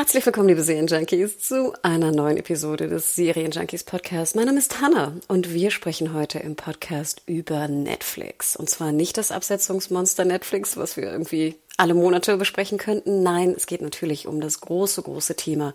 Herzlich 0.00 0.24
willkommen, 0.24 0.48
liebe 0.48 0.62
Serienjunkies, 0.62 1.40
zu 1.40 1.74
einer 1.82 2.10
neuen 2.10 2.38
Episode 2.38 2.88
des 2.88 3.14
Serienjunkies 3.16 3.84
Podcasts. 3.84 4.34
Mein 4.34 4.46
Name 4.46 4.58
ist 4.58 4.80
Hanna 4.80 5.12
und 5.28 5.52
wir 5.52 5.70
sprechen 5.70 6.14
heute 6.14 6.38
im 6.38 6.56
Podcast 6.56 7.20
über 7.26 7.68
Netflix. 7.68 8.56
Und 8.56 8.70
zwar 8.70 8.92
nicht 8.92 9.18
das 9.18 9.30
Absetzungsmonster 9.30 10.24
Netflix, 10.24 10.78
was 10.78 10.96
wir 10.96 11.04
irgendwie 11.04 11.56
alle 11.76 11.92
Monate 11.92 12.38
besprechen 12.38 12.78
könnten. 12.78 13.22
Nein, 13.22 13.52
es 13.54 13.66
geht 13.66 13.82
natürlich 13.82 14.26
um 14.26 14.40
das 14.40 14.62
große, 14.62 15.02
große 15.02 15.36
Thema 15.36 15.74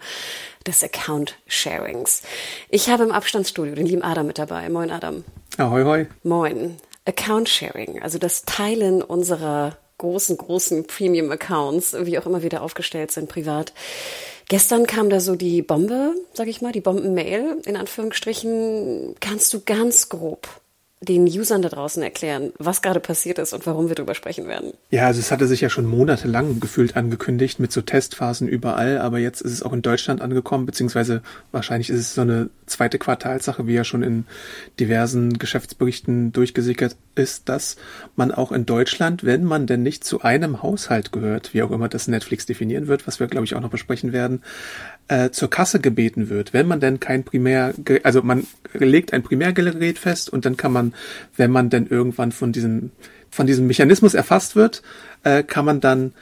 des 0.65 0.83
Account-Sharings. 0.83 2.23
Ich 2.71 2.89
habe 2.89 3.03
im 3.03 3.11
Abstandsstudio 3.11 3.75
den 3.75 3.85
lieben 3.85 4.01
Adam 4.01 4.25
mit 4.25 4.39
dabei. 4.39 4.67
Moin, 4.69 4.89
Adam. 4.89 5.23
Ahoi, 5.59 5.83
hoi. 5.83 6.07
Moin. 6.23 6.77
Account-Sharing, 7.05 8.01
also 8.01 8.17
das 8.17 8.43
Teilen 8.45 9.03
unserer 9.03 9.77
großen, 9.97 10.37
großen 10.37 10.85
Premium-Accounts, 10.87 11.95
wie 12.01 12.17
auch 12.19 12.25
immer 12.25 12.43
wieder 12.43 12.61
aufgestellt 12.61 13.11
sind, 13.11 13.29
privat. 13.29 13.73
Gestern 14.47 14.85
kam 14.85 15.09
da 15.09 15.19
so 15.19 15.35
die 15.35 15.61
Bombe, 15.61 16.13
sag 16.33 16.47
ich 16.47 16.61
mal, 16.61 16.71
die 16.71 16.81
Bomben-Mail, 16.81 17.61
in 17.65 17.75
Anführungsstrichen. 17.75 19.15
Kannst 19.19 19.53
du 19.53 19.61
ganz 19.61 20.09
grob 20.09 20.47
den 21.05 21.25
Usern 21.25 21.61
da 21.61 21.69
draußen 21.69 22.01
erklären, 22.03 22.51
was 22.57 22.81
gerade 22.81 22.99
passiert 22.99 23.39
ist 23.39 23.53
und 23.53 23.65
warum 23.65 23.87
wir 23.87 23.95
darüber 23.95 24.15
sprechen 24.15 24.47
werden. 24.47 24.73
Ja, 24.89 25.07
also 25.07 25.19
es 25.19 25.31
hatte 25.31 25.47
sich 25.47 25.61
ja 25.61 25.69
schon 25.69 25.85
monatelang 25.85 26.59
gefühlt 26.59 26.97
angekündigt 26.97 27.59
mit 27.59 27.71
so 27.71 27.81
Testphasen 27.81 28.47
überall, 28.47 28.97
aber 28.97 29.19
jetzt 29.19 29.41
ist 29.41 29.53
es 29.53 29.63
auch 29.63 29.73
in 29.73 29.81
Deutschland 29.81 30.21
angekommen, 30.21 30.65
beziehungsweise 30.65 31.21
wahrscheinlich 31.51 31.89
ist 31.89 31.99
es 31.99 32.13
so 32.15 32.21
eine 32.21 32.49
zweite 32.65 32.99
Quartalsache, 32.99 33.67
wie 33.67 33.73
ja 33.73 33.83
schon 33.83 34.03
in 34.03 34.25
diversen 34.79 35.37
Geschäftsberichten 35.37 36.33
durchgesickert 36.33 36.95
ist, 37.15 37.47
dass 37.47 37.77
man 38.15 38.31
auch 38.31 38.51
in 38.51 38.65
Deutschland, 38.65 39.23
wenn 39.23 39.43
man 39.43 39.67
denn 39.67 39.83
nicht 39.83 40.03
zu 40.03 40.21
einem 40.21 40.61
Haushalt 40.63 41.11
gehört, 41.11 41.53
wie 41.53 41.63
auch 41.63 41.71
immer 41.71 41.87
das 41.87 42.07
Netflix 42.07 42.45
definieren 42.45 42.87
wird, 42.87 43.07
was 43.07 43.19
wir 43.19 43.27
glaube 43.27 43.45
ich 43.45 43.55
auch 43.55 43.61
noch 43.61 43.69
besprechen 43.69 44.11
werden, 44.11 44.41
äh, 45.07 45.29
zur 45.29 45.49
Kasse 45.49 45.79
gebeten 45.79 46.29
wird, 46.29 46.53
wenn 46.53 46.67
man 46.67 46.79
denn 46.79 46.99
kein 46.99 47.23
Primär, 47.23 47.73
also 48.03 48.23
man 48.23 48.47
legt 48.73 49.13
ein 49.13 49.23
Primärgerät 49.23 49.99
fest 49.99 50.29
und 50.31 50.45
dann 50.45 50.57
kann 50.57 50.71
man, 50.71 50.93
wenn 51.35 51.51
man 51.51 51.69
denn 51.69 51.87
irgendwann 51.87 52.31
von 52.31 52.51
diesem 52.51 52.91
von 53.29 53.47
diesem 53.47 53.67
Mechanismus 53.67 54.13
erfasst 54.13 54.55
wird, 54.55 54.81
äh, 55.23 55.43
kann 55.43 55.65
man 55.65 55.81
dann 55.81 56.13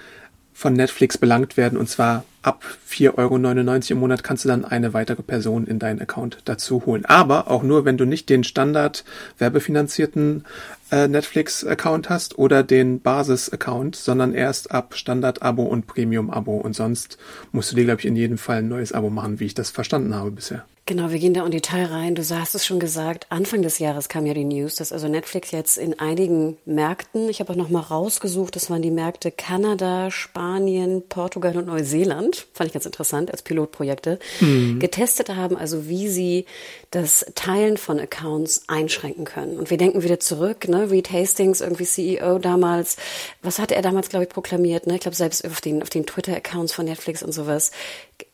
von 0.54 0.74
Netflix 0.74 1.18
belangt 1.18 1.58
werden 1.58 1.78
und 1.78 1.90
zwar 1.90 2.24
ab 2.44 2.64
4,99 2.88 3.18
Euro 3.18 3.94
im 3.94 4.00
Monat 4.00 4.24
kannst 4.24 4.44
du 4.44 4.50
dann 4.50 4.66
eine 4.66 4.94
weitere 4.94 5.24
Person 5.24 5.66
in 5.66 5.80
deinen 5.80 6.02
Account 6.02 6.40
dazu 6.46 6.86
holen. 6.86 7.06
Aber 7.06 7.50
auch 7.50 7.64
nur, 7.64 7.86
wenn 7.86 7.98
du 7.98 8.06
nicht 8.06 8.30
den 8.30 8.44
Standard 8.44 9.04
werbefinanzierten 9.38 10.46
äh, 10.92 11.08
Netflix-Account 11.08 12.10
hast 12.10 12.38
oder 12.38 12.62
den 12.62 13.00
Basis-Account, 13.00 13.96
sondern 13.96 14.34
erst 14.34 14.72
ab 14.72 14.96
Standard-Abo 14.96 15.64
und 15.64 15.88
Premium-Abo. 15.88 16.58
Und 16.58 16.76
sonst 16.76 17.18
musst 17.52 17.72
du 17.72 17.76
dir, 17.76 17.86
glaube 17.86 18.02
ich, 18.02 18.06
in 18.06 18.16
jedem 18.16 18.38
Fall 18.38 18.58
ein 18.58 18.68
neues 18.68 18.92
Abo 18.92 19.10
machen, 19.10 19.40
wie 19.40 19.46
ich 19.46 19.56
das 19.56 19.72
verstanden 19.72 20.14
habe 20.14 20.32
bisher. 20.32 20.66
Genau, 20.86 21.12
wir 21.12 21.20
gehen 21.20 21.34
da 21.34 21.46
in 21.46 21.52
Detail 21.52 21.86
rein. 21.86 22.14
Du 22.14 22.22
hast 22.30 22.56
es 22.56 22.66
schon 22.66 22.82
gesagt, 22.82 23.28
Anfang 23.30 23.62
des 23.62 23.80
Jahres 23.80 24.10
kam 24.10 24.26
ja 24.26 24.34
die 24.34 24.44
News, 24.44 24.76
dass 24.76 24.92
also 24.92 25.08
Netflix 25.08 25.52
jetzt 25.52 25.78
in 25.78 25.98
einigen 25.98 26.58
Märkten, 26.66 27.30
ich 27.30 27.40
habe 27.40 27.54
auch 27.54 27.58
noch 27.58 27.70
mal 27.70 27.80
rausgesucht, 27.80 28.54
das 28.58 28.70
waren 28.70 28.82
die 28.82 28.92
Märkte 28.92 29.32
Kanada, 29.32 30.12
Spanien, 30.12 31.02
Portugal 31.08 31.56
und 31.56 31.68
Neuseeland, 31.68 32.48
fand 32.54 32.68
ich 32.68 32.74
ganz 32.74 32.86
interessant 32.86 33.32
als 33.32 33.44
Pilotprojekte, 33.44 34.20
mhm. 34.42 34.80
getestet 34.80 35.30
haben, 35.30 35.56
also 35.56 35.88
wie 35.88 36.10
sie 36.10 36.46
das 36.92 37.26
Teilen 37.34 37.78
von 37.78 37.98
Accounts 37.98 38.64
einschränken 38.68 39.24
können. 39.24 39.58
Und 39.58 39.70
wir 39.70 39.78
denken 39.78 40.04
wieder 40.04 40.20
zurück, 40.20 40.68
ne, 40.68 40.92
Reed 40.92 41.14
Hastings, 41.14 41.62
irgendwie 41.62 41.86
CEO 41.86 42.40
damals, 42.40 42.98
was 43.42 43.58
hatte 43.58 43.76
er 43.76 43.84
damals, 43.84 44.10
glaube 44.10 44.26
ich, 44.26 44.30
proklamiert, 44.30 44.86
ne? 44.86 44.96
Ich 44.96 45.02
glaube, 45.02 45.16
selbst 45.16 45.46
auf 45.46 45.62
den, 45.62 45.82
auf 45.82 45.90
den 45.90 46.06
Twitter-Accounts 46.06 46.74
von 46.74 46.86
Netflix 46.86 47.24
und 47.24 47.32
sowas. 47.32 47.72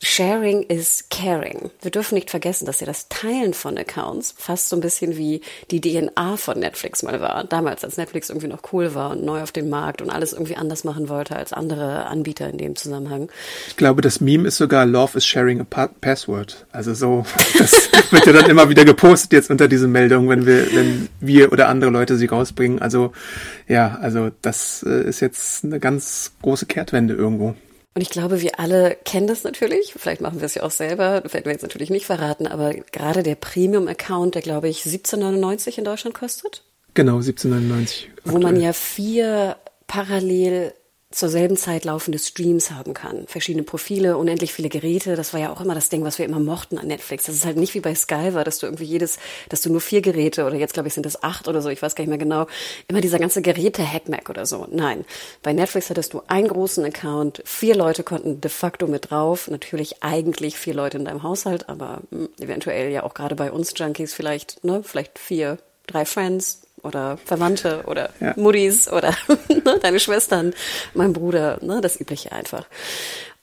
Sharing 0.02 0.64
is 0.64 1.06
caring. 1.10 1.72
Wir 1.82 1.92
dürfen 1.92 2.16
nicht 2.16 2.30
vergessen, 2.30 2.66
dass 2.66 2.80
ja 2.80 2.88
das 2.88 3.10
Teilen 3.10 3.54
von 3.54 3.78
Accounts 3.78 4.34
fast 4.38 4.70
so 4.70 4.76
ein 4.76 4.82
bisschen 4.82 5.18
wie 5.18 5.42
die 5.72 5.82
DNA 5.82 6.38
von 6.38 6.60
Netflix 6.60 7.04
mal 7.04 7.20
war. 7.22 7.44
Damals, 7.44 7.84
als 7.84 7.98
Netflix 7.98 8.30
irgendwie 8.30 8.48
noch 8.48 8.62
cool 8.74 8.96
war 8.96 9.12
und 9.12 9.24
neu 9.24 9.42
auf 9.42 9.52
dem 9.52 9.70
Markt 9.70 10.02
und 10.02 10.10
alles 10.10 10.34
irgendwie 10.34 10.56
anders 10.56 10.84
machen 10.84 11.10
wollte 11.10 11.36
als 11.36 11.54
andere 11.54 12.06
Anbieter 12.06 12.50
in 12.50 12.58
dem 12.58 12.76
Zusammenhang. 12.76 13.30
Ich 13.68 13.78
glaube, 13.78 14.02
das 14.02 14.22
Meme 14.22 14.48
ist 14.48 14.58
sogar 14.58 14.86
Love 14.86 15.18
is 15.18 15.26
sharing 15.26 15.62
a 15.62 15.64
pa 15.64 15.88
password. 15.88 16.66
Also 16.72 16.94
so, 16.94 17.26
das 17.58 17.90
wird 18.12 18.26
ja 18.26 18.34
dann 18.34 18.50
immer 18.50 18.70
wieder 18.70 18.86
gepostet 18.86 19.34
jetzt 19.34 19.50
unter 19.50 19.68
diese 19.68 19.88
Meldung, 19.88 20.30
wenn 20.30 20.46
wir, 20.46 20.74
wenn 20.74 21.10
wir 21.20 21.52
oder 21.52 21.68
andere 21.68 21.92
Leute 21.92 22.18
sie 22.18 22.28
rausbringen. 22.28 22.82
Also 22.82 23.12
ja, 23.68 23.98
also 24.02 24.32
das 24.42 24.84
äh, 24.88 25.04
ist 25.08 25.20
jetzt 25.20 25.64
eine 25.64 25.80
ganz 25.80 26.32
große 26.42 26.66
Kehrtwende 26.66 27.14
irgendwo. 27.14 27.56
Und 28.00 28.04
ich 28.04 28.12
glaube, 28.12 28.40
wir 28.40 28.62
alle 28.62 28.96
kennen 29.04 29.28
das 29.28 29.44
natürlich. 29.44 29.94
Vielleicht 29.94 30.22
machen 30.22 30.40
wir 30.40 30.46
es 30.46 30.56
ja 30.56 30.64
auch 30.64 30.72
selber. 30.72 31.20
Das 31.20 31.34
werden 31.34 31.44
wir 31.44 31.52
jetzt 31.52 31.64
natürlich 31.64 31.90
nicht 31.90 32.06
verraten. 32.06 32.48
Aber 32.48 32.74
gerade 32.74 33.24
der 33.24 33.36
Premium-Account, 33.36 34.36
der 34.36 34.42
glaube 34.42 34.70
ich 34.70 34.84
17,99 34.84 35.80
in 35.80 35.84
Deutschland 35.84 36.16
kostet. 36.16 36.64
Genau, 36.94 37.18
17,99. 37.18 38.06
Wo 38.24 38.38
man 38.38 38.58
ja 38.58 38.72
vier 38.72 39.58
parallel 39.88 40.74
zur 41.12 41.30
selben 41.30 41.58
Zeit 41.58 41.86
laufende 41.86 42.20
Streams 42.20 42.70
haben 42.70 42.94
kann. 42.94 43.26
Verschiedene 43.26 43.64
Profile, 43.64 44.16
unendlich 44.16 44.54
viele 44.54 44.70
Geräte. 44.70 45.16
Das 45.16 45.34
war 45.34 45.40
ja 45.40 45.52
auch 45.52 45.60
immer 45.60 45.74
das 45.74 45.90
Ding, 45.90 46.04
was 46.04 46.20
wir 46.20 46.26
immer 46.26 46.40
mochten 46.40 46.78
an 46.78 46.86
Netflix. 46.86 47.26
Das 47.26 47.34
ist 47.34 47.46
halt 47.46 47.58
nicht 47.58 47.74
wie 47.74 47.80
bei 47.80 47.96
Sky 47.96 48.36
war, 48.36 48.44
dass 48.44 48.60
du 48.60 48.68
irgendwie 48.68 48.84
jedes, 48.84 49.18
dass 49.50 49.62
du 49.62 49.72
nur 49.72 49.82
vier 49.82 50.02
Geräte 50.02 50.46
oder 50.46 50.56
jetzt 50.56 50.76
glaube 50.76 50.88
ich 50.88 50.94
sind 50.94 51.08
es 51.08 51.24
acht 51.24 51.48
oder 51.48 51.64
so, 51.64 51.70
ich 51.70 51.82
weiß 51.82 51.96
gar 51.96 52.04
nicht 52.04 52.10
mehr 52.10 52.20
genau, 52.20 52.46
immer 52.88 53.02
dieser 53.02 53.18
ganze 53.18 53.42
Geräte-Hackmack 53.42 54.30
oder 54.30 54.46
so. 54.46 54.68
Nein. 54.70 55.04
Bei 55.42 55.52
Netflix 55.52 55.90
hattest 55.90 56.14
du 56.14 56.22
einen 56.28 56.48
großen 56.48 56.86
Account, 56.86 57.42
vier 57.44 57.76
Leute 57.76 58.04
konnten 58.04 58.40
de 58.40 58.52
facto 58.52 58.86
mit 58.86 59.10
drauf. 59.10 59.48
Natürlich 59.48 60.04
eigentlich 60.04 60.60
vier 60.60 60.76
Leute 60.76 61.00
in 61.00 61.06
deinem 61.06 61.24
Haushalt, 61.24 61.70
aber 61.70 62.02
hm, 62.12 62.30
eventuell 62.40 62.92
ja 62.92 63.02
auch 63.02 63.16
gerade 63.16 63.36
bei 63.36 63.52
uns 63.52 63.74
Junkies 63.76 64.14
vielleicht, 64.14 64.64
ne, 64.64 64.84
vielleicht 64.84 65.18
vier, 65.18 65.58
drei 65.88 66.06
Friends, 66.06 66.62
oder 66.84 67.18
Verwandte 67.26 67.84
oder 67.88 68.10
ja. 68.20 68.34
Muttis 68.36 68.92
oder 68.92 69.14
ne, 69.50 69.80
deine 69.82 70.00
Schwestern, 70.00 70.54
mein 70.94 71.14
Bruder, 71.14 71.60
ne, 71.62 71.82
das 71.82 72.00
Übliche 72.00 72.32
einfach. 72.32 72.66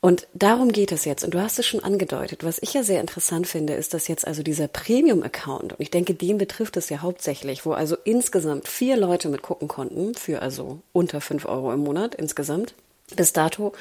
Und 0.00 0.28
darum 0.34 0.70
geht 0.70 0.92
es 0.92 1.04
jetzt. 1.04 1.24
Und 1.24 1.34
du 1.34 1.41
hast 1.41 1.58
es 1.58 1.66
schon 1.66 1.82
angedeutet. 1.82 2.44
Was 2.44 2.58
ich 2.62 2.75
ja 2.75 2.84
sehr 2.84 3.00
interessant 3.00 3.48
finde, 3.48 3.72
ist, 3.75 3.92
dass 3.92 4.06
jetzt 4.06 4.26
also 4.26 4.42
dieser 4.42 4.69
Premium-Account, 4.69 5.72
und 5.72 5.80
ich 5.80 5.91
denke, 5.91 6.14
den 6.14 6.38
betrifft 6.38 6.76
es 6.76 6.91
ja 6.91 6.98
hauptsächlich, 7.02 7.66
wo 7.66 7.72
also 7.72 7.96
insgesamt 8.04 8.69
vier 8.69 8.96
Leute 8.96 9.28
mitgucken 9.28 9.66
konnten, 9.66 10.14
für 10.14 10.42
also 10.42 10.78
unter 10.92 11.20
fünf 11.20 11.46
Euro 11.46 11.72
im 11.72 11.80
Monat 11.80 12.14
insgesamt, 12.14 12.75
bis 13.15 13.33
dato, 13.33 13.72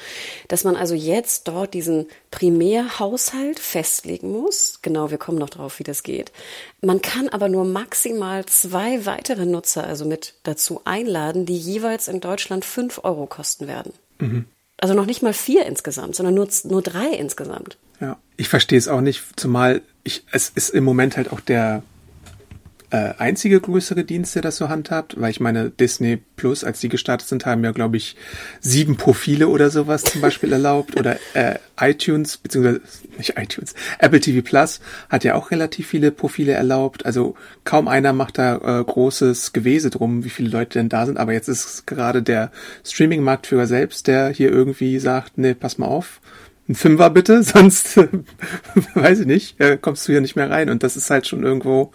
dass 0.48 0.62
man 0.62 0.76
also 0.76 0.94
jetzt 0.94 1.48
dort 1.48 1.74
diesen 1.74 2.06
Primärhaushalt 2.30 3.58
festlegen 3.58 4.30
muss. 4.30 4.80
Genau, 4.82 5.10
wir 5.10 5.18
kommen 5.18 5.38
noch 5.38 5.50
drauf, 5.50 5.80
wie 5.80 5.84
das 5.84 6.04
geht. 6.04 6.30
Man 6.80 7.02
kann 7.02 7.28
aber 7.28 7.48
nur 7.48 7.64
maximal 7.64 8.46
zwei 8.46 9.04
weitere 9.04 9.44
Nutzer 9.44 9.84
also 9.84 10.04
mit 10.04 10.34
dazu 10.44 10.82
einladen, 10.84 11.44
die 11.44 11.58
jeweils 11.58 12.06
in 12.06 12.20
Deutschland 12.20 12.64
fünf 12.64 13.00
Euro 13.02 13.26
kosten 13.26 13.66
werden. 13.66 13.92
Mhm. 14.20 14.44
Also 14.78 14.94
noch 14.94 15.06
nicht 15.06 15.22
mal 15.22 15.32
vier 15.32 15.66
insgesamt, 15.66 16.14
sondern 16.14 16.34
nur, 16.34 16.48
nur 16.64 16.82
drei 16.82 17.08
insgesamt. 17.08 17.78
Ja, 18.00 18.18
ich 18.36 18.48
verstehe 18.48 18.78
es 18.78 18.88
auch 18.88 19.00
nicht, 19.00 19.22
zumal 19.36 19.82
ich, 20.04 20.22
es 20.30 20.50
ist 20.50 20.70
im 20.70 20.84
Moment 20.84 21.16
halt 21.16 21.32
auch 21.32 21.40
der 21.40 21.82
äh, 22.90 23.14
einzige 23.18 23.60
größere 23.60 24.04
Dienst, 24.04 24.34
der 24.34 24.42
das 24.42 24.56
so 24.56 24.68
handhabt, 24.68 25.20
weil 25.20 25.30
ich 25.30 25.40
meine, 25.40 25.70
Disney 25.70 26.18
Plus, 26.36 26.64
als 26.64 26.80
die 26.80 26.88
gestartet 26.88 27.28
sind, 27.28 27.46
haben 27.46 27.64
ja, 27.64 27.72
glaube 27.72 27.96
ich, 27.96 28.16
sieben 28.60 28.96
Profile 28.96 29.48
oder 29.48 29.70
sowas 29.70 30.04
zum 30.04 30.20
Beispiel 30.20 30.52
erlaubt. 30.52 30.96
Oder 30.96 31.16
äh, 31.34 31.56
iTunes, 31.80 32.36
beziehungsweise 32.36 32.80
nicht 33.18 33.34
iTunes, 33.36 33.74
Apple 33.98 34.20
TV 34.20 34.42
Plus 34.42 34.80
hat 35.08 35.24
ja 35.24 35.34
auch 35.34 35.50
relativ 35.50 35.86
viele 35.86 36.10
Profile 36.10 36.52
erlaubt, 36.52 37.04
also 37.06 37.34
kaum 37.64 37.88
einer 37.88 38.12
macht 38.12 38.38
da 38.38 38.80
äh, 38.80 38.84
großes 38.84 39.52
Gewese 39.52 39.90
drum, 39.90 40.24
wie 40.24 40.30
viele 40.30 40.48
Leute 40.48 40.78
denn 40.78 40.88
da 40.88 41.06
sind, 41.06 41.18
aber 41.18 41.32
jetzt 41.32 41.48
ist 41.48 41.86
gerade 41.86 42.22
der 42.22 42.50
Streaming-Marktführer 42.84 43.66
selbst, 43.66 44.06
der 44.06 44.28
hier 44.30 44.50
irgendwie 44.50 44.98
sagt, 44.98 45.38
nee, 45.38 45.54
pass 45.54 45.78
mal 45.78 45.86
auf, 45.86 46.20
ein 46.68 46.74
Fünfer 46.74 47.10
bitte, 47.10 47.42
sonst 47.44 47.96
weiß 48.94 49.20
ich 49.20 49.26
nicht, 49.26 49.60
äh, 49.60 49.78
kommst 49.80 50.06
du 50.06 50.12
hier 50.12 50.20
nicht 50.20 50.36
mehr 50.36 50.50
rein. 50.50 50.70
Und 50.70 50.82
das 50.82 50.96
ist 50.96 51.10
halt 51.10 51.26
schon 51.26 51.42
irgendwo 51.42 51.92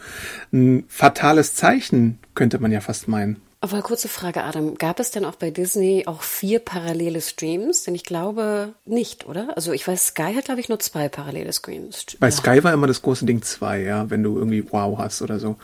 ein 0.52 0.86
fatales 0.88 1.56
Zeichen, 1.56 2.20
könnte 2.36 2.60
man 2.60 2.72
ja 2.72 2.82
fast 2.82 3.08
meinen. 3.08 3.42
Aber 3.64 3.84
kurze 3.84 4.08
Frage, 4.08 4.44
Adam. 4.44 4.74
Gab 4.74 5.00
es 5.00 5.12
denn 5.12 5.24
auch 5.24 5.36
bei 5.36 5.52
Disney 5.52 6.06
auch 6.08 6.24
vier 6.24 6.58
parallele 6.58 7.22
Streams? 7.22 7.84
Denn 7.84 7.94
ich 7.94 8.04
glaube 8.04 8.74
nicht, 8.86 9.28
oder? 9.28 9.56
Also 9.56 9.72
ich 9.72 9.88
weiß, 9.88 10.08
Sky 10.08 10.34
hat, 10.34 10.46
glaube 10.46 10.62
ich, 10.62 10.68
nur 10.68 10.80
zwei 10.80 11.10
parallele 11.10 11.54
Streams. 11.54 12.08
Bei 12.20 12.32
Sky 12.32 12.64
war 12.64 12.74
immer 12.74 12.88
das 12.88 13.04
große 13.04 13.24
Ding 13.24 13.44
zwei, 13.44 13.82
ja, 13.82 14.10
wenn 14.10 14.24
du 14.24 14.36
irgendwie 14.36 14.66
Wow 14.72 14.98
hast 14.98 15.22
oder 15.22 15.38
so. 15.38 15.58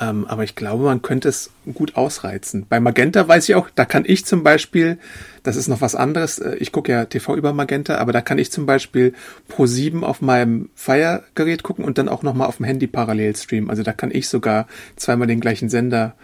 Ähm, 0.00 0.26
aber 0.26 0.42
ich 0.44 0.54
glaube, 0.54 0.84
man 0.84 1.02
könnte 1.02 1.28
es 1.28 1.50
gut 1.74 1.96
ausreizen. 1.96 2.66
Bei 2.68 2.80
Magenta 2.80 3.26
weiß 3.28 3.48
ich 3.48 3.54
auch, 3.54 3.68
da 3.74 3.84
kann 3.84 4.04
ich 4.06 4.24
zum 4.24 4.42
Beispiel, 4.42 4.98
das 5.42 5.56
ist 5.56 5.68
noch 5.68 5.80
was 5.80 5.94
anderes, 5.94 6.38
äh, 6.38 6.56
ich 6.56 6.72
gucke 6.72 6.92
ja 6.92 7.04
TV 7.04 7.36
über 7.36 7.52
Magenta, 7.52 7.98
aber 7.98 8.12
da 8.12 8.22
kann 8.22 8.38
ich 8.38 8.50
zum 8.50 8.64
Beispiel 8.64 9.12
Pro 9.48 9.66
7 9.66 10.02
auf 10.02 10.22
meinem 10.22 10.70
Fire-Gerät 10.74 11.62
gucken 11.62 11.84
und 11.84 11.98
dann 11.98 12.08
auch 12.08 12.22
nochmal 12.22 12.48
auf 12.48 12.56
dem 12.56 12.64
Handy 12.64 12.86
parallel 12.86 13.36
streamen. 13.36 13.70
Also 13.70 13.82
da 13.82 13.92
kann 13.92 14.10
ich 14.12 14.28
sogar 14.28 14.66
zweimal 14.96 15.28
den 15.28 15.40
gleichen 15.40 15.68
Sender 15.68 16.14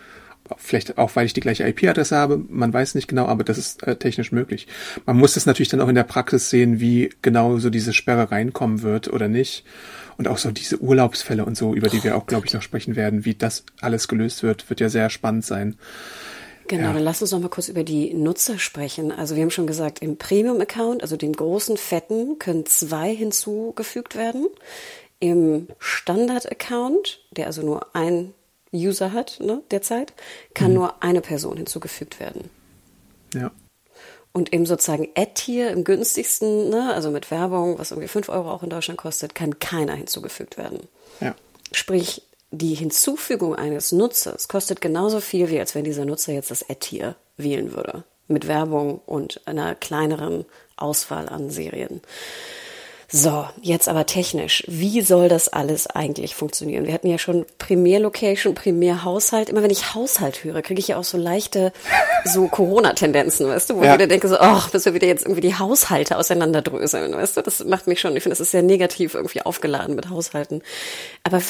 vielleicht 0.56 0.96
auch, 0.98 1.14
weil 1.14 1.26
ich 1.26 1.34
die 1.34 1.40
gleiche 1.40 1.68
IP-Adresse 1.68 2.16
habe, 2.16 2.42
man 2.48 2.72
weiß 2.72 2.94
nicht 2.94 3.08
genau, 3.08 3.26
aber 3.26 3.44
das 3.44 3.58
ist 3.58 3.86
äh, 3.86 3.96
technisch 3.96 4.32
möglich. 4.32 4.66
Man 5.04 5.18
muss 5.18 5.34
das 5.34 5.46
natürlich 5.46 5.68
dann 5.68 5.80
auch 5.80 5.88
in 5.88 5.94
der 5.94 6.04
Praxis 6.04 6.48
sehen, 6.48 6.80
wie 6.80 7.10
genau 7.22 7.58
so 7.58 7.70
diese 7.70 7.92
Sperre 7.92 8.30
reinkommen 8.30 8.82
wird 8.82 9.12
oder 9.12 9.28
nicht 9.28 9.64
und 10.18 10.28
auch 10.28 10.36
so 10.36 10.50
diese 10.50 10.78
Urlaubsfälle 10.80 11.44
und 11.44 11.56
so, 11.56 11.74
über 11.74 11.88
die 11.88 12.02
wir 12.04 12.16
auch, 12.16 12.26
glaube 12.26 12.46
ich, 12.46 12.52
noch 12.52 12.62
sprechen 12.62 12.96
werden, 12.96 13.24
wie 13.24 13.34
das 13.34 13.64
alles 13.80 14.08
gelöst 14.08 14.42
wird, 14.42 14.68
wird 14.68 14.80
ja 14.80 14.88
sehr 14.88 15.10
spannend 15.10 15.46
sein. 15.46 15.76
Genau, 16.66 16.88
ja. 16.88 16.92
dann 16.92 17.02
lass 17.02 17.22
uns 17.22 17.30
noch 17.30 17.40
mal 17.40 17.48
kurz 17.48 17.68
über 17.68 17.84
die 17.84 18.12
Nutzer 18.12 18.58
sprechen. 18.58 19.10
Also 19.10 19.36
wir 19.36 19.42
haben 19.42 19.50
schon 19.50 19.66
gesagt, 19.66 20.02
im 20.02 20.18
Premium-Account, 20.18 21.02
also 21.02 21.16
dem 21.16 21.32
großen, 21.32 21.76
fetten, 21.78 22.38
können 22.38 22.66
zwei 22.66 23.14
hinzugefügt 23.14 24.16
werden. 24.16 24.46
Im 25.20 25.68
Standard-Account, 25.78 27.24
der 27.30 27.46
also 27.46 27.62
nur 27.62 27.94
ein 27.94 28.34
User 28.72 29.12
hat 29.12 29.38
ne, 29.40 29.62
derzeit, 29.70 30.12
kann 30.52 30.72
mhm. 30.72 30.76
nur 30.76 31.02
eine 31.02 31.20
Person 31.20 31.56
hinzugefügt 31.56 32.20
werden. 32.20 32.50
Ja. 33.34 33.50
Und 34.32 34.50
im 34.50 34.66
sozusagen 34.66 35.08
Ad-Tier, 35.16 35.70
im 35.70 35.84
günstigsten, 35.84 36.68
ne, 36.68 36.92
also 36.94 37.10
mit 37.10 37.30
Werbung, 37.30 37.78
was 37.78 37.90
irgendwie 37.90 38.08
5 38.08 38.28
Euro 38.28 38.50
auch 38.50 38.62
in 38.62 38.70
Deutschland 38.70 38.98
kostet, 38.98 39.34
kann 39.34 39.58
keiner 39.58 39.94
hinzugefügt 39.94 40.58
werden. 40.58 40.80
Ja. 41.20 41.34
Sprich, 41.72 42.22
die 42.50 42.74
Hinzufügung 42.74 43.54
eines 43.54 43.92
Nutzers 43.92 44.48
kostet 44.48 44.80
genauso 44.80 45.20
viel, 45.20 45.50
wie 45.50 45.58
als 45.58 45.74
wenn 45.74 45.84
dieser 45.84 46.04
Nutzer 46.04 46.32
jetzt 46.32 46.50
das 46.50 46.68
Ad-Tier 46.68 47.16
wählen 47.36 47.74
würde. 47.74 48.04
Mit 48.26 48.46
Werbung 48.46 49.00
und 49.06 49.40
einer 49.46 49.74
kleineren 49.74 50.44
Auswahl 50.76 51.28
an 51.28 51.50
Serien. 51.50 52.00
So, 53.10 53.48
jetzt 53.62 53.88
aber 53.88 54.04
technisch. 54.04 54.64
Wie 54.68 55.00
soll 55.00 55.30
das 55.30 55.48
alles 55.48 55.86
eigentlich 55.86 56.34
funktionieren? 56.34 56.84
Wir 56.84 56.92
hatten 56.92 57.08
ja 57.08 57.16
schon 57.16 57.46
Primärlocation, 57.56 58.54
Primärhaushalt. 58.54 59.48
Immer 59.48 59.62
wenn 59.62 59.70
ich 59.70 59.94
Haushalt 59.94 60.44
höre, 60.44 60.60
kriege 60.60 60.78
ich 60.78 60.88
ja 60.88 60.98
auch 60.98 61.04
so 61.04 61.16
leichte 61.16 61.72
so 62.26 62.48
Corona-Tendenzen, 62.48 63.48
weißt 63.48 63.70
du, 63.70 63.76
wo 63.76 63.82
ja. 63.82 63.92
ich 63.92 63.94
wieder 63.94 64.08
denke 64.08 64.28
so, 64.28 64.36
ach, 64.38 64.68
bis 64.68 64.84
wir 64.84 64.92
wieder 64.92 65.06
jetzt 65.06 65.24
irgendwie 65.24 65.40
die 65.40 65.54
Haushalte 65.54 66.18
auseinanderdröseln, 66.18 67.14
weißt 67.14 67.38
du? 67.38 67.40
Das 67.40 67.64
macht 67.64 67.86
mich 67.86 67.98
schon, 67.98 68.14
ich 68.14 68.22
finde, 68.22 68.34
das 68.34 68.40
ist 68.40 68.50
sehr 68.50 68.62
negativ 68.62 69.14
irgendwie 69.14 69.40
aufgeladen 69.40 69.96
mit 69.96 70.10
Haushalten. 70.10 70.60
Aber 71.22 71.40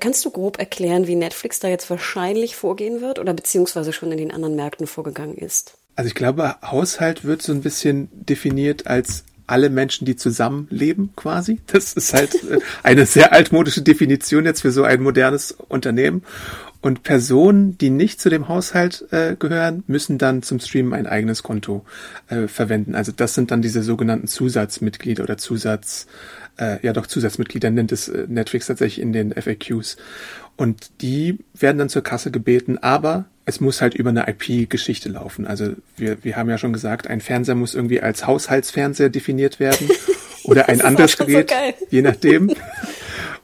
kannst 0.00 0.24
du 0.24 0.30
grob 0.30 0.58
erklären, 0.58 1.06
wie 1.06 1.16
Netflix 1.16 1.60
da 1.60 1.68
jetzt 1.68 1.90
wahrscheinlich 1.90 2.56
vorgehen 2.56 3.02
wird 3.02 3.18
oder 3.18 3.34
beziehungsweise 3.34 3.92
schon 3.92 4.10
in 4.10 4.16
den 4.16 4.30
anderen 4.30 4.56
Märkten 4.56 4.86
vorgegangen 4.86 5.36
ist? 5.36 5.74
Also 5.96 6.08
ich 6.08 6.14
glaube, 6.14 6.56
Haushalt 6.62 7.24
wird 7.24 7.42
so 7.42 7.52
ein 7.52 7.60
bisschen 7.60 8.08
definiert 8.12 8.86
als 8.86 9.24
alle 9.46 9.70
Menschen, 9.70 10.04
die 10.04 10.16
zusammenleben 10.16 11.10
quasi. 11.16 11.60
Das 11.66 11.92
ist 11.92 12.14
halt 12.14 12.34
äh, 12.44 12.58
eine 12.82 13.06
sehr 13.06 13.32
altmodische 13.32 13.82
Definition 13.82 14.44
jetzt 14.44 14.62
für 14.62 14.70
so 14.70 14.84
ein 14.84 15.02
modernes 15.02 15.52
Unternehmen. 15.52 16.22
Und 16.80 17.02
Personen, 17.02 17.78
die 17.78 17.88
nicht 17.88 18.20
zu 18.20 18.28
dem 18.28 18.48
Haushalt 18.48 19.06
äh, 19.10 19.36
gehören, 19.36 19.84
müssen 19.86 20.18
dann 20.18 20.42
zum 20.42 20.60
Streamen 20.60 20.92
ein 20.92 21.06
eigenes 21.06 21.42
Konto 21.42 21.82
äh, 22.28 22.46
verwenden. 22.46 22.94
Also 22.94 23.10
das 23.10 23.34
sind 23.34 23.50
dann 23.50 23.62
diese 23.62 23.82
sogenannten 23.82 24.26
Zusatzmitglieder 24.26 25.24
oder 25.24 25.38
Zusatz, 25.38 26.06
äh, 26.58 26.84
ja 26.84 26.92
doch 26.92 27.06
Zusatzmitglieder 27.06 27.70
nennt 27.70 27.90
es 27.90 28.08
äh, 28.08 28.26
Netflix 28.28 28.66
tatsächlich 28.66 29.00
in 29.00 29.14
den 29.14 29.32
FAQs. 29.32 29.96
Und 30.56 31.00
die 31.00 31.38
werden 31.54 31.78
dann 31.78 31.88
zur 31.88 32.02
Kasse 32.02 32.30
gebeten, 32.30 32.76
aber 32.76 33.24
es 33.46 33.60
muss 33.60 33.82
halt 33.82 33.94
über 33.94 34.10
eine 34.10 34.26
IP-Geschichte 34.28 35.08
laufen. 35.08 35.46
Also 35.46 35.74
wir, 35.96 36.22
wir 36.22 36.36
haben 36.36 36.48
ja 36.48 36.58
schon 36.58 36.72
gesagt, 36.72 37.06
ein 37.06 37.20
Fernseher 37.20 37.54
muss 37.54 37.74
irgendwie 37.74 38.00
als 38.00 38.26
Haushaltsfernseher 38.26 39.10
definiert 39.10 39.60
werden 39.60 39.88
oder 40.44 40.68
ein 40.68 40.80
anderes 40.80 41.16
Gerät, 41.16 41.50
so 41.50 41.86
je 41.90 42.02
nachdem. 42.02 42.54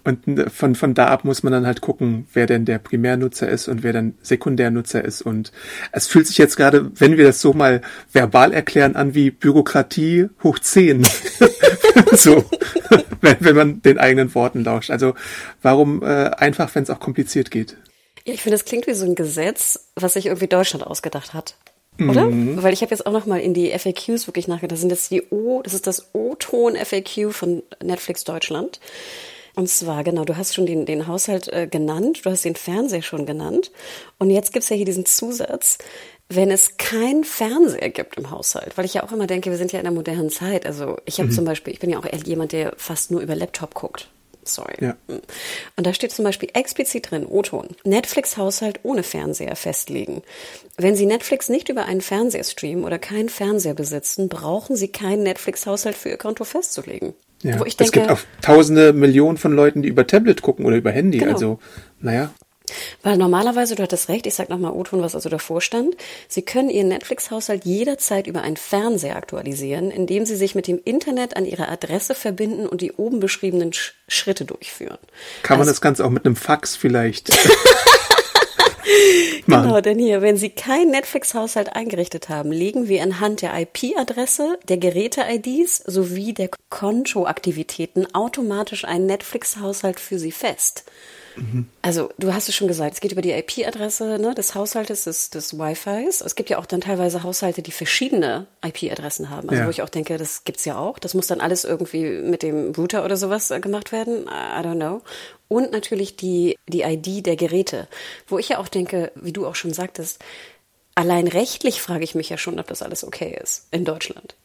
Und 0.03 0.51
von, 0.51 0.75
von 0.75 0.95
da 0.95 1.09
ab 1.09 1.25
muss 1.25 1.43
man 1.43 1.53
dann 1.53 1.67
halt 1.67 1.83
gucken, 1.83 2.27
wer 2.33 2.47
denn 2.47 2.65
der 2.65 2.79
Primärnutzer 2.79 3.49
ist 3.49 3.69
und 3.69 3.83
wer 3.83 3.93
dann 3.93 4.15
Sekundärnutzer 4.23 5.05
ist. 5.05 5.21
Und 5.21 5.53
es 5.93 6.07
fühlt 6.07 6.27
sich 6.27 6.39
jetzt 6.39 6.57
gerade, 6.57 6.91
wenn 6.99 7.19
wir 7.19 7.27
das 7.27 7.43
so 7.43 7.53
mal 7.53 7.83
verbal 8.11 8.55
erklären, 8.55 8.97
an 8.97 9.15
wie 9.15 9.31
Bürokratie 9.31 10.29
hoch 10.43 10.59
zehn. 10.59 11.07
so, 12.13 12.45
wenn, 13.21 13.37
wenn 13.41 13.57
man 13.57 13.83
den 13.83 13.99
eigenen 13.99 14.35
Worten 14.35 14.65
lauscht. 14.65 14.91
Also 14.91 15.15
warum 15.61 16.03
äh, 16.03 16.31
einfach, 16.31 16.75
wenn 16.75 16.85
es 16.85 16.91
auch 16.91 17.01
kompliziert 17.01 17.51
geht? 17.51 17.77
Ja, 18.25 18.35
ich 18.35 18.43
finde, 18.43 18.57
es 18.57 18.65
klingt 18.65 18.87
wie 18.87 18.95
so 18.95 19.07
ein 19.07 19.15
Gesetz, 19.15 19.89
was 19.95 20.15
sich 20.15 20.27
irgendwie 20.27 20.47
Deutschland 20.47 20.87
ausgedacht 20.87 21.35
hat. 21.35 21.55
Oder? 21.99 22.27
Mhm. 22.27 22.63
Weil 22.63 22.73
ich 22.73 22.83
habe 22.83 22.93
jetzt 22.93 23.07
auch 23.07 23.13
noch 23.13 23.27
mal 23.27 23.41
in 23.41 23.53
die 23.53 23.71
FAQs 23.71 24.27
wirklich 24.27 24.49
nachgedacht. 24.49 24.73
Das 24.73 24.81
sind 24.81 24.91
jetzt 24.91 25.11
die 25.11 25.23
O, 25.31 25.61
das 25.63 25.75
ist 25.75 25.87
das 25.87 26.15
O-Ton 26.15 26.77
FAQ 26.77 27.33
von 27.33 27.63
Netflix 27.83 28.25
Deutschland. 28.25 28.81
Und 29.57 29.69
zwar, 29.69 30.05
genau, 30.05 30.25
du 30.25 30.37
hast 30.37 30.55
schon 30.55 30.65
den, 30.65 30.87
den 30.87 31.07
Haushalt 31.07 31.49
äh, 31.53 31.67
genannt, 31.67 32.21
du 32.25 32.31
hast 32.31 32.45
den 32.45 32.55
Fernseher 32.55 33.03
schon 33.03 33.27
genannt. 33.27 33.71
Und 34.19 34.31
jetzt 34.31 34.53
gibt's 34.53 34.69
ja 34.69 34.77
hier 34.77 34.87
diesen 34.87 35.05
Zusatz, 35.05 35.79
wenn 36.29 36.51
es 36.51 36.77
kein 36.77 37.25
Fernseher 37.25 37.91
gibt 37.91 38.17
im 38.17 38.31
Haushalt, 38.31 38.79
weil 38.79 38.85
ich 38.85 38.95
ja 38.95 39.03
auch 39.03 39.13
immer 39.13 39.27
denke, 39.27 39.51
wir 39.51 39.59
sind 39.59 39.73
ja 39.73 39.81
in 39.81 39.87
einer 39.87 39.95
modernen 39.95 40.31
Zeit. 40.31 40.65
Also 40.65 40.97
ich 41.05 41.19
habe 41.19 41.29
mhm. 41.29 41.35
zum 41.35 41.45
Beispiel, 41.45 41.73
ich 41.73 41.81
bin 41.81 41.91
ja 41.91 41.99
auch 41.99 42.07
jemand, 42.25 42.53
der 42.53 42.73
fast 42.77 43.11
nur 43.11 43.21
über 43.21 43.35
Laptop 43.35 43.75
guckt. 43.75 44.09
Sorry. 44.45 44.75
Ja. 44.81 44.97
Und 45.09 45.87
da 45.87 45.93
steht 45.93 46.13
zum 46.13 46.25
Beispiel 46.25 46.51
explizit 46.55 47.11
drin, 47.11 47.27
O-Ton, 47.27 47.69
Netflix-Haushalt 47.85 48.81
ohne 48.83 49.03
Fernseher 49.03 49.57
festlegen. 49.57 50.23
Wenn 50.77 50.97
Sie 50.97 51.07
Netflix 51.07 51.49
nicht 51.49 51.69
über 51.69 51.85
einen 51.85 52.01
Fernseher 52.01 52.45
streamen 52.45 52.85
oder 52.85 52.99
keinen 52.99 53.29
Fernseher 53.29 53.75
besitzen, 53.75 54.29
brauchen 54.29 54.77
Sie 54.77 54.89
keinen 54.89 55.23
Netflix-Haushalt 55.23 55.97
für 55.97 56.09
Ihr 56.09 56.17
Konto 56.17 56.45
festzulegen. 56.45 57.15
Ja, 57.43 57.59
Wo 57.59 57.65
ich 57.65 57.77
denke, 57.77 58.01
es 58.01 58.07
gibt 58.07 58.11
auch 58.11 58.21
tausende 58.43 58.93
Millionen 58.93 59.39
von 59.39 59.53
Leuten, 59.53 59.83
die 59.83 59.89
über 59.89 60.07
Tablet 60.07 60.43
gucken 60.43 60.67
oder 60.67 60.77
über 60.77 60.91
Handy. 60.91 61.19
Genau. 61.19 61.33
Also, 61.33 61.59
naja. 62.01 62.33
Weil 63.03 63.17
normalerweise, 63.17 63.75
du 63.75 63.83
hattest 63.83 64.09
recht, 64.09 64.27
ich 64.27 64.35
sag 64.35 64.49
nochmal 64.49 64.73
O-Ton, 64.73 65.03
was 65.03 65.15
also 65.15 65.29
davor 65.29 65.61
stand. 65.61 65.97
Sie 66.29 66.43
können 66.43 66.71
Ihren 66.71 66.89
Netflix-Haushalt 66.89 67.65
jederzeit 67.65 68.27
über 68.27 68.43
einen 68.43 68.57
Fernseher 68.57 69.17
aktualisieren, 69.17 69.91
indem 69.91 70.27
Sie 70.27 70.37
sich 70.37 70.55
mit 70.55 70.67
dem 70.67 70.81
Internet 70.85 71.37
an 71.37 71.47
Ihre 71.47 71.69
Adresse 71.69 72.15
verbinden 72.15 72.67
und 72.67 72.81
die 72.81 72.93
oben 72.93 73.21
beschriebenen 73.21 73.73
Sch 73.73 73.95
Schritte 74.09 74.45
durchführen. 74.45 74.99
Kann 75.45 75.55
also, 75.55 75.61
man 75.61 75.69
das 75.69 75.81
Ganze 75.81 76.05
auch 76.05 76.11
mit 76.11 76.27
einem 76.27 76.35
Fax 76.35 76.75
vielleicht? 76.75 77.31
genau, 79.47 79.81
denn 79.81 79.99
hier, 79.99 80.23
wenn 80.23 80.37
Sie 80.37 80.51
keinen 80.51 80.91
Netflix-Haushalt 80.91 81.75
eingerichtet 81.75 82.29
haben, 82.29 82.51
legen 82.51 82.89
wir 82.89 83.03
anhand 83.03 83.43
der 83.43 83.59
IP-Adresse, 83.59 84.59
der 84.69 84.79
Geräte-IDs 84.79 85.79
sowie 85.87 86.33
der 86.33 86.51
Kontoaktivitäten 86.69 88.15
automatisch 88.15 88.85
einen 88.85 89.07
Netflix-Haushalt 89.07 90.01
für 90.01 90.19
Sie 90.19 90.33
fest. 90.33 90.85
Also, 91.83 92.11
du 92.19 92.35
hast 92.35 92.49
es 92.49 92.55
schon 92.55 92.69
gesagt, 92.69 92.95
es 92.95 93.01
geht 93.01 93.13
über 93.13 93.23
die 93.23 93.33
IP-Adresse 93.33 94.19
ne, 94.19 94.35
des 94.35 94.55
Haushaltes, 94.55 95.05
des, 95.05 95.31
des 95.31 95.59
Wi-Fis. 95.59 96.21
Es 96.21 96.35
gibt 96.35 96.51
ja 96.51 96.59
auch 96.59 96.67
dann 96.67 96.81
teilweise 96.81 97.23
Haushalte, 97.23 97.63
die 97.63 97.73
verschiedene 97.73 98.47
IP-Adressen 98.65 99.31
haben. 99.31 99.49
Also, 99.49 99.63
ja. 99.63 99.67
wo 99.67 99.71
ich 99.71 99.83
auch 99.83 99.89
denke, 99.89 100.17
das 100.19 100.45
gibt's 100.45 100.65
ja 100.65 100.79
auch. 100.79 100.99
Das 100.99 101.15
muss 101.15 101.27
dann 101.27 101.41
alles 101.41 101.65
irgendwie 101.65 102.05
mit 102.05 102.43
dem 102.43 102.73
Router 102.73 103.05
oder 103.05 103.17
sowas 103.17 103.51
äh, 103.51 103.61
gemacht 103.61 103.93
werden. 103.93 104.25
I 104.27 104.63
don't 104.65 104.77
know. 104.77 105.03
Und 105.49 105.73
natürlich 105.73 106.17
die, 106.17 106.57
die 106.69 106.83
ID 106.83 107.27
der 107.27 107.37
Geräte. 107.37 107.89
Wo 108.27 108.39
ich 108.39 108.51
ja 108.51 108.59
auch 108.59 108.69
denke, 108.69 109.11
wie 109.17 109.33
du 109.33 109.47
auch 109.47 109.57
schon 109.57 109.73
sagtest, 109.73 110.19
allein 110.95 111.27
rechtlich 111.27 111.81
frage 111.81 112.05
ich 112.05 112.15
mich 112.15 112.29
ja 112.29 112.39
schon, 112.39 112.61
ob 112.61 112.67
das 112.67 112.83
alles 112.83 113.05
okay 113.05 113.39
ist 113.43 113.67
in 113.71 113.85
Deutschland. 113.85 114.37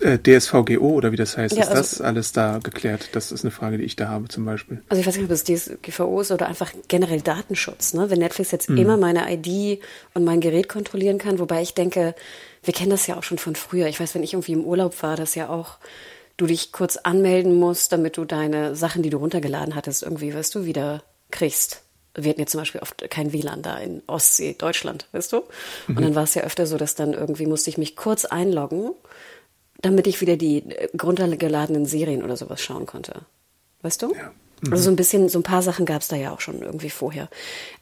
Äh, 0.00 0.18
DSVGO 0.18 0.88
oder 0.88 1.12
wie 1.12 1.16
das 1.16 1.36
heißt, 1.36 1.56
ja, 1.56 1.62
ist 1.62 1.68
also, 1.68 1.80
das 1.80 2.00
alles 2.00 2.32
da 2.32 2.58
geklärt? 2.58 3.10
Das 3.12 3.32
ist 3.32 3.44
eine 3.44 3.50
Frage, 3.50 3.76
die 3.76 3.84
ich 3.84 3.96
da 3.96 4.08
habe 4.08 4.28
zum 4.28 4.44
Beispiel. 4.44 4.82
Also 4.88 5.00
ich 5.00 5.06
weiß 5.06 5.16
nicht, 5.16 5.24
ob 5.24 5.30
es 5.30 5.44
DSGVO 5.44 6.20
ist 6.20 6.30
oder 6.30 6.46
einfach 6.46 6.72
generell 6.88 7.20
Datenschutz. 7.20 7.92
Ne? 7.92 8.08
Wenn 8.08 8.20
Netflix 8.20 8.50
jetzt 8.50 8.70
mhm. 8.70 8.78
immer 8.78 8.96
meine 8.96 9.30
ID 9.32 9.82
und 10.14 10.24
mein 10.24 10.40
Gerät 10.40 10.68
kontrollieren 10.68 11.18
kann, 11.18 11.38
wobei 11.38 11.60
ich 11.60 11.74
denke, 11.74 12.14
wir 12.62 12.72
kennen 12.72 12.90
das 12.90 13.06
ja 13.06 13.16
auch 13.16 13.22
schon 13.22 13.38
von 13.38 13.56
früher. 13.56 13.88
Ich 13.88 14.00
weiß, 14.00 14.14
wenn 14.14 14.22
ich 14.22 14.32
irgendwie 14.32 14.52
im 14.52 14.64
Urlaub 14.64 15.02
war, 15.02 15.16
dass 15.16 15.34
ja 15.34 15.48
auch 15.48 15.78
du 16.36 16.46
dich 16.46 16.72
kurz 16.72 16.96
anmelden 16.96 17.54
musst, 17.56 17.92
damit 17.92 18.16
du 18.16 18.24
deine 18.24 18.74
Sachen, 18.76 19.02
die 19.02 19.10
du 19.10 19.18
runtergeladen 19.18 19.74
hattest, 19.74 20.02
irgendwie, 20.02 20.32
weißt 20.32 20.54
du, 20.54 20.64
wieder 20.64 21.02
kriegst. 21.30 21.82
Wir 22.14 22.30
hatten 22.30 22.40
jetzt 22.40 22.52
zum 22.52 22.62
Beispiel 22.62 22.80
oft 22.80 23.08
kein 23.10 23.32
WLAN 23.32 23.62
da 23.62 23.78
in 23.78 24.02
Ostsee, 24.06 24.54
Deutschland, 24.56 25.06
weißt 25.12 25.32
du? 25.32 25.42
Mhm. 25.86 25.96
Und 25.96 26.02
dann 26.02 26.14
war 26.14 26.24
es 26.24 26.34
ja 26.34 26.42
öfter 26.42 26.66
so, 26.66 26.76
dass 26.76 26.94
dann 26.94 27.12
irgendwie 27.12 27.46
musste 27.46 27.70
ich 27.70 27.78
mich 27.78 27.94
kurz 27.94 28.24
einloggen 28.24 28.92
damit 29.82 30.06
ich 30.06 30.20
wieder 30.20 30.36
die 30.36 30.64
grundgeladenen 30.96 31.86
Serien 31.86 32.22
oder 32.22 32.36
sowas 32.36 32.60
schauen 32.60 32.86
konnte. 32.86 33.22
Weißt 33.82 34.02
du? 34.02 34.14
Ja. 34.14 34.32
Mhm. 34.62 34.72
Also 34.72 34.84
so 34.84 34.90
ein 34.90 34.96
bisschen, 34.96 35.28
so 35.28 35.38
ein 35.38 35.44
paar 35.44 35.62
Sachen 35.62 35.86
gab 35.86 36.02
es 36.02 36.08
da 36.08 36.16
ja 36.16 36.32
auch 36.32 36.40
schon 36.40 36.62
irgendwie 36.62 36.90
vorher. 36.90 37.28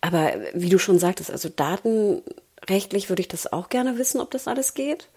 Aber 0.00 0.32
wie 0.54 0.68
du 0.68 0.78
schon 0.78 0.98
sagtest, 0.98 1.30
also 1.30 1.48
Daten 1.48 2.22
rechtlich 2.68 3.08
würde 3.08 3.22
ich 3.22 3.28
das 3.28 3.52
auch 3.52 3.68
gerne 3.68 3.98
wissen, 3.98 4.20
ob 4.20 4.30
das 4.30 4.48
alles 4.48 4.74
geht. 4.74 5.08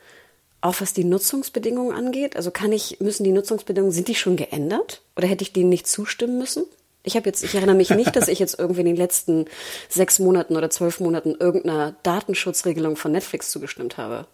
Auch 0.62 0.76
was 0.80 0.94
die 0.94 1.04
Nutzungsbedingungen 1.04 1.96
angeht. 1.96 2.36
Also 2.36 2.52
kann 2.52 2.72
ich, 2.72 3.00
müssen 3.00 3.24
die 3.24 3.32
Nutzungsbedingungen, 3.32 3.92
sind 3.92 4.08
die 4.08 4.16
schon 4.16 4.36
geändert? 4.36 5.02
Oder 5.16 5.28
hätte 5.28 5.44
ich 5.44 5.54
denen 5.54 5.70
nicht 5.70 5.88
zustimmen 5.88 6.38
müssen? 6.38 6.64
Ich 7.04 7.16
habe 7.16 7.28
jetzt, 7.28 7.44
ich 7.44 7.56
erinnere 7.56 7.76
mich 7.76 7.90
nicht, 7.90 8.16
dass 8.16 8.28
ich 8.28 8.38
jetzt 8.38 8.60
irgendwie 8.60 8.82
in 8.82 8.86
den 8.86 8.96
letzten 8.96 9.46
sechs 9.90 10.20
Monaten 10.20 10.56
oder 10.56 10.70
zwölf 10.70 11.00
Monaten 11.00 11.34
irgendeiner 11.34 11.96
Datenschutzregelung 12.04 12.96
von 12.96 13.12
Netflix 13.12 13.50
zugestimmt 13.50 13.98
habe. 13.98 14.28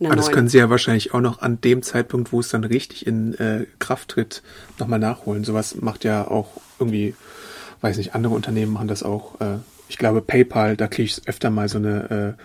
Aber 0.00 0.16
das 0.16 0.32
können 0.32 0.48
Sie 0.48 0.58
ja 0.58 0.68
wahrscheinlich 0.68 1.14
auch 1.14 1.20
noch 1.20 1.42
an 1.42 1.60
dem 1.60 1.82
Zeitpunkt, 1.82 2.32
wo 2.32 2.40
es 2.40 2.48
dann 2.48 2.64
richtig 2.64 3.06
in 3.06 3.34
äh, 3.34 3.66
Kraft 3.78 4.08
tritt, 4.08 4.42
nochmal 4.78 4.98
nachholen. 4.98 5.44
Sowas 5.44 5.76
macht 5.80 6.04
ja 6.04 6.26
auch 6.26 6.60
irgendwie, 6.78 7.14
weiß 7.82 7.98
nicht, 7.98 8.14
andere 8.14 8.34
Unternehmen 8.34 8.72
machen 8.72 8.88
das 8.88 9.02
auch. 9.02 9.40
Äh, 9.40 9.58
ich 9.88 9.98
glaube, 9.98 10.22
PayPal, 10.22 10.76
da 10.76 10.88
kriege 10.88 11.04
ich 11.04 11.28
öfter 11.28 11.50
mal 11.50 11.68
so 11.68 11.78
eine 11.78 12.36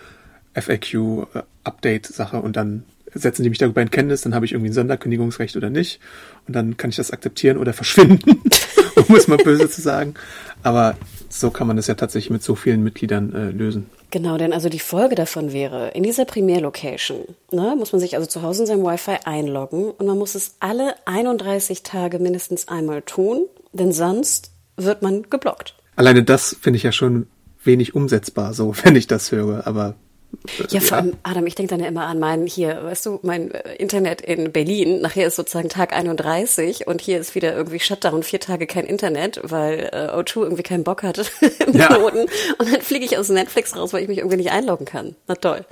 äh, 0.54 0.62
FAQ-Update-Sache 0.62 2.42
und 2.42 2.56
dann 2.58 2.84
setzen 3.14 3.44
die 3.44 3.50
mich 3.50 3.58
darüber 3.58 3.82
in 3.82 3.92
Kenntnis, 3.92 4.22
dann 4.22 4.36
habe 4.36 4.46
ich 4.46 4.52
irgendwie 4.52 4.70
ein 4.70 4.74
Sonderkündigungsrecht 4.74 5.56
oder 5.56 5.70
nicht. 5.70 6.00
Und 6.48 6.56
dann 6.56 6.78
kann 6.78 6.90
ich 6.90 6.98
das 6.98 7.12
akzeptieren 7.12 7.58
oder 7.58 7.74
verschwinden, 7.74 8.42
um 9.08 9.16
es 9.16 9.28
mal 9.28 9.38
böse 9.38 9.70
zu 9.70 9.82
sagen. 9.82 10.16
Aber 10.64 10.98
so 11.30 11.50
kann 11.50 11.68
man 11.68 11.78
das 11.78 11.88
ja 11.88 11.96
tatsächlich 11.96 12.30
mit 12.30 12.44
so 12.44 12.56
vielen 12.56 12.84
Mitgliedern 12.84 13.34
äh, 13.34 13.50
lösen. 13.52 13.88
Genau, 14.10 14.38
denn 14.38 14.54
also 14.54 14.70
die 14.70 14.80
Folge 14.80 15.16
davon 15.16 15.52
wäre, 15.52 15.90
in 15.90 16.04
dieser 16.04 16.26
Primärlocation 16.26 17.36
ne, 17.52 17.76
muss 17.78 17.92
man 17.92 18.00
sich 18.00 18.16
also 18.16 18.28
zu 18.28 18.42
Hause 18.42 18.64
in 18.64 18.68
seinem 18.68 18.84
Wi-Fi 18.84 19.18
einloggen 19.26 19.92
und 19.92 20.06
man 20.06 20.18
muss 20.18 20.36
es 20.36 20.56
alle 20.60 20.96
31 21.06 21.84
Tage 21.84 22.20
mindestens 22.20 22.68
einmal 22.70 23.02
tun, 23.02 23.46
denn 23.74 23.92
sonst 23.92 24.52
wird 24.78 25.02
man 25.02 25.24
geblockt. 25.30 25.76
Alleine 25.98 26.24
das 26.24 26.56
finde 26.62 26.78
ich 26.78 26.84
ja 26.84 26.92
schon 26.92 27.28
wenig 27.64 27.96
umsetzbar, 27.96 28.54
so 28.54 28.74
wenn 28.84 28.96
ich 28.96 29.08
das 29.08 29.32
höre, 29.32 29.68
aber 29.68 29.96
ja, 30.70 30.80
vor 30.80 30.98
allem, 30.98 31.14
Adam, 31.24 31.46
ich 31.46 31.56
denke 31.56 31.72
dann 31.72 31.80
ja 31.80 31.88
immer 31.88 32.06
an 32.06 32.20
mein, 32.20 32.46
hier, 32.46 32.84
weißt 32.84 33.06
du, 33.06 33.20
mein 33.22 33.52
äh, 33.52 33.76
Internet 33.76 34.22
in 34.22 34.52
Berlin. 34.52 35.02
Nachher 35.02 35.28
ist 35.28 35.36
sozusagen 35.36 35.70
Tag 35.70 35.94
31 35.94 36.88
und 36.88 37.02
hier 37.02 37.20
ist 37.20 37.36
wieder 37.36 37.56
irgendwie 37.56 37.80
Shutdown, 37.80 38.24
vier 38.24 38.40
Tage 38.40 38.68
kein 38.68 38.86
Internet, 38.86 39.40
weil 39.44 39.90
äh, 39.92 40.10
O2 40.16 40.44
irgendwie 40.44 40.64
keinen 40.64 40.84
Bock 40.84 41.04
hatte 41.04 41.26
im 41.66 41.78
ja. 41.78 41.88
Knoten. 41.88 42.28
Und 42.58 42.72
dann 42.72 42.82
fliege 42.82 43.06
ich 43.06 43.18
aus 43.18 43.30
Netflix 43.30 43.76
raus, 43.76 43.94
weil 43.94 44.04
ich 44.04 44.08
mich 44.08 44.20
irgendwie 44.20 44.38
nicht 44.38 44.52
einloggen 44.52 44.86
kann. 44.86 45.16
Na 45.28 45.36
toll. 45.36 45.66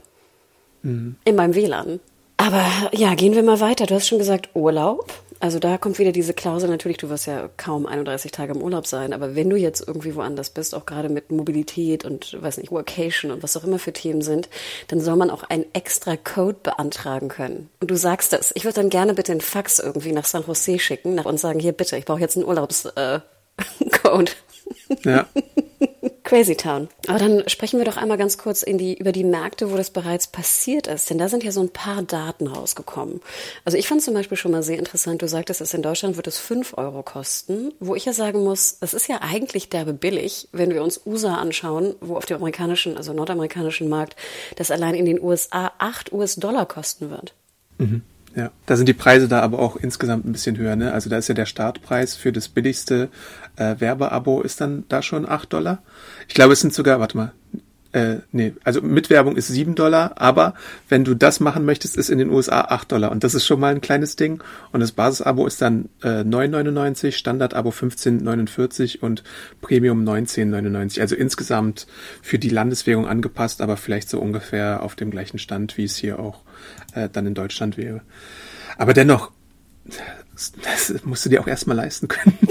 Mhm. 0.83 1.15
In 1.25 1.35
meinem 1.35 1.55
WLAN. 1.55 1.99
Aber 2.37 2.65
ja, 2.91 3.15
gehen 3.15 3.33
wir 3.33 3.43
mal 3.43 3.59
weiter. 3.59 3.85
Du 3.85 3.95
hast 3.95 4.07
schon 4.07 4.19
gesagt 4.19 4.49
Urlaub. 4.53 5.11
Also 5.39 5.59
da 5.59 5.77
kommt 5.77 5.99
wieder 5.99 6.11
diese 6.11 6.33
Klausel, 6.33 6.69
natürlich, 6.69 6.97
du 6.97 7.09
wirst 7.09 7.27
ja 7.27 7.49
kaum 7.57 7.85
31 7.85 8.31
Tage 8.31 8.53
im 8.53 8.61
Urlaub 8.61 8.87
sein, 8.87 9.13
aber 9.13 9.35
wenn 9.35 9.49
du 9.49 9.57
jetzt 9.57 9.85
irgendwie 9.85 10.15
woanders 10.15 10.49
bist, 10.49 10.73
auch 10.73 10.85
gerade 10.85 11.09
mit 11.09 11.31
Mobilität 11.31 12.05
und, 12.05 12.41
weiß 12.41 12.57
nicht, 12.57 12.71
Workation 12.71 13.31
und 13.31 13.43
was 13.43 13.57
auch 13.57 13.63
immer 13.63 13.79
für 13.79 13.93
Themen 13.93 14.21
sind, 14.21 14.49
dann 14.87 15.01
soll 15.01 15.17
man 15.17 15.29
auch 15.29 15.43
einen 15.43 15.65
extra 15.73 16.15
Code 16.15 16.57
beantragen 16.63 17.27
können. 17.27 17.69
Und 17.81 17.91
du 17.91 17.95
sagst 17.95 18.33
das. 18.33 18.51
Ich 18.55 18.63
würde 18.63 18.81
dann 18.81 18.89
gerne 18.89 19.13
bitte 19.13 19.33
einen 19.33 19.41
Fax 19.41 19.79
irgendwie 19.79 20.13
nach 20.13 20.25
San 20.25 20.43
Jose 20.47 20.79
schicken 20.79 21.19
und 21.19 21.39
sagen, 21.39 21.59
hier 21.59 21.73
bitte, 21.73 21.97
ich 21.97 22.05
brauche 22.05 22.21
jetzt 22.21 22.37
einen 22.37 22.45
Urlaubscode. 22.45 22.95
Äh, 22.95 23.19
ja. 25.09 25.27
Crazy 26.23 26.55
Town. 26.55 26.89
Aber 27.07 27.19
dann 27.19 27.47
sprechen 27.47 27.79
wir 27.79 27.85
doch 27.85 27.97
einmal 27.97 28.17
ganz 28.17 28.37
kurz 28.37 28.65
die, 28.67 28.97
über 28.97 29.11
die 29.11 29.23
Märkte, 29.23 29.71
wo 29.71 29.77
das 29.77 29.91
bereits 29.91 30.27
passiert 30.27 30.87
ist. 30.87 31.09
Denn 31.09 31.17
da 31.17 31.29
sind 31.29 31.43
ja 31.43 31.51
so 31.51 31.61
ein 31.61 31.69
paar 31.69 32.01
Daten 32.01 32.47
rausgekommen. 32.47 33.21
Also 33.63 33.77
ich 33.77 33.87
fand 33.87 34.01
zum 34.01 34.15
Beispiel 34.15 34.37
schon 34.37 34.51
mal 34.51 34.63
sehr 34.63 34.79
interessant, 34.79 35.21
du 35.21 35.27
sagtest, 35.27 35.61
es 35.61 35.73
in 35.73 35.83
Deutschland 35.83 36.15
wird 36.15 36.27
es 36.27 36.37
fünf 36.37 36.77
Euro 36.77 37.03
kosten, 37.03 37.73
wo 37.79 37.95
ich 37.95 38.05
ja 38.05 38.13
sagen 38.13 38.43
muss, 38.43 38.77
es 38.81 38.93
ist 38.93 39.07
ja 39.07 39.19
eigentlich 39.21 39.69
derbe 39.69 39.93
billig, 39.93 40.49
wenn 40.51 40.73
wir 40.73 40.83
uns 40.83 41.01
USA 41.05 41.35
anschauen, 41.35 41.95
wo 42.01 42.17
auf 42.17 42.25
dem 42.25 42.37
amerikanischen, 42.37 42.97
also 42.97 43.13
nordamerikanischen 43.13 43.87
Markt 43.87 44.15
das 44.55 44.71
allein 44.71 44.95
in 44.95 45.05
den 45.05 45.21
USA 45.21 45.73
acht 45.77 46.11
US-Dollar 46.11 46.65
kosten 46.65 47.11
wird. 47.11 47.33
Mhm. 47.77 48.01
Ja, 48.35 48.51
da 48.65 48.75
sind 48.75 48.89
die 48.89 48.93
Preise 48.93 49.29
da 49.29 49.39
aber 49.39 49.59
auch 49.59 49.77
insgesamt 49.77 50.25
ein 50.25 50.33
bisschen 50.33 50.57
höher. 50.57 50.75
Ne? 50.75 50.91
Also 50.91 51.09
da 51.09 51.17
ist 51.17 51.29
ja 51.29 51.35
der 51.35 51.45
Startpreis 51.45 52.15
für 52.15 52.33
das 52.33 52.49
billigste 52.49 53.09
äh, 53.55 53.75
Werbeabo 53.79 54.41
ist 54.41 54.59
dann 54.59 54.83
da 54.89 55.01
schon 55.01 55.27
acht 55.27 55.53
Dollar. 55.53 55.81
Ich 56.27 56.33
glaube, 56.33 56.51
es 56.51 56.59
sind 56.59 56.73
sogar, 56.73 56.99
warte 56.99 57.15
mal, 57.15 57.31
äh, 57.95 58.17
nee, 58.33 58.53
also 58.65 58.81
mit 58.81 59.09
Werbung 59.09 59.37
ist 59.37 59.47
sieben 59.47 59.73
Dollar, 59.73 60.15
aber 60.17 60.53
wenn 60.89 61.05
du 61.05 61.13
das 61.13 61.39
machen 61.39 61.63
möchtest, 61.63 61.95
ist 61.95 62.09
in 62.09 62.17
den 62.17 62.29
USA 62.29 62.59
acht 62.59 62.91
Dollar. 62.91 63.09
Und 63.09 63.23
das 63.23 63.35
ist 63.35 63.45
schon 63.45 63.61
mal 63.61 63.73
ein 63.73 63.79
kleines 63.79 64.17
Ding. 64.17 64.43
Und 64.73 64.81
das 64.81 64.91
Basisabo 64.91 65.47
ist 65.47 65.61
dann 65.61 65.87
äh, 66.03 66.23
9,99, 66.23 67.13
Standardabo 67.13 67.69
15,49 67.69 68.99
und 68.99 69.23
Premium 69.61 70.03
19,99. 70.03 70.99
Also 70.99 71.15
insgesamt 71.15 71.87
für 72.21 72.37
die 72.37 72.49
Landeswährung 72.49 73.07
angepasst, 73.07 73.61
aber 73.61 73.77
vielleicht 73.77 74.09
so 74.09 74.19
ungefähr 74.19 74.83
auf 74.83 74.97
dem 74.97 75.09
gleichen 75.09 75.39
Stand, 75.39 75.77
wie 75.77 75.85
es 75.85 75.95
hier 75.95 76.19
auch 76.19 76.41
äh, 76.93 77.09
dann 77.09 77.25
in 77.25 77.33
Deutschland 77.33 77.77
wäre. 77.77 78.01
Aber 78.77 78.93
dennoch, 78.93 79.31
das 80.63 80.93
musst 81.03 81.25
du 81.25 81.29
dir 81.29 81.41
auch 81.41 81.47
erstmal 81.47 81.77
leisten 81.77 82.07
können. 82.07 82.37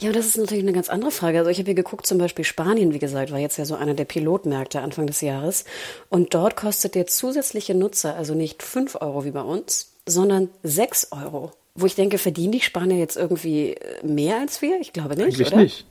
Ja, 0.00 0.12
das 0.12 0.26
ist 0.26 0.38
natürlich 0.38 0.62
eine 0.62 0.72
ganz 0.72 0.88
andere 0.88 1.10
Frage. 1.10 1.38
Also 1.38 1.50
ich 1.50 1.58
habe 1.58 1.66
hier 1.66 1.74
geguckt, 1.74 2.06
zum 2.06 2.18
Beispiel 2.18 2.44
Spanien, 2.44 2.94
wie 2.94 3.00
gesagt, 3.00 3.32
war 3.32 3.38
jetzt 3.38 3.58
ja 3.58 3.64
so 3.64 3.74
einer 3.74 3.94
der 3.94 4.04
Pilotmärkte 4.04 4.80
Anfang 4.80 5.08
des 5.08 5.20
Jahres. 5.20 5.64
Und 6.08 6.34
dort 6.34 6.56
kostet 6.56 6.94
der 6.94 7.08
zusätzliche 7.08 7.74
Nutzer 7.74 8.14
also 8.14 8.34
nicht 8.34 8.62
fünf 8.62 8.94
Euro 9.00 9.24
wie 9.24 9.32
bei 9.32 9.42
uns, 9.42 9.92
sondern 10.06 10.50
sechs 10.62 11.08
Euro. 11.10 11.52
Wo 11.74 11.86
ich 11.86 11.96
denke, 11.96 12.18
verdienen 12.18 12.52
die 12.52 12.60
Spanier 12.60 12.96
jetzt 12.98 13.16
irgendwie 13.16 13.76
mehr 14.02 14.38
als 14.38 14.62
wir? 14.62 14.80
Ich 14.80 14.92
glaube 14.92 15.16
nicht, 15.16 15.34
Eigentlich 15.34 15.48
oder? 15.48 15.56
nicht. 15.56 15.86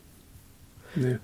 Nee. 0.96 1.18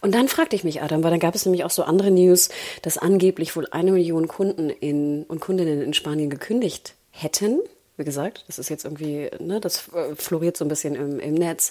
Und 0.00 0.14
dann 0.14 0.28
fragte 0.28 0.56
ich 0.56 0.64
mich, 0.64 0.82
Adam, 0.82 1.02
weil 1.02 1.10
dann 1.10 1.20
gab 1.20 1.34
es 1.34 1.44
nämlich 1.44 1.64
auch 1.64 1.70
so 1.70 1.82
andere 1.82 2.10
News, 2.10 2.48
dass 2.82 2.98
angeblich 2.98 3.56
wohl 3.56 3.66
eine 3.70 3.92
Million 3.92 4.28
Kunden 4.28 4.70
in, 4.70 5.24
und 5.24 5.40
Kundinnen 5.40 5.82
in 5.82 5.94
Spanien 5.94 6.30
gekündigt 6.30 6.94
hätten 7.10 7.60
wie 8.00 8.04
gesagt, 8.04 8.44
das 8.48 8.58
ist 8.58 8.70
jetzt 8.70 8.84
irgendwie, 8.84 9.30
ne, 9.38 9.60
das 9.60 9.88
äh, 9.92 10.16
floriert 10.16 10.56
so 10.56 10.64
ein 10.64 10.68
bisschen 10.68 10.96
im, 10.96 11.20
im 11.20 11.34
Netz. 11.34 11.70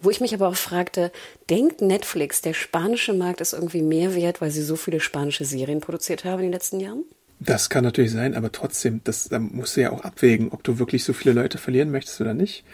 Wo 0.00 0.10
ich 0.10 0.20
mich 0.20 0.34
aber 0.34 0.46
auch 0.48 0.54
fragte, 0.54 1.10
denkt 1.50 1.80
Netflix, 1.80 2.42
der 2.42 2.52
spanische 2.52 3.14
Markt 3.14 3.40
ist 3.40 3.54
irgendwie 3.54 3.82
mehr 3.82 4.14
wert, 4.14 4.40
weil 4.40 4.50
sie 4.50 4.62
so 4.62 4.76
viele 4.76 5.00
spanische 5.00 5.44
Serien 5.44 5.80
produziert 5.80 6.24
haben 6.24 6.40
in 6.40 6.46
den 6.46 6.52
letzten 6.52 6.78
Jahren? 6.78 7.04
Das 7.40 7.70
kann 7.70 7.82
natürlich 7.82 8.12
sein, 8.12 8.36
aber 8.36 8.52
trotzdem, 8.52 9.00
das, 9.02 9.30
da 9.30 9.38
musst 9.38 9.76
du 9.76 9.80
ja 9.80 9.90
auch 9.90 10.02
abwägen, 10.02 10.50
ob 10.52 10.62
du 10.62 10.78
wirklich 10.78 11.02
so 11.02 11.14
viele 11.14 11.34
Leute 11.34 11.58
verlieren 11.58 11.90
möchtest 11.90 12.20
oder 12.20 12.34
nicht. 12.34 12.64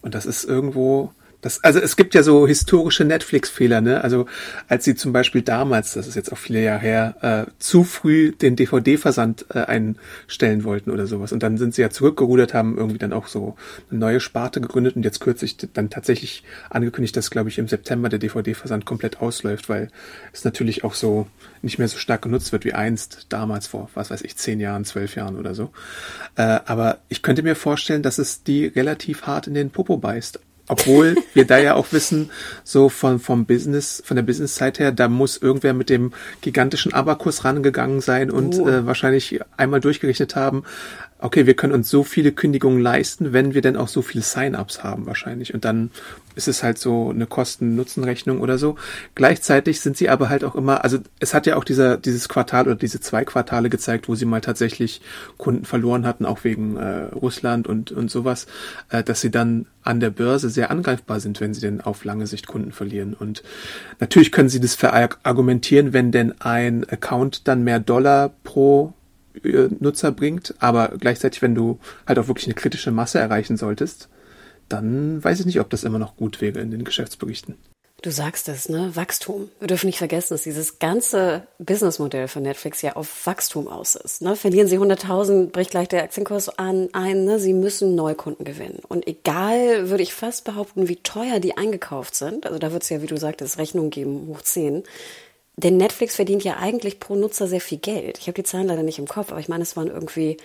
Und 0.00 0.14
das 0.14 0.24
ist 0.24 0.44
irgendwo, 0.44 1.12
das, 1.44 1.62
also 1.62 1.78
es 1.78 1.96
gibt 1.96 2.14
ja 2.14 2.22
so 2.22 2.46
historische 2.46 3.04
Netflix-Fehler, 3.04 3.82
ne? 3.82 4.02
Also 4.02 4.24
als 4.66 4.84
sie 4.84 4.94
zum 4.94 5.12
Beispiel 5.12 5.42
damals, 5.42 5.92
das 5.92 6.06
ist 6.06 6.14
jetzt 6.14 6.32
auch 6.32 6.38
viele 6.38 6.62
Jahre 6.62 6.80
her, 6.80 7.16
äh, 7.20 7.50
zu 7.58 7.84
früh 7.84 8.32
den 8.32 8.56
DVD-Versand 8.56 9.44
äh, 9.50 9.58
einstellen 9.58 10.64
wollten 10.64 10.90
oder 10.90 11.06
sowas. 11.06 11.32
Und 11.32 11.42
dann 11.42 11.58
sind 11.58 11.74
sie 11.74 11.82
ja 11.82 11.90
zurückgerudert, 11.90 12.54
haben 12.54 12.78
irgendwie 12.78 12.96
dann 12.96 13.12
auch 13.12 13.26
so 13.26 13.56
eine 13.90 14.00
neue 14.00 14.20
Sparte 14.20 14.62
gegründet 14.62 14.96
und 14.96 15.04
jetzt 15.04 15.20
kürzlich 15.20 15.58
dann 15.58 15.90
tatsächlich 15.90 16.44
angekündigt, 16.70 17.14
dass, 17.14 17.30
glaube 17.30 17.50
ich, 17.50 17.58
im 17.58 17.68
September 17.68 18.08
der 18.08 18.20
DVD-Versand 18.20 18.86
komplett 18.86 19.20
ausläuft, 19.20 19.68
weil 19.68 19.88
es 20.32 20.44
natürlich 20.44 20.82
auch 20.82 20.94
so 20.94 21.26
nicht 21.60 21.78
mehr 21.78 21.88
so 21.88 21.98
stark 21.98 22.22
genutzt 22.22 22.52
wird 22.52 22.64
wie 22.64 22.72
einst 22.72 23.26
damals 23.28 23.66
vor, 23.66 23.90
was 23.92 24.10
weiß 24.10 24.22
ich, 24.22 24.36
zehn 24.36 24.60
Jahren, 24.60 24.86
zwölf 24.86 25.14
Jahren 25.14 25.36
oder 25.36 25.54
so. 25.54 25.72
Äh, 26.36 26.60
aber 26.64 27.00
ich 27.10 27.20
könnte 27.20 27.42
mir 27.42 27.54
vorstellen, 27.54 28.02
dass 28.02 28.16
es 28.16 28.44
die 28.44 28.64
relativ 28.64 29.26
hart 29.26 29.46
in 29.46 29.52
den 29.52 29.68
Popo 29.68 29.98
beißt. 29.98 30.40
Obwohl 30.66 31.16
wir 31.34 31.46
da 31.46 31.58
ja 31.58 31.74
auch 31.74 31.92
wissen, 31.92 32.30
so 32.62 32.88
von, 32.88 33.18
vom 33.18 33.44
Business, 33.44 34.02
von 34.04 34.16
der 34.16 34.22
Business-Zeit 34.22 34.78
her, 34.78 34.92
da 34.92 35.08
muss 35.08 35.36
irgendwer 35.36 35.74
mit 35.74 35.90
dem 35.90 36.12
gigantischen 36.40 36.94
Abakus 36.94 37.44
rangegangen 37.44 38.00
sein 38.00 38.30
und 38.30 38.54
oh. 38.54 38.68
äh, 38.68 38.86
wahrscheinlich 38.86 39.40
einmal 39.58 39.80
durchgerechnet 39.80 40.36
haben, 40.36 40.64
okay, 41.18 41.46
wir 41.46 41.54
können 41.54 41.72
uns 41.72 41.88
so 41.88 42.02
viele 42.04 42.32
Kündigungen 42.32 42.80
leisten, 42.80 43.32
wenn 43.32 43.54
wir 43.54 43.62
denn 43.62 43.76
auch 43.76 43.88
so 43.88 44.02
viele 44.02 44.22
Sign-ups 44.22 44.82
haben 44.82 45.06
wahrscheinlich. 45.06 45.54
Und 45.54 45.64
dann 45.64 45.90
ist 46.34 46.48
es 46.48 46.62
halt 46.62 46.78
so 46.78 47.10
eine 47.10 47.26
Kosten-Nutzen-Rechnung 47.26 48.40
oder 48.40 48.58
so. 48.58 48.76
Gleichzeitig 49.14 49.80
sind 49.80 49.96
sie 49.96 50.08
aber 50.08 50.28
halt 50.28 50.44
auch 50.44 50.54
immer, 50.54 50.84
also 50.84 50.98
es 51.20 51.32
hat 51.32 51.46
ja 51.46 51.56
auch 51.56 51.64
dieser, 51.64 51.96
dieses 51.96 52.28
Quartal 52.28 52.66
oder 52.66 52.74
diese 52.74 53.00
zwei 53.00 53.24
Quartale 53.24 53.70
gezeigt, 53.70 54.08
wo 54.08 54.14
sie 54.14 54.26
mal 54.26 54.40
tatsächlich 54.40 55.00
Kunden 55.38 55.64
verloren 55.64 56.06
hatten, 56.06 56.26
auch 56.26 56.44
wegen 56.44 56.76
äh, 56.76 57.04
Russland 57.14 57.68
und, 57.68 57.92
und 57.92 58.10
sowas, 58.10 58.46
äh, 58.90 59.02
dass 59.02 59.20
sie 59.20 59.30
dann 59.30 59.66
an 59.82 60.00
der 60.00 60.10
Börse 60.10 60.50
sehr 60.50 60.70
angreifbar 60.70 61.20
sind, 61.20 61.40
wenn 61.40 61.54
sie 61.54 61.60
denn 61.60 61.80
auf 61.80 62.04
lange 62.04 62.26
Sicht 62.26 62.46
Kunden 62.46 62.72
verlieren. 62.72 63.14
Und 63.14 63.42
natürlich 64.00 64.32
können 64.32 64.48
sie 64.48 64.60
das 64.60 64.74
verargumentieren, 64.74 65.92
wenn 65.92 66.10
denn 66.10 66.40
ein 66.40 66.84
Account 66.88 67.46
dann 67.46 67.64
mehr 67.64 67.80
Dollar 67.80 68.32
pro 68.42 68.94
Nutzer 69.42 70.12
bringt, 70.12 70.54
aber 70.58 70.92
gleichzeitig, 70.98 71.42
wenn 71.42 71.54
du 71.54 71.78
halt 72.06 72.18
auch 72.18 72.28
wirklich 72.28 72.46
eine 72.46 72.54
kritische 72.54 72.90
Masse 72.90 73.18
erreichen 73.18 73.56
solltest, 73.56 74.08
dann 74.68 75.22
weiß 75.22 75.40
ich 75.40 75.46
nicht, 75.46 75.60
ob 75.60 75.70
das 75.70 75.84
immer 75.84 75.98
noch 75.98 76.16
gut 76.16 76.40
wäre 76.40 76.60
in 76.60 76.70
den 76.70 76.84
Geschäftsberichten. 76.84 77.56
Du 78.04 78.10
sagst 78.10 78.50
es, 78.50 78.68
ne? 78.68 78.94
Wachstum. 78.94 79.48
Wir 79.60 79.66
dürfen 79.66 79.86
nicht 79.86 79.96
vergessen, 79.96 80.34
dass 80.34 80.42
dieses 80.42 80.78
ganze 80.78 81.46
Businessmodell 81.58 82.28
von 82.28 82.42
Netflix 82.42 82.82
ja 82.82 82.96
auf 82.96 83.26
Wachstum 83.26 83.66
aus 83.66 83.94
ist. 83.94 84.20
Ne? 84.20 84.36
Verlieren 84.36 84.68
sie 84.68 84.78
100.000, 84.78 85.46
bricht 85.46 85.70
gleich 85.70 85.88
der 85.88 86.02
Aktienkurs 86.02 86.50
an, 86.50 86.90
ein. 86.92 87.24
Ne? 87.24 87.38
Sie 87.38 87.54
müssen 87.54 87.94
Neukunden 87.94 88.44
gewinnen. 88.44 88.80
Und 88.88 89.06
egal, 89.06 89.88
würde 89.88 90.02
ich 90.02 90.12
fast 90.12 90.44
behaupten, 90.44 90.86
wie 90.86 90.96
teuer 90.96 91.40
die 91.40 91.56
eingekauft 91.56 92.14
sind, 92.14 92.44
also 92.44 92.58
da 92.58 92.72
wird 92.72 92.82
es 92.82 92.90
ja, 92.90 93.00
wie 93.00 93.06
du 93.06 93.16
sagtest, 93.16 93.56
Rechnung 93.56 93.88
geben, 93.88 94.26
hoch 94.26 94.42
10, 94.42 94.82
Denn 95.56 95.76
Netflix 95.76 96.16
verdient 96.16 96.44
ja 96.44 96.56
eigentlich 96.56 96.98
pro 97.00 97.14
Nutzer 97.14 97.46
sehr 97.46 97.60
viel 97.60 97.78
Geld. 97.78 98.18
Ich 98.18 98.26
habe 98.26 98.34
die 98.34 98.42
Zahlen 98.42 98.66
leider 98.66 98.82
nicht 98.82 98.98
im 98.98 99.06
Kopf, 99.08 99.30
aber 99.30 99.40
ich 99.40 99.48
meine, 99.48 99.62
es 99.62 99.76
waren 99.76 99.88
irgendwie 99.88 100.36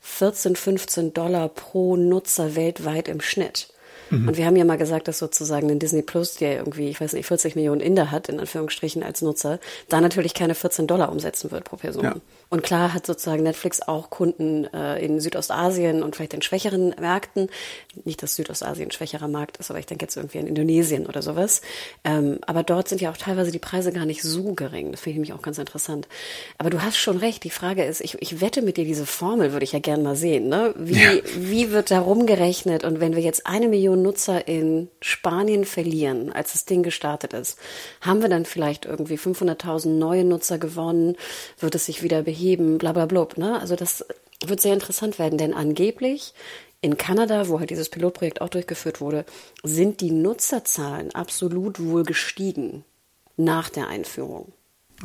14, 0.00 0.56
15 0.56 1.12
Dollar 1.14 1.48
pro 1.48 1.96
Nutzer 1.96 2.54
weltweit 2.54 3.08
im 3.08 3.20
Schnitt. 3.20 3.71
Mhm. 4.10 4.28
Und 4.28 4.36
wir 4.36 4.46
haben 4.46 4.56
ja 4.56 4.64
mal 4.64 4.78
gesagt, 4.78 5.08
dass 5.08 5.18
sozusagen 5.18 5.70
ein 5.70 5.78
Disney 5.78 6.02
Plus, 6.02 6.34
der 6.34 6.56
irgendwie, 6.56 6.88
ich 6.88 7.00
weiß 7.00 7.12
nicht, 7.14 7.26
40 7.26 7.56
Millionen 7.56 7.80
Inder 7.80 8.10
hat, 8.10 8.28
in 8.28 8.40
Anführungsstrichen 8.40 9.02
als 9.02 9.22
Nutzer, 9.22 9.58
da 9.88 10.00
natürlich 10.00 10.34
keine 10.34 10.54
14 10.54 10.86
Dollar 10.86 11.10
umsetzen 11.10 11.50
wird 11.50 11.64
pro 11.64 11.76
Person. 11.76 12.04
Ja. 12.04 12.14
Und 12.52 12.62
klar 12.62 12.92
hat 12.92 13.06
sozusagen 13.06 13.42
Netflix 13.42 13.80
auch 13.80 14.10
Kunden 14.10 14.64
äh, 14.74 15.02
in 15.02 15.20
Südostasien 15.20 16.02
und 16.02 16.16
vielleicht 16.16 16.34
in 16.34 16.42
schwächeren 16.42 16.94
Märkten. 17.00 17.48
Nicht, 18.04 18.22
dass 18.22 18.36
Südostasien 18.36 18.88
ein 18.88 18.92
schwächerer 18.92 19.26
Markt 19.26 19.56
ist, 19.56 19.70
aber 19.70 19.78
ich 19.78 19.86
denke 19.86 20.04
jetzt 20.04 20.16
irgendwie 20.16 20.36
in 20.36 20.46
Indonesien 20.46 21.06
oder 21.06 21.22
sowas. 21.22 21.62
Ähm, 22.04 22.40
aber 22.46 22.62
dort 22.62 22.88
sind 22.88 23.00
ja 23.00 23.10
auch 23.10 23.16
teilweise 23.16 23.52
die 23.52 23.58
Preise 23.58 23.90
gar 23.90 24.04
nicht 24.04 24.22
so 24.22 24.52
gering. 24.52 24.92
Das 24.92 25.00
finde 25.00 25.12
ich 25.12 25.16
nämlich 25.16 25.32
auch 25.32 25.40
ganz 25.40 25.56
interessant. 25.56 26.08
Aber 26.58 26.68
du 26.68 26.82
hast 26.82 26.98
schon 26.98 27.16
recht. 27.16 27.42
Die 27.44 27.50
Frage 27.50 27.84
ist, 27.84 28.02
ich, 28.02 28.20
ich 28.20 28.42
wette 28.42 28.60
mit 28.60 28.76
dir, 28.76 28.84
diese 28.84 29.06
Formel 29.06 29.52
würde 29.52 29.64
ich 29.64 29.72
ja 29.72 29.78
gern 29.78 30.02
mal 30.02 30.16
sehen. 30.16 30.48
Ne? 30.48 30.74
Wie, 30.76 30.92
ja. 30.92 31.10
wie 31.34 31.70
wird 31.70 31.90
da 31.90 32.00
rumgerechnet? 32.00 32.84
Und 32.84 33.00
wenn 33.00 33.16
wir 33.16 33.22
jetzt 33.22 33.46
eine 33.46 33.68
Million 33.68 34.01
Nutzer 34.02 34.46
in 34.46 34.88
Spanien 35.00 35.64
verlieren, 35.64 36.32
als 36.32 36.52
das 36.52 36.64
Ding 36.64 36.82
gestartet 36.82 37.32
ist, 37.32 37.58
haben 38.00 38.20
wir 38.20 38.28
dann 38.28 38.44
vielleicht 38.44 38.84
irgendwie 38.84 39.16
500.000 39.16 39.88
neue 39.88 40.24
Nutzer 40.24 40.58
gewonnen? 40.58 41.16
Wird 41.58 41.74
es 41.74 41.86
sich 41.86 42.02
wieder 42.02 42.22
beheben? 42.22 42.42
heben, 42.42 42.78
bla 42.78 42.92
bla 42.92 43.06
bla. 43.06 43.26
Ne? 43.36 43.60
Also 43.60 43.76
das 43.76 44.04
wird 44.44 44.60
sehr 44.60 44.74
interessant 44.74 45.18
werden, 45.18 45.38
denn 45.38 45.54
angeblich 45.54 46.34
in 46.80 46.96
Kanada, 46.96 47.48
wo 47.48 47.60
halt 47.60 47.70
dieses 47.70 47.88
Pilotprojekt 47.88 48.40
auch 48.40 48.48
durchgeführt 48.48 49.00
wurde, 49.00 49.24
sind 49.62 50.00
die 50.00 50.10
Nutzerzahlen 50.10 51.14
absolut 51.14 51.78
wohl 51.78 52.02
gestiegen 52.02 52.84
nach 53.36 53.70
der 53.70 53.86
Einführung. 53.86 54.52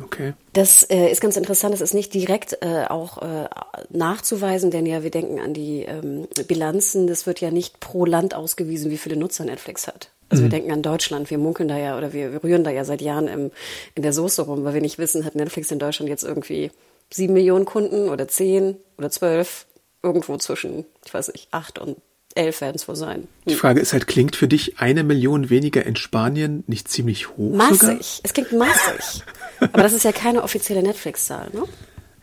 Okay. 0.02 0.34
Das 0.52 0.82
äh, 0.84 1.10
ist 1.10 1.20
ganz 1.20 1.36
interessant. 1.36 1.74
Das 1.74 1.80
ist 1.80 1.94
nicht 1.94 2.14
direkt 2.14 2.58
äh, 2.60 2.84
auch 2.88 3.22
äh, 3.22 3.48
nachzuweisen, 3.90 4.70
denn 4.70 4.86
ja, 4.86 5.02
wir 5.02 5.10
denken 5.10 5.40
an 5.40 5.54
die 5.54 5.82
ähm, 5.82 6.28
Bilanzen. 6.46 7.06
Das 7.06 7.26
wird 7.26 7.40
ja 7.40 7.50
nicht 7.50 7.80
pro 7.80 8.04
Land 8.04 8.34
ausgewiesen, 8.34 8.90
wie 8.90 8.98
viele 8.98 9.16
Nutzer 9.16 9.44
Netflix 9.44 9.86
hat. 9.86 10.10
Also 10.28 10.42
mhm. 10.42 10.46
wir 10.46 10.50
denken 10.50 10.72
an 10.72 10.82
Deutschland. 10.82 11.30
Wir 11.30 11.38
munkeln 11.38 11.68
da 11.68 11.78
ja 11.78 11.96
oder 11.96 12.12
wir, 12.12 12.32
wir 12.32 12.44
rühren 12.44 12.64
da 12.64 12.70
ja 12.70 12.84
seit 12.84 13.00
Jahren 13.00 13.28
im, 13.28 13.50
in 13.94 14.02
der 14.02 14.12
Soße 14.12 14.42
rum, 14.42 14.64
weil 14.64 14.74
wir 14.74 14.80
nicht 14.80 14.98
wissen, 14.98 15.24
hat 15.24 15.34
Netflix 15.34 15.70
in 15.70 15.78
Deutschland 15.78 16.08
jetzt 16.08 16.24
irgendwie 16.24 16.70
sieben 17.12 17.32
Millionen 17.32 17.64
Kunden 17.64 18.08
oder 18.08 18.28
zehn 18.28 18.76
oder 18.98 19.10
zwölf, 19.10 19.66
irgendwo 20.02 20.36
zwischen, 20.36 20.84
ich 21.04 21.14
weiß 21.14 21.32
nicht, 21.32 21.48
acht 21.50 21.78
und 21.78 21.96
elf 22.34 22.60
werden 22.60 22.76
es 22.76 22.86
wohl 22.86 22.96
sein. 22.96 23.20
Hm. 23.20 23.26
Die 23.48 23.54
Frage 23.54 23.80
ist 23.80 23.92
halt, 23.92 24.06
klingt 24.06 24.36
für 24.36 24.48
dich 24.48 24.78
eine 24.78 25.02
Million 25.02 25.50
weniger 25.50 25.84
in 25.84 25.96
Spanien 25.96 26.62
nicht 26.66 26.88
ziemlich 26.88 27.30
hoch? 27.30 27.54
Massig. 27.54 27.78
Sogar? 27.80 28.00
Es 28.22 28.32
klingt 28.32 28.52
massig. 28.52 29.22
Aber 29.60 29.82
das 29.82 29.92
ist 29.92 30.04
ja 30.04 30.12
keine 30.12 30.42
offizielle 30.42 30.82
Netflix-Zahl, 30.82 31.50
ne? 31.52 31.64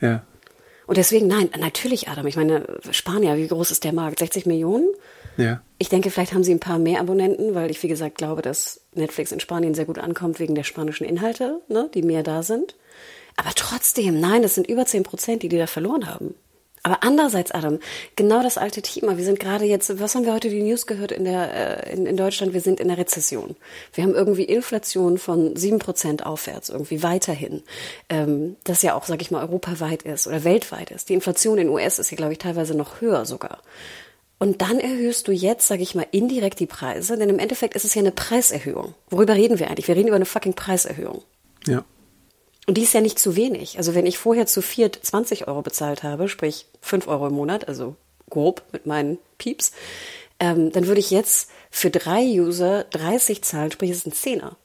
Ja. 0.01 0.23
Und 0.87 0.97
deswegen, 0.97 1.27
nein, 1.27 1.49
natürlich, 1.57 2.09
Adam. 2.09 2.27
Ich 2.27 2.35
meine, 2.35 2.65
Spanier, 2.91 3.37
wie 3.37 3.47
groß 3.47 3.71
ist 3.71 3.83
der 3.83 3.93
Markt? 3.93 4.19
60 4.19 4.45
Millionen? 4.45 4.87
Ja. 5.35 5.61
Ich 5.77 5.89
denke, 5.89 6.11
vielleicht 6.11 6.33
haben 6.33 6.43
sie 6.43 6.53
ein 6.53 6.59
paar 6.59 6.79
mehr 6.79 6.99
Abonnenten, 6.99 7.55
weil 7.55 7.71
ich, 7.71 7.81
wie 7.81 7.87
gesagt, 7.87 8.17
glaube, 8.17 8.41
dass 8.41 8.81
Netflix 8.93 9.31
in 9.31 9.39
Spanien 9.39 9.73
sehr 9.73 9.85
gut 9.85 9.97
ankommt 9.97 10.39
wegen 10.39 10.55
der 10.55 10.63
spanischen 10.63 11.05
Inhalte, 11.05 11.61
ne, 11.67 11.89
die 11.93 12.03
mehr 12.03 12.23
da 12.23 12.43
sind. 12.43 12.75
Aber 13.35 13.49
trotzdem, 13.55 14.19
nein, 14.19 14.43
das 14.43 14.55
sind 14.55 14.67
über 14.67 14.85
zehn 14.85 15.03
Prozent, 15.03 15.43
die 15.43 15.49
die 15.49 15.57
da 15.57 15.67
verloren 15.67 16.07
haben. 16.07 16.35
Aber 16.85 17.01
andererseits, 17.01 17.49
Adam, 17.49 17.79
genau 18.15 18.43
das 18.43 18.59
alte 18.59 18.83
Thema. 18.83 19.17
Wir 19.17 19.25
sind 19.25 19.39
gerade 19.39 19.65
jetzt, 19.65 19.99
was 19.99 20.13
haben 20.13 20.25
wir 20.25 20.35
heute 20.35 20.51
die 20.51 20.61
News 20.61 20.85
gehört 20.85 21.11
in 21.11 21.23
der 21.23 21.87
äh, 21.87 21.93
in, 21.93 22.05
in 22.05 22.15
Deutschland? 22.15 22.53
Wir 22.53 22.61
sind 22.61 22.79
in 22.79 22.89
der 22.89 22.99
Rezession. 22.99 23.55
Wir 23.91 24.03
haben 24.03 24.13
irgendwie 24.13 24.43
Inflation 24.43 25.17
von 25.17 25.55
sieben 25.55 25.79
Prozent 25.79 26.27
aufwärts, 26.27 26.69
irgendwie 26.69 27.01
weiterhin. 27.01 27.63
Ähm, 28.07 28.55
das 28.65 28.83
ja 28.83 28.93
auch, 28.93 29.05
sag 29.05 29.19
ich 29.23 29.31
mal, 29.31 29.41
europaweit 29.41 30.03
ist 30.03 30.27
oder 30.27 30.43
weltweit 30.43 30.91
ist. 30.91 31.09
Die 31.09 31.15
Inflation 31.15 31.57
in 31.57 31.69
US 31.69 31.97
ist 31.97 32.11
ja, 32.11 32.17
glaube 32.17 32.33
ich, 32.33 32.37
teilweise 32.37 32.75
noch 32.75 33.01
höher 33.01 33.25
sogar. 33.25 33.63
Und 34.37 34.61
dann 34.61 34.79
erhöhst 34.79 35.27
du 35.27 35.31
jetzt, 35.31 35.67
sage 35.67 35.81
ich 35.81 35.95
mal, 35.95 36.05
indirekt 36.11 36.59
die 36.59 36.67
Preise, 36.67 37.17
denn 37.17 37.29
im 37.29 37.39
Endeffekt 37.39 37.73
ist 37.73 37.85
es 37.85 37.95
ja 37.95 38.01
eine 38.01 38.11
Preiserhöhung. 38.11 38.93
Worüber 39.09 39.33
reden 39.33 39.57
wir 39.57 39.71
eigentlich? 39.71 39.87
Wir 39.87 39.95
reden 39.95 40.09
über 40.09 40.17
eine 40.17 40.27
fucking 40.27 40.53
Preiserhöhung. 40.53 41.23
Ja. 41.65 41.83
Und 42.67 42.77
die 42.77 42.83
ist 42.83 42.93
ja 42.93 43.01
nicht 43.01 43.19
zu 43.19 43.35
wenig. 43.35 43.77
Also 43.77 43.93
wenn 43.93 44.05
ich 44.05 44.17
vorher 44.17 44.47
zu 44.47 44.61
viert 44.61 44.99
20 45.01 45.47
Euro 45.47 45.61
bezahlt 45.61 46.03
habe, 46.03 46.27
sprich 46.27 46.65
5 46.81 47.07
Euro 47.07 47.27
im 47.27 47.33
Monat, 47.33 47.67
also 47.67 47.95
grob 48.29 48.63
mit 48.71 48.85
meinen 48.85 49.19
Pieps, 49.37 49.71
ähm, 50.39 50.71
dann 50.71 50.87
würde 50.87 50.99
ich 50.99 51.11
jetzt 51.11 51.49
für 51.69 51.89
drei 51.89 52.23
User 52.23 52.85
30 52.85 53.43
zahlen, 53.43 53.71
sprich 53.71 53.91
es 53.91 53.97
ist 53.97 54.07
ein 54.07 54.13
Zehner. 54.13 54.57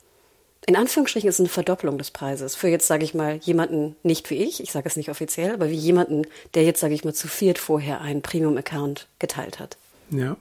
In 0.67 0.77
Anführungsstrichen 0.77 1.29
ist 1.29 1.37
es 1.37 1.41
eine 1.41 1.49
Verdopplung 1.49 1.99
des 1.99 2.11
Preises. 2.11 2.55
Für 2.55 2.69
jetzt, 2.69 2.87
sage 2.87 3.05
ich 3.05 3.15
mal, 3.15 3.37
jemanden 3.37 3.97
nicht 4.03 4.31
wie 4.31 4.37
ich, 4.37 4.63
ich 4.63 4.73
sage 4.73 4.89
es 4.89 4.97
nicht 4.97 5.09
offiziell, 5.09 5.53
aber 5.53 5.71
wie 5.71 5.75
jemanden, 5.75 6.27
der 6.55 6.65
jetzt, 6.65 6.81
sage 6.81 6.95
ich 6.95 7.05
mal, 7.05 7.15
zu 7.15 7.29
viert 7.29 7.59
vorher 7.59 8.01
einen 8.01 8.23
Premium-Account 8.23 9.09
geteilt 9.19 9.59
hat. 9.59 9.77
Ja. 10.11 10.37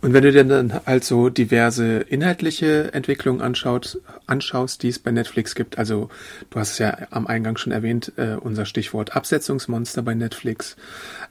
Und 0.00 0.12
wenn 0.12 0.22
du 0.22 0.30
dir 0.30 0.44
dann 0.44 0.80
also 0.84 1.28
diverse 1.28 1.98
inhaltliche 1.98 2.94
Entwicklungen 2.94 3.40
anschaut, 3.40 4.00
anschaust, 4.26 4.82
die 4.82 4.88
es 4.88 5.00
bei 5.00 5.10
Netflix 5.10 5.56
gibt, 5.56 5.76
also 5.76 6.08
du 6.50 6.60
hast 6.60 6.72
es 6.72 6.78
ja 6.78 6.96
am 7.10 7.26
Eingang 7.26 7.56
schon 7.56 7.72
erwähnt, 7.72 8.12
äh, 8.16 8.34
unser 8.34 8.64
Stichwort 8.64 9.16
Absetzungsmonster 9.16 10.02
bei 10.02 10.14
Netflix, 10.14 10.76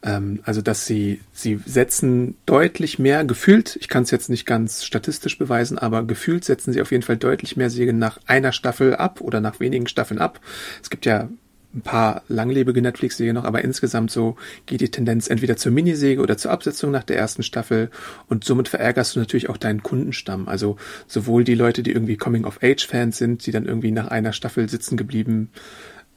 ähm, 0.03 0.41
also 0.43 0.61
dass 0.61 0.85
sie, 0.85 1.21
sie 1.31 1.59
setzen 1.65 2.35
deutlich 2.45 2.99
mehr, 2.99 3.23
gefühlt, 3.23 3.77
ich 3.77 3.87
kann 3.87 4.03
es 4.03 4.11
jetzt 4.11 4.29
nicht 4.29 4.45
ganz 4.45 4.83
statistisch 4.83 5.37
beweisen, 5.37 5.77
aber 5.77 6.03
gefühlt 6.03 6.43
setzen 6.43 6.73
sie 6.73 6.81
auf 6.81 6.91
jeden 6.91 7.03
Fall 7.03 7.17
deutlich 7.17 7.55
mehr 7.55 7.69
Serien 7.69 7.99
nach 7.99 8.19
einer 8.27 8.51
Staffel 8.51 8.95
ab 8.95 9.21
oder 9.21 9.39
nach 9.39 9.61
wenigen 9.61 9.87
Staffeln 9.87 10.19
ab. 10.19 10.41
Es 10.81 10.89
gibt 10.89 11.05
ja 11.05 11.29
ein 11.77 11.81
paar 11.81 12.23
langlebige 12.27 12.81
Netflix-Serien 12.81 13.35
noch, 13.35 13.45
aber 13.45 13.63
insgesamt 13.63 14.11
so 14.11 14.35
geht 14.65 14.81
die 14.81 14.89
Tendenz 14.89 15.29
entweder 15.29 15.57
zur 15.57 15.71
Minisäge 15.71 16.21
oder 16.21 16.37
zur 16.37 16.51
Absetzung 16.51 16.91
nach 16.91 17.03
der 17.03 17.17
ersten 17.17 17.43
Staffel 17.43 17.89
und 18.27 18.43
somit 18.43 18.67
verärgerst 18.67 19.15
du 19.15 19.19
natürlich 19.19 19.49
auch 19.49 19.57
deinen 19.57 19.83
Kundenstamm. 19.83 20.47
Also 20.47 20.77
sowohl 21.07 21.43
die 21.43 21.55
Leute, 21.55 21.83
die 21.83 21.91
irgendwie 21.91 22.17
Coming-of-Age-Fans 22.17 23.17
sind, 23.17 23.45
die 23.45 23.51
dann 23.51 23.65
irgendwie 23.65 23.91
nach 23.91 24.07
einer 24.07 24.33
Staffel 24.33 24.67
sitzen 24.67 24.97
geblieben 24.97 25.51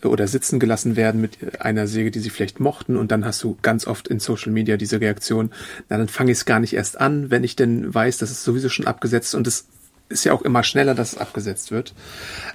oder 0.03 0.27
sitzen 0.27 0.59
gelassen 0.59 0.97
werden 0.97 1.21
mit 1.21 1.61
einer 1.61 1.87
Säge, 1.87 2.11
die 2.11 2.21
sie 2.21 2.31
vielleicht 2.31 2.59
mochten 2.59 2.97
und 2.97 3.13
dann 3.13 3.25
hast 3.27 3.43
du 3.43 3.59
ganz 3.61 3.87
oft 3.87 4.09
in 4.09 4.19
Social 4.19 4.51
Media 4.51 4.79
diese 4.79 5.01
Reaktion, 5.01 5.51
na 5.91 5.99
dann 5.99 6.09
fange 6.09 6.33
ich 6.33 6.39
es 6.39 6.45
gar 6.47 6.59
nicht 6.59 6.73
erst 6.73 6.99
an, 6.99 7.31
wenn 7.31 7.45
ich 7.45 7.55
denn 7.55 7.93
weiß, 7.93 8.17
dass 8.17 8.31
es 8.31 8.43
sowieso 8.43 8.71
schon 8.71 8.87
abgesetzt 8.87 9.35
und 9.35 9.47
es 9.47 9.67
ist 10.11 10.25
ja 10.25 10.33
auch 10.33 10.43
immer 10.43 10.63
schneller, 10.63 10.95
dass 10.95 11.15
es 11.15 11.19
abgesetzt 11.19 11.71
wird. 11.71 11.95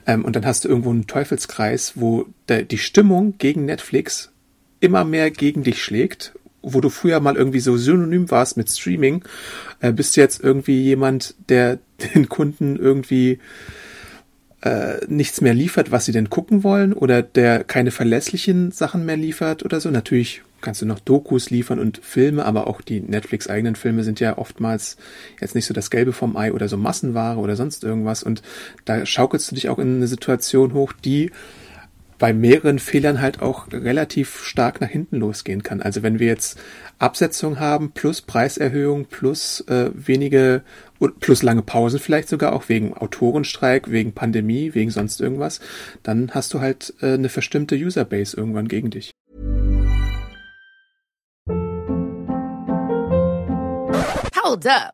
Ähm, 0.06 0.24
und 0.24 0.36
dann 0.36 0.46
hast 0.46 0.66
du 0.66 0.70
irgendwo 0.70 0.92
einen 0.92 1.08
Teufelskreis, 1.08 1.94
wo 1.96 2.28
der, 2.48 2.64
die 2.64 2.78
Stimmung 2.78 3.38
gegen 3.38 3.66
Netflix 3.66 4.32
immer 4.80 5.04
mehr 5.04 5.32
gegen 5.32 5.64
dich 5.64 5.82
schlägt, 5.82 6.34
wo 6.62 6.82
du 6.82 6.90
früher 6.90 7.20
mal 7.20 7.36
irgendwie 7.36 7.60
so 7.60 7.78
synonym 7.78 8.30
warst 8.30 8.58
mit 8.58 8.70
Streaming, 8.70 9.24
äh, 9.80 9.92
bist 9.92 10.16
du 10.16 10.22
jetzt 10.22 10.44
irgendwie 10.44 10.82
jemand, 10.84 11.36
der 11.50 11.80
den 12.14 12.30
Kunden 12.30 12.76
irgendwie 12.76 13.40
äh, 14.66 15.06
nichts 15.08 15.42
mehr 15.42 15.54
liefert, 15.54 15.92
was 15.92 16.06
sie 16.06 16.12
denn 16.12 16.30
gucken 16.30 16.64
wollen, 16.64 16.92
oder 16.92 17.22
der 17.22 17.64
keine 17.64 17.92
verlässlichen 17.92 18.72
Sachen 18.72 19.06
mehr 19.06 19.16
liefert 19.16 19.64
oder 19.64 19.80
so. 19.80 19.92
Natürlich 19.92 20.42
kannst 20.62 20.82
du 20.82 20.88
noch 20.88 21.00
Dokus 21.00 21.52
liefern 21.52 21.80
und 21.80 22.00
Filme, 22.04 22.44
aber 22.44 22.66
auch 22.66 22.82
die 22.82 23.00
Netflix-eigenen 23.00 23.76
Filme 23.76 24.04
sind 24.04 24.20
ja 24.20 24.40
oftmals 24.40 24.98
jetzt 25.40 25.54
nicht 25.54 25.68
so 25.68 25.76
das 25.76 25.92
Gelbe 25.92 26.14
vom 26.14 26.36
Ei 26.36 26.52
oder 26.52 26.68
so 26.68 26.78
Massenware 26.78 27.38
oder 27.38 27.56
sonst 27.56 27.84
irgendwas. 27.84 28.24
Und 28.24 28.42
da 28.86 29.06
schaukelst 29.06 29.52
du 29.52 29.56
dich 29.56 29.70
auch 29.70 29.78
in 29.78 29.98
eine 29.98 30.08
Situation 30.08 30.74
hoch, 30.74 30.94
die 30.94 31.30
bei 32.18 32.34
mehreren 32.34 32.80
Fehlern 32.80 33.22
halt 33.22 33.42
auch 33.42 33.72
relativ 33.72 34.42
stark 34.44 34.82
nach 34.82 34.90
hinten 34.90 35.18
losgehen 35.18 35.64
kann. 35.64 35.82
Also 35.82 36.04
wenn 36.04 36.20
wir 36.20 36.28
jetzt 36.28 36.60
Absetzung 36.98 37.60
haben 37.60 37.92
plus 37.92 38.22
Preiserhöhung 38.22 39.06
plus 39.06 39.62
äh, 39.62 39.92
wenige 39.94 40.64
plus 41.20 41.44
lange 41.44 41.62
Pausen 41.62 42.00
vielleicht 42.00 42.30
sogar 42.30 42.54
auch 42.54 42.70
wegen 42.70 42.94
Autorenstreik, 42.94 43.92
wegen 43.92 44.14
Pandemie, 44.14 44.74
wegen 44.74 44.92
sonst 44.92 45.20
irgendwas, 45.20 45.60
dann 46.04 46.32
hast 46.32 46.54
du 46.54 46.62
halt 46.62 46.94
äh, 47.02 47.14
eine 47.14 47.30
verstimmte 47.30 47.76
Userbase 47.76 48.38
irgendwann 48.38 48.68
gegen 48.68 48.92
dich. 48.92 49.12
Hold 54.42 54.68
up. 54.68 54.94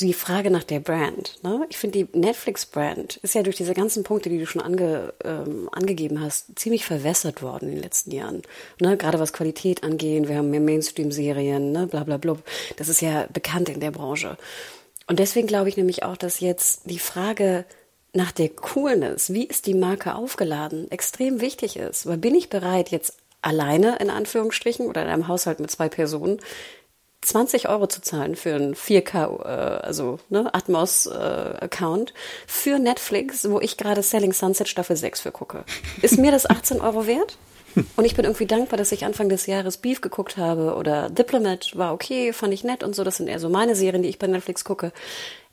die 0.00 0.12
Frage 0.12 0.50
nach 0.50 0.64
der 0.64 0.80
Brand. 0.80 1.38
Ne? 1.42 1.66
Ich 1.68 1.78
finde, 1.78 2.04
die 2.04 2.18
Netflix-Brand 2.18 3.16
ist 3.18 3.34
ja 3.34 3.42
durch 3.42 3.56
diese 3.56 3.74
ganzen 3.74 4.02
Punkte, 4.04 4.28
die 4.28 4.38
du 4.38 4.46
schon 4.46 4.62
ange, 4.62 5.12
ähm, 5.24 5.68
angegeben 5.72 6.20
hast, 6.20 6.58
ziemlich 6.58 6.84
verwässert 6.84 7.42
worden 7.42 7.68
in 7.68 7.74
den 7.74 7.82
letzten 7.82 8.10
Jahren. 8.10 8.42
Ne? 8.80 8.96
Gerade 8.96 9.18
was 9.18 9.32
Qualität 9.32 9.84
angeht, 9.84 10.28
wir 10.28 10.36
haben 10.36 10.50
mehr 10.50 10.60
Mainstream-Serien, 10.60 11.72
ne? 11.72 11.86
bla 11.86 12.04
bla 12.04 12.16
bla. 12.16 12.36
Das 12.76 12.88
ist 12.88 13.02
ja 13.02 13.26
bekannt 13.32 13.68
in 13.68 13.80
der 13.80 13.90
Branche. 13.90 14.36
Und 15.06 15.18
deswegen 15.18 15.46
glaube 15.46 15.68
ich 15.68 15.76
nämlich 15.76 16.02
auch, 16.02 16.16
dass 16.16 16.40
jetzt 16.40 16.82
die 16.86 16.98
Frage 16.98 17.64
nach 18.14 18.32
der 18.32 18.48
Coolness, 18.50 19.32
wie 19.32 19.44
ist 19.44 19.66
die 19.66 19.74
Marke 19.74 20.14
aufgeladen, 20.14 20.90
extrem 20.90 21.40
wichtig 21.40 21.76
ist. 21.76 22.06
Weil 22.06 22.18
bin 22.18 22.34
ich 22.34 22.50
bereit, 22.50 22.90
jetzt 22.90 23.16
alleine 23.40 23.96
in 23.96 24.10
Anführungsstrichen 24.10 24.86
oder 24.86 25.02
in 25.02 25.08
einem 25.08 25.28
Haushalt 25.28 25.60
mit 25.60 25.70
zwei 25.70 25.88
Personen 25.88 26.40
20 27.22 27.68
Euro 27.68 27.86
zu 27.86 28.02
zahlen 28.02 28.36
für 28.36 28.54
einen 28.54 28.74
4K, 28.74 29.44
äh, 29.44 29.46
also 29.82 30.18
ne, 30.28 30.52
Atmos-Account 30.52 32.10
äh, 32.10 32.14
für 32.46 32.78
Netflix, 32.78 33.48
wo 33.48 33.60
ich 33.60 33.76
gerade 33.76 34.02
Selling 34.02 34.32
Sunset 34.32 34.68
Staffel 34.68 34.96
6 34.96 35.20
für 35.20 35.32
gucke. 35.32 35.64
Ist 36.02 36.18
mir 36.18 36.32
das 36.32 36.48
18 36.48 36.80
Euro 36.80 37.06
wert? 37.06 37.38
Und 37.96 38.04
ich 38.04 38.14
bin 38.14 38.24
irgendwie 38.24 38.46
dankbar, 38.46 38.76
dass 38.76 38.92
ich 38.92 39.04
Anfang 39.04 39.28
des 39.28 39.46
Jahres 39.46 39.78
Beef 39.78 40.02
geguckt 40.02 40.36
habe 40.36 40.74
oder 40.74 41.08
Diplomat 41.08 41.76
war 41.76 41.94
okay, 41.94 42.32
fand 42.34 42.52
ich 42.52 42.64
nett 42.64 42.82
und 42.82 42.94
so. 42.94 43.02
Das 43.02 43.16
sind 43.16 43.28
eher 43.28 43.38
so 43.38 43.48
meine 43.48 43.74
Serien, 43.74 44.02
die 44.02 44.10
ich 44.10 44.18
bei 44.18 44.26
Netflix 44.26 44.64
gucke. 44.64 44.92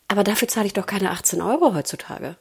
Aber 0.10 0.24
dafür 0.24 0.48
zahle 0.48 0.66
ich 0.66 0.74
doch 0.74 0.86
keine 0.86 1.12
18 1.12 1.42
Euro 1.42 1.74
heutzutage. 1.74 2.36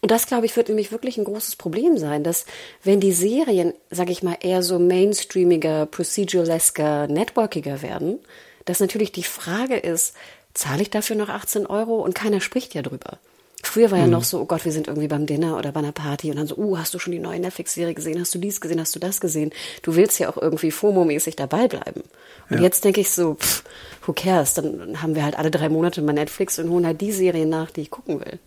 Und 0.00 0.10
das, 0.10 0.26
glaube 0.26 0.46
ich, 0.46 0.56
wird 0.56 0.68
nämlich 0.68 0.92
wirklich 0.92 1.18
ein 1.18 1.24
großes 1.24 1.56
Problem 1.56 1.98
sein, 1.98 2.22
dass 2.22 2.46
wenn 2.84 3.00
die 3.00 3.12
Serien, 3.12 3.74
sage 3.90 4.12
ich 4.12 4.22
mal, 4.22 4.36
eher 4.40 4.62
so 4.62 4.78
mainstreamiger, 4.78 5.86
proceduralesker, 5.86 7.08
networkiger 7.08 7.82
werden, 7.82 8.20
dass 8.64 8.80
natürlich 8.80 9.12
die 9.12 9.24
Frage 9.24 9.76
ist, 9.76 10.14
zahle 10.54 10.82
ich 10.82 10.90
dafür 10.90 11.16
noch 11.16 11.28
18 11.28 11.66
Euro 11.66 11.96
und 11.96 12.14
keiner 12.14 12.40
spricht 12.40 12.74
ja 12.74 12.82
drüber. 12.82 13.18
Früher 13.62 13.90
war 13.90 13.98
ja 13.98 14.06
mhm. 14.06 14.12
noch 14.12 14.24
so, 14.24 14.40
oh 14.40 14.44
Gott, 14.44 14.64
wir 14.64 14.72
sind 14.72 14.86
irgendwie 14.86 15.08
beim 15.08 15.26
Dinner 15.26 15.56
oder 15.56 15.72
bei 15.72 15.80
einer 15.80 15.92
Party 15.92 16.30
und 16.30 16.36
dann 16.36 16.46
so, 16.46 16.56
uh, 16.56 16.78
hast 16.78 16.94
du 16.94 17.00
schon 17.00 17.12
die 17.12 17.18
neue 17.18 17.40
Netflix-Serie 17.40 17.92
gesehen? 17.92 18.20
Hast 18.20 18.34
du 18.34 18.38
dies 18.38 18.60
gesehen? 18.60 18.80
Hast 18.80 18.94
du 18.94 19.00
das 19.00 19.20
gesehen? 19.20 19.50
Du 19.82 19.96
willst 19.96 20.18
ja 20.20 20.30
auch 20.30 20.36
irgendwie 20.36 20.70
FOMO-mäßig 20.70 21.34
dabei 21.34 21.66
bleiben. 21.66 22.02
Und 22.50 22.58
ja. 22.58 22.62
jetzt 22.62 22.84
denke 22.84 23.00
ich 23.00 23.10
so, 23.10 23.34
pff, 23.34 23.64
who 24.06 24.12
cares? 24.12 24.54
Dann 24.54 25.02
haben 25.02 25.16
wir 25.16 25.24
halt 25.24 25.36
alle 25.36 25.50
drei 25.50 25.68
Monate 25.68 26.02
mal 26.02 26.12
Netflix 26.12 26.58
und 26.60 26.70
holen 26.70 26.86
halt 26.86 27.00
die 27.00 27.12
Serien 27.12 27.48
nach, 27.48 27.70
die 27.72 27.82
ich 27.82 27.90
gucken 27.90 28.20
will. 28.20 28.38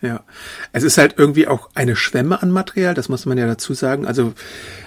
Ja, 0.00 0.22
es 0.72 0.84
ist 0.84 0.96
halt 0.96 1.14
irgendwie 1.18 1.48
auch 1.48 1.70
eine 1.74 1.96
Schwemme 1.96 2.40
an 2.40 2.52
Material, 2.52 2.94
das 2.94 3.08
muss 3.08 3.26
man 3.26 3.36
ja 3.36 3.46
dazu 3.46 3.74
sagen. 3.74 4.06
Also 4.06 4.32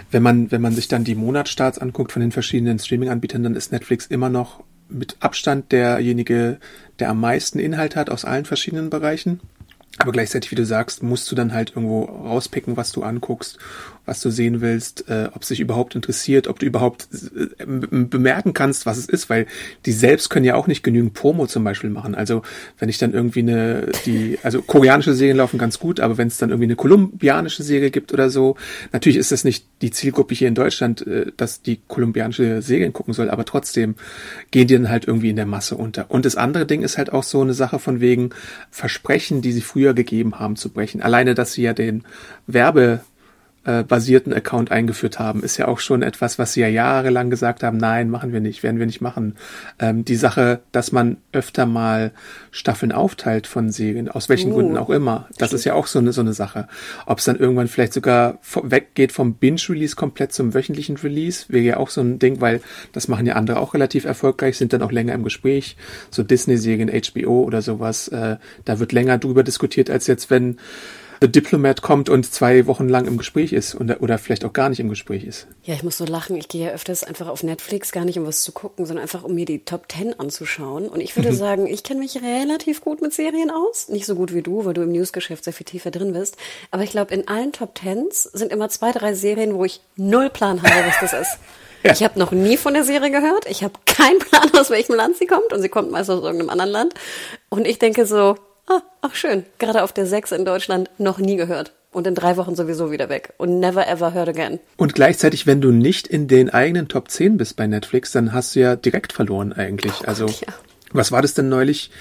wenn 0.09 0.23
man, 0.23 0.51
wenn 0.51 0.61
man 0.61 0.73
sich 0.73 0.87
dann 0.87 1.03
die 1.03 1.15
Monatsstarts 1.15 1.79
anguckt 1.79 2.11
von 2.11 2.21
den 2.21 2.31
verschiedenen 2.31 2.79
Streaming-Anbietern, 2.79 3.43
dann 3.43 3.55
ist 3.55 3.71
Netflix 3.71 4.05
immer 4.05 4.29
noch 4.29 4.63
mit 4.87 5.17
Abstand 5.19 5.71
derjenige, 5.71 6.59
der 6.99 7.09
am 7.09 7.19
meisten 7.19 7.59
Inhalt 7.59 7.95
hat 7.95 8.09
aus 8.09 8.25
allen 8.25 8.45
verschiedenen 8.45 8.89
Bereichen. 8.89 9.39
Aber 9.97 10.11
gleichzeitig, 10.11 10.51
wie 10.51 10.55
du 10.55 10.65
sagst, 10.65 11.03
musst 11.03 11.29
du 11.31 11.35
dann 11.35 11.53
halt 11.53 11.71
irgendwo 11.75 12.03
rauspicken, 12.03 12.77
was 12.77 12.91
du 12.91 13.03
anguckst, 13.03 13.57
was 14.05 14.21
du 14.21 14.29
sehen 14.29 14.61
willst, 14.61 15.09
äh, 15.09 15.29
ob 15.33 15.43
es 15.43 15.49
dich 15.49 15.59
überhaupt 15.59 15.95
interessiert, 15.95 16.47
ob 16.47 16.59
du 16.59 16.65
überhaupt 16.65 17.07
äh, 17.13 17.65
bemerken 17.65 18.53
kannst, 18.53 18.85
was 18.85 18.97
es 18.97 19.07
ist, 19.07 19.29
weil 19.29 19.45
die 19.85 19.91
selbst 19.91 20.29
können 20.29 20.45
ja 20.45 20.55
auch 20.55 20.67
nicht 20.67 20.83
genügend 20.83 21.13
Promo 21.13 21.47
zum 21.47 21.63
Beispiel 21.63 21.89
machen. 21.89 22.15
Also 22.15 22.41
wenn 22.79 22.89
ich 22.89 22.97
dann 22.97 23.13
irgendwie 23.13 23.39
eine, 23.39 23.89
die, 24.05 24.39
also 24.43 24.61
koreanische 24.61 25.13
Serien 25.13 25.37
laufen 25.37 25.57
ganz 25.57 25.79
gut, 25.79 25.99
aber 25.99 26.17
wenn 26.17 26.27
es 26.27 26.37
dann 26.37 26.49
irgendwie 26.49 26.65
eine 26.65 26.75
kolumbianische 26.75 27.63
Serie 27.63 27.91
gibt 27.91 28.11
oder 28.13 28.29
so, 28.29 28.55
natürlich 28.91 29.17
ist 29.17 29.31
das 29.31 29.43
nicht 29.43 29.65
die 29.81 29.91
Zielgruppe 29.91 30.33
hier 30.33 30.47
in 30.47 30.55
Deutschland, 30.55 31.05
äh, 31.05 31.31
dass 31.37 31.61
die 31.61 31.79
kolumbianische 31.87 32.61
Serien 32.61 32.93
gucken 32.93 33.13
soll, 33.13 33.29
aber 33.29 33.45
trotzdem 33.45 33.95
gehen 34.49 34.67
die 34.67 34.75
dann 34.75 34.89
halt 34.89 35.07
irgendwie 35.07 35.29
in 35.29 35.35
der 35.35 35.45
Masse 35.45 35.75
unter. 35.75 36.09
Und 36.09 36.25
das 36.25 36.35
andere 36.35 36.65
Ding 36.65 36.81
ist 36.81 36.97
halt 36.97 37.13
auch 37.13 37.23
so 37.23 37.41
eine 37.41 37.53
Sache 37.53 37.79
von 37.79 38.01
wegen 38.01 38.31
Versprechen, 38.71 39.41
die 39.41 39.51
sie 39.51 39.61
früher 39.61 39.93
gegeben 39.93 40.39
haben, 40.39 40.55
zu 40.55 40.69
brechen. 40.69 41.01
Alleine, 41.01 41.35
dass 41.35 41.53
sie 41.53 41.63
ja 41.63 41.73
den 41.73 42.03
Werbe 42.47 43.01
äh, 43.63 43.83
basierten 43.83 44.33
Account 44.33 44.71
eingeführt 44.71 45.19
haben, 45.19 45.43
ist 45.43 45.57
ja 45.57 45.67
auch 45.67 45.79
schon 45.79 46.01
etwas, 46.01 46.39
was 46.39 46.53
sie 46.53 46.61
ja 46.61 46.67
jahrelang 46.67 47.29
gesagt 47.29 47.61
haben, 47.61 47.77
nein, 47.77 48.09
machen 48.09 48.33
wir 48.33 48.39
nicht, 48.39 48.63
werden 48.63 48.79
wir 48.79 48.87
nicht 48.87 49.01
machen. 49.01 49.35
Ähm, 49.79 50.03
die 50.03 50.15
Sache, 50.15 50.61
dass 50.71 50.91
man 50.91 51.17
öfter 51.31 51.67
mal 51.67 52.11
Staffeln 52.49 52.91
aufteilt 52.91 53.45
von 53.45 53.69
Serien, 53.69 54.09
aus 54.09 54.29
welchen 54.29 54.51
oh, 54.51 54.55
Gründen 54.55 54.77
auch 54.77 54.89
immer, 54.89 55.27
das 55.37 55.49
stimmt. 55.49 55.59
ist 55.59 55.65
ja 55.65 55.73
auch 55.75 55.85
so 55.85 55.99
eine, 55.99 56.11
so 56.11 56.21
eine 56.21 56.33
Sache. 56.33 56.67
Ob 57.05 57.19
es 57.19 57.25
dann 57.25 57.37
irgendwann 57.37 57.67
vielleicht 57.67 57.93
sogar 57.93 58.39
weggeht 58.63 59.11
vom 59.11 59.35
Binge-Release 59.35 59.95
komplett 59.95 60.33
zum 60.33 60.53
wöchentlichen 60.55 60.97
Release, 60.97 61.45
wäre 61.49 61.63
ja 61.63 61.77
auch 61.77 61.91
so 61.91 62.01
ein 62.01 62.17
Ding, 62.17 62.41
weil 62.41 62.61
das 62.93 63.07
machen 63.07 63.27
ja 63.27 63.35
andere 63.35 63.59
auch 63.59 63.75
relativ 63.75 64.05
erfolgreich, 64.05 64.57
sind 64.57 64.73
dann 64.73 64.81
auch 64.81 64.91
länger 64.91 65.13
im 65.13 65.23
Gespräch. 65.23 65.77
So 66.09 66.23
Disney-Serien, 66.23 66.89
HBO 66.89 67.43
oder 67.43 67.61
sowas, 67.61 68.07
äh, 68.07 68.37
da 68.65 68.79
wird 68.79 68.91
länger 68.91 69.19
drüber 69.19 69.43
diskutiert, 69.43 69.91
als 69.91 70.07
jetzt, 70.07 70.31
wenn 70.31 70.57
The 71.21 71.31
Diplomat 71.31 71.83
kommt 71.83 72.09
und 72.09 72.25
zwei 72.25 72.65
Wochen 72.65 72.89
lang 72.89 73.05
im 73.05 73.15
Gespräch 73.19 73.53
ist 73.53 73.75
und, 73.75 73.91
oder 74.01 74.17
vielleicht 74.17 74.43
auch 74.43 74.53
gar 74.53 74.69
nicht 74.69 74.79
im 74.79 74.89
Gespräch 74.89 75.23
ist. 75.23 75.45
Ja, 75.61 75.75
ich 75.75 75.83
muss 75.83 75.97
so 75.97 76.05
lachen. 76.05 76.35
Ich 76.35 76.47
gehe 76.47 76.65
ja 76.65 76.71
öfters 76.71 77.03
einfach 77.03 77.27
auf 77.27 77.43
Netflix, 77.43 77.91
gar 77.91 78.05
nicht 78.05 78.17
um 78.17 78.25
was 78.25 78.41
zu 78.41 78.51
gucken, 78.51 78.87
sondern 78.87 79.03
einfach 79.03 79.23
um 79.23 79.35
mir 79.35 79.45
die 79.45 79.63
Top 79.63 79.87
Ten 79.87 80.19
anzuschauen. 80.19 80.89
Und 80.89 80.99
ich 80.99 81.15
würde 81.15 81.29
mhm. 81.29 81.35
sagen, 81.35 81.67
ich 81.67 81.83
kenne 81.83 81.99
mich 81.99 82.19
relativ 82.23 82.81
gut 82.81 83.03
mit 83.03 83.13
Serien 83.13 83.51
aus. 83.51 83.87
Nicht 83.87 84.07
so 84.07 84.15
gut 84.15 84.33
wie 84.33 84.41
du, 84.41 84.65
weil 84.65 84.73
du 84.73 84.81
im 84.81 84.91
Newsgeschäft 84.91 85.43
sehr 85.43 85.53
viel 85.53 85.65
tiefer 85.65 85.91
drin 85.91 86.13
bist. 86.13 86.37
Aber 86.71 86.81
ich 86.81 86.89
glaube, 86.89 87.13
in 87.13 87.27
allen 87.27 87.51
Top 87.51 87.75
Tens 87.75 88.23
sind 88.23 88.51
immer 88.51 88.69
zwei, 88.69 88.91
drei 88.91 89.13
Serien, 89.13 89.53
wo 89.53 89.63
ich 89.63 89.81
null 89.97 90.31
Plan 90.31 90.63
habe, 90.63 90.87
was 90.87 91.11
das 91.11 91.21
ist. 91.21 91.37
Ja. 91.83 91.93
Ich 91.93 92.03
habe 92.03 92.19
noch 92.19 92.31
nie 92.31 92.57
von 92.57 92.75
der 92.75 92.83
Serie 92.83 93.09
gehört. 93.09 93.49
Ich 93.49 93.63
habe 93.63 93.73
keinen 93.87 94.19
Plan, 94.19 94.51
aus 94.53 94.69
welchem 94.69 94.93
Land 94.93 95.17
sie 95.17 95.25
kommt. 95.25 95.51
Und 95.51 95.63
sie 95.63 95.69
kommt 95.69 95.89
meist 95.89 96.11
aus 96.11 96.21
irgendeinem 96.21 96.51
anderen 96.51 96.71
Land. 96.71 96.93
Und 97.49 97.65
ich 97.65 97.79
denke 97.79 98.05
so, 98.05 98.35
ach 99.01 99.15
schön. 99.15 99.45
Gerade 99.59 99.83
auf 99.83 99.93
der 99.93 100.05
6 100.05 100.31
in 100.31 100.45
Deutschland 100.45 100.89
noch 100.97 101.17
nie 101.17 101.35
gehört. 101.35 101.73
Und 101.93 102.07
in 102.07 102.15
drei 102.15 102.37
Wochen 102.37 102.55
sowieso 102.55 102.89
wieder 102.91 103.09
weg. 103.09 103.33
Und 103.37 103.59
never 103.59 103.87
ever 103.87 104.13
heard 104.13 104.29
again. 104.29 104.59
Und 104.77 104.95
gleichzeitig, 104.95 105.45
wenn 105.45 105.59
du 105.59 105.71
nicht 105.71 106.07
in 106.07 106.27
den 106.27 106.49
eigenen 106.49 106.87
Top 106.87 107.09
10 107.09 107.35
bist 107.37 107.57
bei 107.57 107.67
Netflix, 107.67 108.11
dann 108.11 108.31
hast 108.31 108.55
du 108.55 108.61
ja 108.61 108.75
direkt 108.77 109.11
verloren 109.11 109.51
eigentlich. 109.51 109.93
Oh 110.01 110.07
also, 110.07 110.27
ja. 110.27 110.53
was 110.93 111.11
war 111.11 111.21
das 111.21 111.33
denn 111.33 111.49
neulich? 111.49 111.91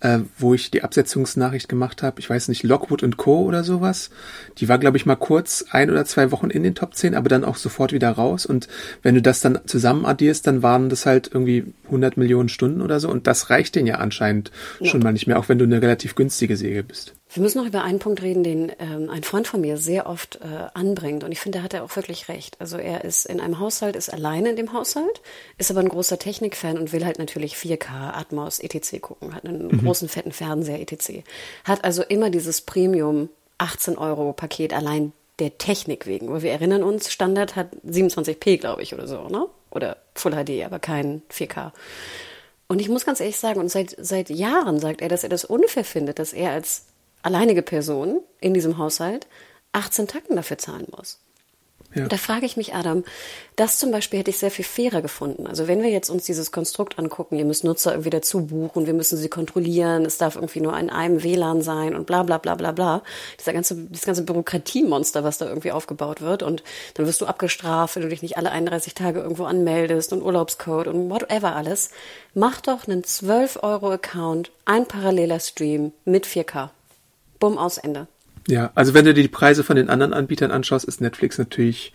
Äh, 0.00 0.20
wo 0.38 0.54
ich 0.54 0.70
die 0.70 0.82
Absetzungsnachricht 0.82 1.68
gemacht 1.68 2.02
habe. 2.02 2.20
Ich 2.20 2.30
weiß 2.30 2.48
nicht, 2.48 2.62
Lockwood 2.62 3.02
und 3.02 3.16
Co. 3.16 3.42
oder 3.42 3.64
sowas. 3.64 4.10
Die 4.58 4.68
war, 4.68 4.78
glaube 4.78 4.96
ich, 4.96 5.06
mal 5.06 5.16
kurz 5.16 5.64
ein 5.70 5.90
oder 5.90 6.04
zwei 6.04 6.30
Wochen 6.30 6.50
in 6.50 6.62
den 6.62 6.74
Top 6.74 6.94
10, 6.94 7.14
aber 7.14 7.28
dann 7.28 7.44
auch 7.44 7.56
sofort 7.56 7.92
wieder 7.92 8.10
raus. 8.10 8.46
Und 8.46 8.68
wenn 9.02 9.14
du 9.14 9.22
das 9.22 9.40
dann 9.40 9.60
zusammen 9.66 10.06
addierst, 10.06 10.46
dann 10.46 10.62
waren 10.62 10.88
das 10.88 11.06
halt 11.06 11.30
irgendwie 11.32 11.72
100 11.86 12.16
Millionen 12.16 12.48
Stunden 12.48 12.80
oder 12.80 13.00
so. 13.00 13.08
Und 13.08 13.26
das 13.26 13.50
reicht 13.50 13.74
denen 13.74 13.86
ja 13.86 13.96
anscheinend 13.96 14.50
ja. 14.80 14.86
schon 14.86 15.02
mal 15.02 15.12
nicht 15.12 15.26
mehr, 15.26 15.38
auch 15.38 15.48
wenn 15.48 15.58
du 15.58 15.64
eine 15.64 15.82
relativ 15.82 16.14
günstige 16.14 16.56
Säge 16.56 16.82
bist. 16.82 17.14
Wir 17.30 17.42
müssen 17.42 17.58
noch 17.58 17.66
über 17.66 17.82
einen 17.82 17.98
Punkt 17.98 18.22
reden, 18.22 18.42
den 18.42 18.72
ähm, 18.78 19.10
ein 19.10 19.22
Freund 19.22 19.46
von 19.46 19.60
mir 19.60 19.76
sehr 19.76 20.06
oft 20.06 20.36
äh, 20.36 20.68
anbringt. 20.72 21.24
Und 21.24 21.32
ich 21.32 21.40
finde, 21.40 21.58
da 21.58 21.64
hat 21.64 21.74
er 21.74 21.84
auch 21.84 21.94
wirklich 21.94 22.28
recht. 22.28 22.58
Also 22.58 22.78
er 22.78 23.04
ist 23.04 23.26
in 23.26 23.40
einem 23.40 23.58
Haushalt, 23.58 23.96
ist 23.96 24.12
alleine 24.12 24.50
in 24.50 24.56
dem 24.56 24.72
Haushalt, 24.72 25.20
ist 25.58 25.70
aber 25.70 25.80
ein 25.80 25.90
großer 25.90 26.18
Technikfan 26.18 26.78
und 26.78 26.92
will 26.92 27.04
halt 27.04 27.18
natürlich 27.18 27.54
4K, 27.54 28.14
Atmos, 28.14 28.60
etc. 28.60 29.00
gucken, 29.02 29.34
hat 29.34 29.44
einen 29.44 29.68
mhm. 29.68 29.84
großen, 29.84 30.08
fetten 30.08 30.32
Fernseher, 30.32 30.80
etc. 30.80 31.22
Hat 31.64 31.84
also 31.84 32.02
immer 32.02 32.30
dieses 32.30 32.62
Premium 32.62 33.28
18 33.58 33.98
Euro 33.98 34.32
Paket 34.32 34.72
allein 34.72 35.12
der 35.38 35.58
Technik 35.58 36.06
wegen. 36.06 36.32
Weil 36.32 36.42
wir 36.42 36.52
erinnern 36.52 36.82
uns, 36.82 37.12
Standard 37.12 37.56
hat 37.56 37.68
27p, 37.86 38.58
glaube 38.58 38.82
ich, 38.82 38.94
oder 38.94 39.06
so, 39.06 39.28
ne? 39.28 39.46
Oder 39.70 39.98
Full 40.14 40.32
HD, 40.32 40.64
aber 40.64 40.78
kein 40.78 41.22
4K. 41.30 41.72
Und 42.68 42.80
ich 42.80 42.88
muss 42.88 43.04
ganz 43.04 43.20
ehrlich 43.20 43.36
sagen, 43.36 43.60
und 43.60 43.70
seit, 43.70 43.94
seit 43.98 44.30
Jahren 44.30 44.80
sagt 44.80 45.02
er, 45.02 45.08
dass 45.08 45.24
er 45.24 45.28
das 45.28 45.44
unfair 45.44 45.84
findet, 45.84 46.18
dass 46.18 46.32
er 46.32 46.52
als 46.52 46.84
alleinige 47.22 47.62
Person 47.62 48.20
in 48.40 48.54
diesem 48.54 48.78
Haushalt 48.78 49.26
18 49.72 50.08
Tacken 50.08 50.36
dafür 50.36 50.58
zahlen 50.58 50.86
muss. 50.96 51.18
Ja. 51.94 52.06
Da 52.06 52.18
frage 52.18 52.44
ich 52.44 52.58
mich, 52.58 52.74
Adam, 52.74 53.02
das 53.56 53.78
zum 53.78 53.90
Beispiel 53.90 54.18
hätte 54.18 54.30
ich 54.30 54.38
sehr 54.38 54.50
viel 54.50 54.64
fairer 54.64 55.00
gefunden. 55.00 55.46
Also 55.46 55.68
wenn 55.68 55.82
wir 55.82 55.88
jetzt 55.88 56.10
uns 56.10 56.24
dieses 56.24 56.52
Konstrukt 56.52 56.98
angucken, 56.98 57.36
ihr 57.36 57.46
müsst 57.46 57.64
Nutzer 57.64 57.92
irgendwie 57.92 58.10
dazu 58.10 58.44
buchen, 58.44 58.86
wir 58.86 58.92
müssen 58.92 59.16
sie 59.16 59.30
kontrollieren, 59.30 60.04
es 60.04 60.18
darf 60.18 60.36
irgendwie 60.36 60.60
nur 60.60 60.78
in 60.78 60.90
einem 60.90 61.22
WLAN 61.22 61.62
sein 61.62 61.94
und 61.94 62.06
bla 62.06 62.24
bla 62.24 62.36
bla 62.36 62.56
bla 62.56 62.72
bla. 62.72 63.02
Dieser 63.40 63.54
ganze, 63.54 63.74
dieses 63.74 64.04
ganze 64.04 64.22
Bürokratiemonster, 64.24 65.24
was 65.24 65.38
da 65.38 65.48
irgendwie 65.48 65.72
aufgebaut 65.72 66.20
wird. 66.20 66.42
Und 66.42 66.62
dann 66.94 67.06
wirst 67.06 67.22
du 67.22 67.26
abgestraft, 67.26 67.96
wenn 67.96 68.02
du 68.02 68.10
dich 68.10 68.22
nicht 68.22 68.36
alle 68.36 68.50
31 68.50 68.92
Tage 68.92 69.20
irgendwo 69.20 69.44
anmeldest 69.44 70.12
und 70.12 70.22
Urlaubscode 70.22 70.88
und 70.88 71.08
whatever 71.08 71.56
alles. 71.56 71.88
Mach 72.34 72.60
doch 72.60 72.86
einen 72.86 73.02
12 73.02 73.60
Euro 73.62 73.90
Account, 73.90 74.50
ein 74.66 74.84
paralleler 74.84 75.40
Stream 75.40 75.92
mit 76.04 76.26
4K. 76.26 76.68
Bumm, 77.38 77.58
aus 77.58 77.78
Ende. 77.78 78.08
Ja, 78.46 78.70
also 78.74 78.94
wenn 78.94 79.04
du 79.04 79.14
dir 79.14 79.22
die 79.22 79.28
Preise 79.28 79.62
von 79.62 79.76
den 79.76 79.90
anderen 79.90 80.14
Anbietern 80.14 80.50
anschaust, 80.50 80.86
ist 80.86 81.00
Netflix 81.00 81.38
natürlich 81.38 81.92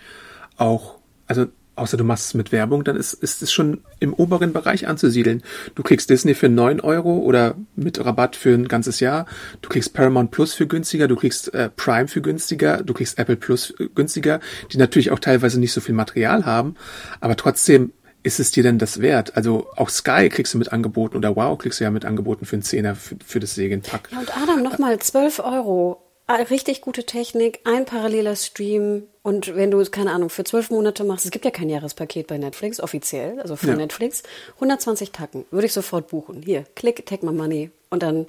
auch, 0.58 1.00
also 1.26 1.48
außer 1.76 1.98
du 1.98 2.04
machst 2.04 2.28
es 2.28 2.34
mit 2.34 2.52
Werbung, 2.52 2.84
dann 2.84 2.96
ist, 2.96 3.14
ist 3.14 3.42
es 3.42 3.52
schon 3.52 3.82
im 4.00 4.14
oberen 4.14 4.54
Bereich 4.54 4.88
anzusiedeln. 4.88 5.42
Du 5.74 5.84
kriegst 5.84 6.10
Disney 6.10 6.36
für 6.36 6.50
neun 6.50 6.80
Euro 6.80 7.18
oder 7.18 7.56
mit 7.76 8.04
Rabatt 8.04 8.36
für 8.36 8.54
ein 8.54 8.68
ganzes 8.68 9.00
Jahr. 9.00 9.26
Du 9.62 9.70
kriegst 9.70 9.94
Paramount 9.94 10.32
Plus 10.32 10.54
für 10.54 10.68
günstiger, 10.68 11.08
du 11.08 11.16
kriegst 11.16 11.54
äh, 11.54 11.70
Prime 11.76 12.08
für 12.08 12.22
günstiger, 12.22 12.84
du 12.84 12.94
kriegst 12.94 13.18
Apple 13.18 13.38
Plus 13.38 13.74
günstiger, 13.96 14.40
die 14.72 14.78
natürlich 14.78 15.12
auch 15.12 15.20
teilweise 15.20 15.60
nicht 15.60 15.74
so 15.74 15.82
viel 15.82 15.96
Material 15.96 16.46
haben, 16.46 16.76
aber 17.20 17.36
trotzdem 17.36 17.92
ist 18.24 18.40
es 18.40 18.52
dir 18.52 18.64
denn 18.64 18.80
das 18.80 19.02
wert? 19.02 19.36
Also 19.36 19.68
auch 19.76 19.90
Sky 19.90 20.30
kriegst 20.30 20.54
du 20.54 20.58
mit 20.58 20.72
angeboten 20.72 21.18
oder 21.18 21.36
Wow 21.36 21.58
kriegst 21.58 21.80
du 21.80 21.84
ja 21.84 21.92
mit 21.92 22.06
angeboten 22.06 22.46
für 22.46 22.56
einen 22.56 22.64
Zehner 22.64 22.96
für, 22.96 23.16
für 23.26 23.40
das 23.40 23.56
Serienpack. 23.56 24.10
Ja, 24.12 24.20
und 24.20 24.38
Adam, 24.38 24.64
nochmal 24.64 24.98
12 25.00 25.40
Euro. 25.40 26.02
Ah, 26.26 26.36
Richtig 26.36 26.80
gute 26.82 27.04
Technik, 27.06 27.60
ein 27.66 27.84
paralleler 27.86 28.38
Stream. 28.38 29.04
Und 29.24 29.56
wenn 29.56 29.72
du, 29.72 29.84
keine 29.86 30.12
Ahnung, 30.12 30.30
für 30.30 30.46
zwölf 30.46 30.70
Monate 30.70 31.04
machst, 31.04 31.26
es 31.26 31.32
gibt 31.32 31.44
ja 31.44 31.52
kein 31.52 31.70
Jahrespaket 31.70 32.28
bei 32.28 32.38
Netflix, 32.38 32.80
offiziell, 32.80 33.40
also 33.42 33.58
für 33.58 33.68
Ja. 33.72 33.76
Netflix, 33.76 34.24
120 34.56 35.12
Tacken, 35.12 35.46
würde 35.52 35.66
ich 35.68 35.74
sofort 35.74 36.08
buchen. 36.08 36.42
Hier, 36.42 36.64
klick, 36.76 37.06
take 37.06 37.26
my 37.26 37.34
money. 37.34 37.72
Und 37.90 38.04
dann 38.04 38.26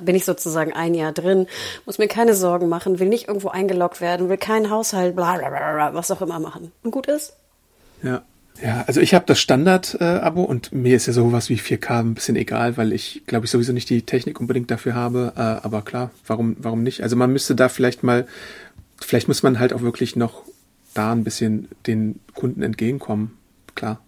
bin 0.00 0.16
ich 0.16 0.24
sozusagen 0.24 0.72
ein 0.72 0.94
Jahr 0.94 1.12
drin, 1.12 1.46
muss 1.84 1.98
mir 1.98 2.08
keine 2.08 2.34
Sorgen 2.34 2.70
machen, 2.70 2.98
will 2.98 3.08
nicht 3.08 3.28
irgendwo 3.28 3.48
eingeloggt 3.48 4.00
werden, 4.00 4.30
will 4.30 4.38
keinen 4.38 4.70
Haushalt, 4.70 5.14
bla 5.14 5.36
bla 5.36 5.50
bla, 5.50 5.72
bla 5.74 5.94
was 5.94 6.10
auch 6.10 6.22
immer 6.22 6.38
machen. 6.40 6.72
Und 6.82 6.90
gut 6.92 7.06
ist? 7.08 7.34
Ja. 8.02 8.22
Ja, 8.62 8.84
also 8.86 9.00
ich 9.00 9.14
habe 9.14 9.24
das 9.26 9.40
Standard-Abo 9.40 10.42
und 10.42 10.72
mir 10.72 10.96
ist 10.96 11.06
ja 11.06 11.12
sowas 11.12 11.48
wie 11.48 11.56
4K 11.56 12.00
ein 12.00 12.14
bisschen 12.14 12.36
egal, 12.36 12.76
weil 12.76 12.92
ich 12.92 13.22
glaube 13.26 13.46
ich 13.46 13.50
sowieso 13.50 13.72
nicht 13.72 13.90
die 13.90 14.02
Technik 14.02 14.40
unbedingt 14.40 14.70
dafür 14.70 14.94
habe. 14.94 15.32
Äh, 15.36 15.40
aber 15.40 15.82
klar, 15.82 16.10
warum, 16.26 16.56
warum 16.60 16.82
nicht? 16.82 17.02
Also 17.02 17.16
man 17.16 17.32
müsste 17.32 17.54
da 17.54 17.68
vielleicht 17.68 18.02
mal, 18.02 18.26
vielleicht 19.00 19.28
muss 19.28 19.42
man 19.42 19.58
halt 19.58 19.72
auch 19.72 19.82
wirklich 19.82 20.14
noch 20.14 20.42
da 20.94 21.12
ein 21.12 21.24
bisschen 21.24 21.68
den 21.86 22.20
Kunden 22.34 22.62
entgegenkommen. 22.62 23.36
Klar. 23.74 24.00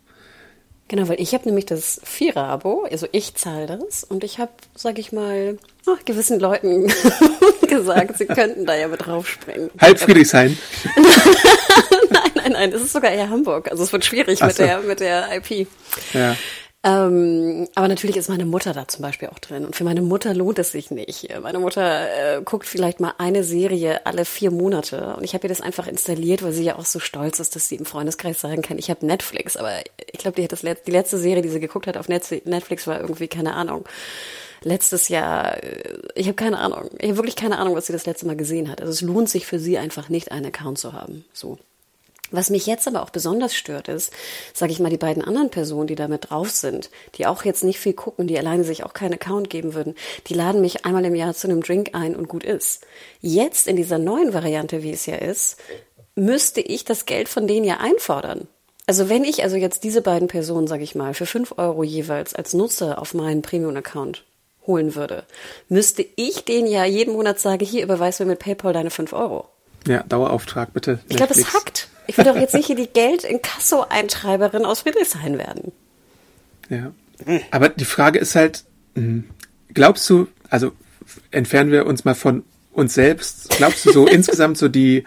Genau, 0.88 1.08
weil 1.08 1.20
ich 1.20 1.34
habe 1.34 1.46
nämlich 1.46 1.66
das 1.66 2.00
Vierer-Abo, 2.04 2.86
also 2.88 3.08
ich 3.10 3.34
zahle 3.34 3.66
das 3.66 4.04
und 4.04 4.22
ich 4.22 4.38
habe, 4.38 4.52
sag 4.76 5.00
ich 5.00 5.10
mal, 5.10 5.58
ach, 5.84 6.04
gewissen 6.04 6.38
Leuten 6.38 6.86
gesagt, 7.68 8.18
sie 8.18 8.26
könnten 8.26 8.66
da 8.66 8.76
ja 8.76 8.86
mit 8.86 9.04
draufspringen. 9.04 9.70
Halb 9.80 9.98
Friedrichshain. 9.98 10.56
nein, 12.10 12.30
nein, 12.34 12.52
nein, 12.52 12.70
das 12.70 12.82
ist 12.82 12.92
sogar 12.92 13.10
eher 13.10 13.30
Hamburg. 13.30 13.70
Also 13.70 13.82
es 13.82 13.92
wird 13.92 14.04
schwierig 14.04 14.42
Ach 14.42 14.48
mit 14.48 14.56
so. 14.56 14.62
der 14.62 14.80
mit 14.80 15.00
der 15.00 15.36
IP. 15.36 15.68
Ja. 16.12 16.36
Ähm, 16.86 17.66
aber 17.74 17.88
natürlich 17.88 18.16
ist 18.16 18.28
meine 18.28 18.46
Mutter 18.46 18.72
da 18.72 18.86
zum 18.86 19.02
Beispiel 19.02 19.28
auch 19.28 19.40
drin. 19.40 19.64
Und 19.64 19.74
für 19.74 19.82
meine 19.82 20.02
Mutter 20.02 20.34
lohnt 20.34 20.60
es 20.60 20.70
sich 20.70 20.92
nicht. 20.92 21.28
Meine 21.42 21.58
Mutter 21.58 22.36
äh, 22.36 22.42
guckt 22.42 22.66
vielleicht 22.66 23.00
mal 23.00 23.14
eine 23.18 23.42
Serie 23.42 24.06
alle 24.06 24.24
vier 24.24 24.52
Monate. 24.52 25.16
Und 25.16 25.24
ich 25.24 25.34
habe 25.34 25.46
ihr 25.46 25.48
das 25.48 25.60
einfach 25.60 25.88
installiert, 25.88 26.44
weil 26.44 26.52
sie 26.52 26.62
ja 26.62 26.76
auch 26.76 26.84
so 26.84 27.00
stolz 27.00 27.40
ist, 27.40 27.56
dass 27.56 27.68
sie 27.68 27.74
im 27.74 27.86
Freundeskreis 27.86 28.40
sagen 28.40 28.62
kann, 28.62 28.78
ich 28.78 28.88
habe 28.88 29.04
Netflix. 29.04 29.56
Aber 29.56 29.72
ich 30.12 30.20
glaube, 30.20 30.36
die, 30.36 30.44
hat 30.44 30.52
das 30.52 30.62
let 30.62 30.86
die 30.86 30.92
letzte 30.92 31.18
Serie, 31.18 31.42
die 31.42 31.48
sie 31.48 31.58
geguckt 31.58 31.88
hat 31.88 31.96
auf 31.96 32.08
Netz 32.08 32.30
Netflix, 32.44 32.86
war 32.86 33.00
irgendwie, 33.00 33.26
keine 33.26 33.54
Ahnung, 33.54 33.84
letztes 34.62 35.08
Jahr, 35.08 35.60
äh, 35.62 35.98
ich 36.14 36.28
habe 36.28 36.36
keine 36.36 36.58
Ahnung. 36.58 36.88
Ich 36.98 37.08
habe 37.08 37.16
wirklich 37.16 37.36
keine 37.36 37.58
Ahnung, 37.58 37.74
was 37.74 37.86
sie 37.86 37.94
das 37.94 38.06
letzte 38.06 38.26
Mal 38.26 38.36
gesehen 38.36 38.70
hat. 38.70 38.80
Also 38.80 38.92
es 38.92 39.00
lohnt 39.00 39.28
sich 39.28 39.44
für 39.44 39.58
sie 39.58 39.76
einfach 39.76 40.08
nicht, 40.08 40.30
einen 40.30 40.46
Account 40.46 40.78
zu 40.78 40.92
haben. 40.92 41.24
So. 41.32 41.58
Was 42.30 42.50
mich 42.50 42.66
jetzt 42.66 42.88
aber 42.88 43.02
auch 43.02 43.10
besonders 43.10 43.54
stört, 43.54 43.88
ist, 43.88 44.12
sage 44.52 44.72
ich 44.72 44.80
mal, 44.80 44.90
die 44.90 44.96
beiden 44.96 45.22
anderen 45.22 45.50
Personen, 45.50 45.86
die 45.86 45.94
da 45.94 46.08
mit 46.08 46.30
drauf 46.30 46.50
sind, 46.50 46.90
die 47.16 47.26
auch 47.26 47.44
jetzt 47.44 47.62
nicht 47.62 47.78
viel 47.78 47.92
gucken, 47.92 48.26
die 48.26 48.38
alleine 48.38 48.64
sich 48.64 48.84
auch 48.84 48.94
keinen 48.94 49.14
Account 49.14 49.48
geben 49.48 49.74
würden, 49.74 49.94
die 50.26 50.34
laden 50.34 50.60
mich 50.60 50.84
einmal 50.84 51.04
im 51.04 51.14
Jahr 51.14 51.34
zu 51.34 51.46
einem 51.46 51.62
Drink 51.62 51.90
ein 51.92 52.16
und 52.16 52.28
gut 52.28 52.42
ist. 52.42 52.84
Jetzt 53.20 53.68
in 53.68 53.76
dieser 53.76 53.98
neuen 53.98 54.34
Variante, 54.34 54.82
wie 54.82 54.90
es 54.90 55.06
ja 55.06 55.16
ist, 55.16 55.58
müsste 56.16 56.60
ich 56.60 56.84
das 56.84 57.06
Geld 57.06 57.28
von 57.28 57.46
denen 57.46 57.64
ja 57.64 57.76
einfordern. 57.78 58.48
Also 58.86 59.08
wenn 59.08 59.24
ich 59.24 59.42
also 59.42 59.56
jetzt 59.56 59.84
diese 59.84 60.00
beiden 60.00 60.28
Personen, 60.28 60.66
sage 60.66 60.84
ich 60.84 60.94
mal, 60.94 61.14
für 61.14 61.26
fünf 61.26 61.54
Euro 61.58 61.82
jeweils 61.82 62.34
als 62.34 62.54
Nutzer 62.54 63.00
auf 63.00 63.14
meinen 63.14 63.42
Premium-Account 63.42 64.24
holen 64.66 64.94
würde, 64.94 65.24
müsste 65.68 66.04
ich 66.16 66.44
denen 66.44 66.66
ja 66.66 66.84
jeden 66.84 67.14
Monat 67.14 67.38
sagen, 67.38 67.64
hier 67.64 67.82
überweis 67.82 68.18
mir 68.18 68.26
mit 68.26 68.38
PayPal 68.38 68.72
deine 68.72 68.90
fünf 68.90 69.12
Euro. 69.12 69.48
Ja, 69.86 70.02
Dauerauftrag 70.08 70.72
bitte. 70.72 71.00
Ich 71.08 71.16
glaube, 71.16 71.34
es 71.34 71.52
hackt. 71.52 71.88
Ich 72.06 72.16
will 72.16 72.24
doch 72.24 72.36
jetzt 72.36 72.54
nicht 72.54 72.66
hier 72.66 72.76
die 72.76 72.88
Geld-Inkasso-Eintreiberin 72.88 74.64
aus 74.64 74.80
Friedrichshain 74.80 75.38
werden. 75.38 75.72
Ja. 76.68 76.92
Aber 77.50 77.68
die 77.68 77.84
Frage 77.84 78.18
ist 78.18 78.34
halt, 78.34 78.64
mh, 78.94 79.24
glaubst 79.72 80.08
du, 80.10 80.28
also 80.50 80.72
entfernen 81.30 81.70
wir 81.70 81.86
uns 81.86 82.04
mal 82.04 82.14
von 82.14 82.44
uns 82.72 82.94
selbst, 82.94 83.50
glaubst 83.56 83.84
du 83.86 83.92
so 83.92 84.06
insgesamt 84.08 84.58
so 84.58 84.68
die, 84.68 85.04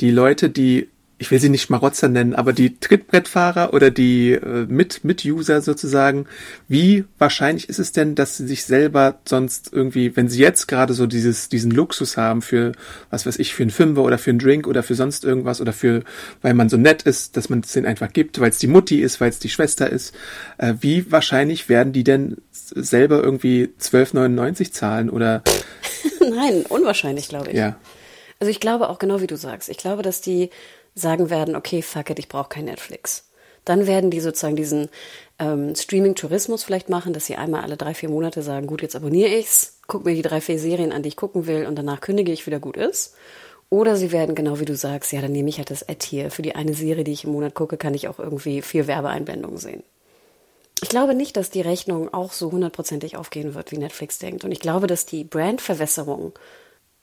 die 0.00 0.10
Leute, 0.10 0.50
die, 0.50 0.88
ich 1.20 1.30
will 1.30 1.38
sie 1.38 1.50
nicht 1.50 1.60
Schmarotzer 1.60 2.08
nennen, 2.08 2.34
aber 2.34 2.54
die 2.54 2.80
Trittbrettfahrer 2.80 3.74
oder 3.74 3.90
die 3.90 4.32
äh, 4.32 4.64
Mit, 4.66 5.04
Mit-User 5.04 5.60
sozusagen, 5.60 6.24
wie 6.66 7.04
wahrscheinlich 7.18 7.68
ist 7.68 7.78
es 7.78 7.92
denn, 7.92 8.14
dass 8.14 8.38
sie 8.38 8.46
sich 8.46 8.64
selber 8.64 9.20
sonst 9.28 9.70
irgendwie, 9.70 10.16
wenn 10.16 10.30
sie 10.30 10.40
jetzt 10.40 10.66
gerade 10.66 10.94
so 10.94 11.06
dieses, 11.06 11.50
diesen 11.50 11.72
Luxus 11.72 12.16
haben 12.16 12.40
für, 12.40 12.72
was 13.10 13.26
weiß 13.26 13.38
ich, 13.38 13.52
für 13.52 13.62
einen 13.62 13.70
Fünfer 13.70 14.02
oder 14.02 14.16
für 14.16 14.30
einen 14.30 14.38
Drink 14.38 14.66
oder 14.66 14.82
für 14.82 14.94
sonst 14.94 15.26
irgendwas 15.26 15.60
oder 15.60 15.74
für, 15.74 16.04
weil 16.40 16.54
man 16.54 16.70
so 16.70 16.78
nett 16.78 17.02
ist, 17.02 17.36
dass 17.36 17.50
man 17.50 17.60
es 17.60 17.72
denen 17.72 17.84
einfach 17.84 18.14
gibt, 18.14 18.40
weil 18.40 18.48
es 18.48 18.58
die 18.58 18.66
Mutti 18.66 19.02
ist, 19.02 19.20
weil 19.20 19.28
es 19.28 19.38
die 19.38 19.50
Schwester 19.50 19.90
ist, 19.90 20.14
äh, 20.56 20.72
wie 20.80 21.12
wahrscheinlich 21.12 21.68
werden 21.68 21.92
die 21.92 22.02
denn 22.02 22.38
selber 22.50 23.22
irgendwie 23.22 23.68
12,99 23.78 24.72
zahlen 24.72 25.10
oder, 25.10 25.42
Nein, 26.20 26.64
unwahrscheinlich, 26.66 27.28
glaube 27.28 27.50
ich. 27.50 27.56
ja, 27.56 27.76
Also 28.38 28.50
ich 28.50 28.58
glaube 28.60 28.88
auch 28.88 28.98
genau 28.98 29.20
wie 29.20 29.26
du 29.26 29.36
sagst. 29.36 29.68
Ich 29.68 29.76
glaube, 29.76 30.02
dass 30.02 30.22
die 30.22 30.48
sagen 31.00 31.30
werden, 31.30 31.56
okay, 31.56 31.82
fuck 31.82 32.10
it, 32.10 32.18
ich 32.18 32.28
brauche 32.28 32.48
kein 32.48 32.66
Netflix. 32.66 33.30
Dann 33.64 33.86
werden 33.86 34.10
die 34.10 34.20
sozusagen 34.20 34.56
diesen 34.56 34.88
ähm, 35.38 35.74
Streaming-Tourismus 35.74 36.64
vielleicht 36.64 36.88
machen, 36.88 37.12
dass 37.12 37.26
sie 37.26 37.36
einmal 37.36 37.62
alle 37.62 37.76
drei, 37.76 37.94
vier 37.94 38.08
Monate 38.08 38.42
sagen, 38.42 38.66
gut, 38.66 38.82
jetzt 38.82 38.96
abonniere 38.96 39.34
ich's, 39.34 39.78
guck 39.86 40.04
mir 40.04 40.14
die 40.14 40.22
drei, 40.22 40.40
vier 40.40 40.58
Serien 40.58 40.92
an, 40.92 41.02
die 41.02 41.08
ich 41.08 41.16
gucken 41.16 41.46
will 41.46 41.66
und 41.66 41.76
danach 41.76 42.00
kündige 42.00 42.32
ich 42.32 42.46
wieder 42.46 42.58
gut 42.58 42.76
ist. 42.76 43.14
Oder 43.68 43.94
sie 43.94 44.10
werden, 44.10 44.34
genau 44.34 44.58
wie 44.58 44.64
du 44.64 44.74
sagst, 44.74 45.12
ja, 45.12 45.20
dann 45.20 45.30
nehme 45.30 45.48
ich 45.48 45.58
halt 45.58 45.70
das 45.70 45.88
Ad 45.88 46.04
hier. 46.04 46.32
Für 46.32 46.42
die 46.42 46.56
eine 46.56 46.74
Serie, 46.74 47.04
die 47.04 47.12
ich 47.12 47.24
im 47.24 47.30
Monat 47.30 47.54
gucke, 47.54 47.76
kann 47.76 47.94
ich 47.94 48.08
auch 48.08 48.18
irgendwie 48.18 48.62
vier 48.62 48.88
Werbeeinblendungen 48.88 49.58
sehen. 49.58 49.84
Ich 50.82 50.88
glaube 50.88 51.14
nicht, 51.14 51.36
dass 51.36 51.50
die 51.50 51.60
Rechnung 51.60 52.12
auch 52.12 52.32
so 52.32 52.50
hundertprozentig 52.50 53.16
aufgehen 53.16 53.54
wird, 53.54 53.70
wie 53.70 53.78
Netflix 53.78 54.18
denkt. 54.18 54.44
Und 54.44 54.50
ich 54.50 54.60
glaube, 54.60 54.88
dass 54.88 55.06
die 55.06 55.24
Brandverwässerung 55.24 56.32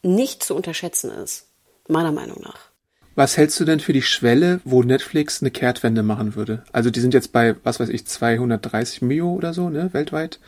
nicht 0.02 0.44
zu 0.44 0.56
unterschätzen 0.56 1.12
ist. 1.12 1.48
Meiner 1.88 2.12
Meinung 2.12 2.42
nach. 2.42 2.70
Was 3.18 3.36
hältst 3.36 3.60
du 3.60 3.66
denn 3.66 3.80
für 3.80 3.94
die 3.94 4.04
Schwelle, 4.04 4.62
wo 4.64 4.84
Netflix 4.84 5.42
eine 5.42 5.50
Kehrtwende 5.50 6.04
machen 6.04 6.36
würde? 6.36 6.62
Also 6.72 6.92
die 6.92 7.00
sind 7.00 7.16
jetzt 7.16 7.32
bei, 7.32 7.56
was 7.64 7.80
weiß 7.80 7.90
ich, 7.90 8.06
230 8.06 9.02
Mio 9.02 9.34
oder 9.34 9.56
so, 9.56 9.70
ne, 9.70 9.90
weltweit. 9.92 10.40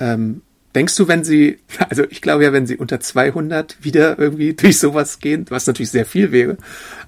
Ähm, 0.00 0.42
denkst 0.74 0.96
du, 0.96 1.06
wenn 1.06 1.22
sie, 1.22 1.60
also 1.90 2.02
ich 2.10 2.20
glaube 2.20 2.42
ja, 2.42 2.52
wenn 2.52 2.66
sie 2.66 2.76
unter 2.76 2.98
200 2.98 3.84
wieder 3.84 4.18
irgendwie 4.18 4.52
durch 4.56 4.80
sowas 4.80 5.20
gehen, 5.20 5.46
was 5.48 5.68
natürlich 5.68 5.92
sehr 5.92 6.04
viel 6.04 6.32
wäre, 6.32 6.56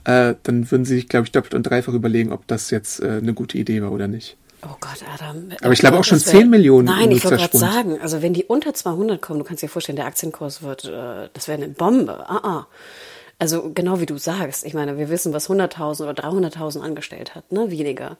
äh, 0.04 0.36
dann 0.44 0.70
würden 0.70 0.84
sie 0.84 0.94
sich, 0.94 1.08
glaube 1.08 1.26
ich, 1.26 1.32
doppelt 1.32 1.54
und 1.54 1.64
dreifach 1.64 1.92
überlegen, 1.92 2.30
ob 2.30 2.46
das 2.46 2.70
jetzt 2.70 3.00
äh, 3.02 3.18
eine 3.20 3.34
gute 3.34 3.58
Idee 3.58 3.82
war 3.82 3.90
oder 3.90 4.06
nicht. 4.06 4.36
Oh 4.62 4.76
Gott, 4.78 5.04
Adam. 5.12 5.48
Aber 5.60 5.72
ich 5.72 5.80
glaube 5.80 5.98
auch 5.98 6.04
schon 6.04 6.18
Das 6.18 6.32
wär- 6.32 6.40
10 6.40 6.50
Millionen 6.50 6.86
Nein, 6.86 7.10
ich 7.10 7.24
wollte 7.24 7.38
gerade 7.38 7.58
sagen, 7.58 8.00
also 8.00 8.22
wenn 8.22 8.32
die 8.32 8.44
unter 8.44 8.72
200 8.72 9.20
kommen, 9.20 9.40
du 9.40 9.44
kannst 9.44 9.60
dir 9.64 9.68
vorstellen, 9.68 9.96
der 9.96 10.06
Aktienkurs 10.06 10.62
wird, 10.62 10.84
äh, 10.84 11.28
das 11.34 11.48
wäre 11.48 11.60
eine 11.60 11.68
Bombe. 11.68 12.30
Ah, 12.30 12.40
ah. 12.44 12.66
Also 13.44 13.72
genau 13.74 14.00
wie 14.00 14.06
du 14.06 14.16
sagst. 14.16 14.64
Ich 14.64 14.72
meine, 14.72 14.96
wir 14.96 15.10
wissen, 15.10 15.34
was 15.34 15.50
100.000 15.50 16.08
oder 16.08 16.12
300.000 16.12 16.80
angestellt 16.80 17.34
hat, 17.34 17.52
ne? 17.52 17.70
Weniger. 17.70 18.16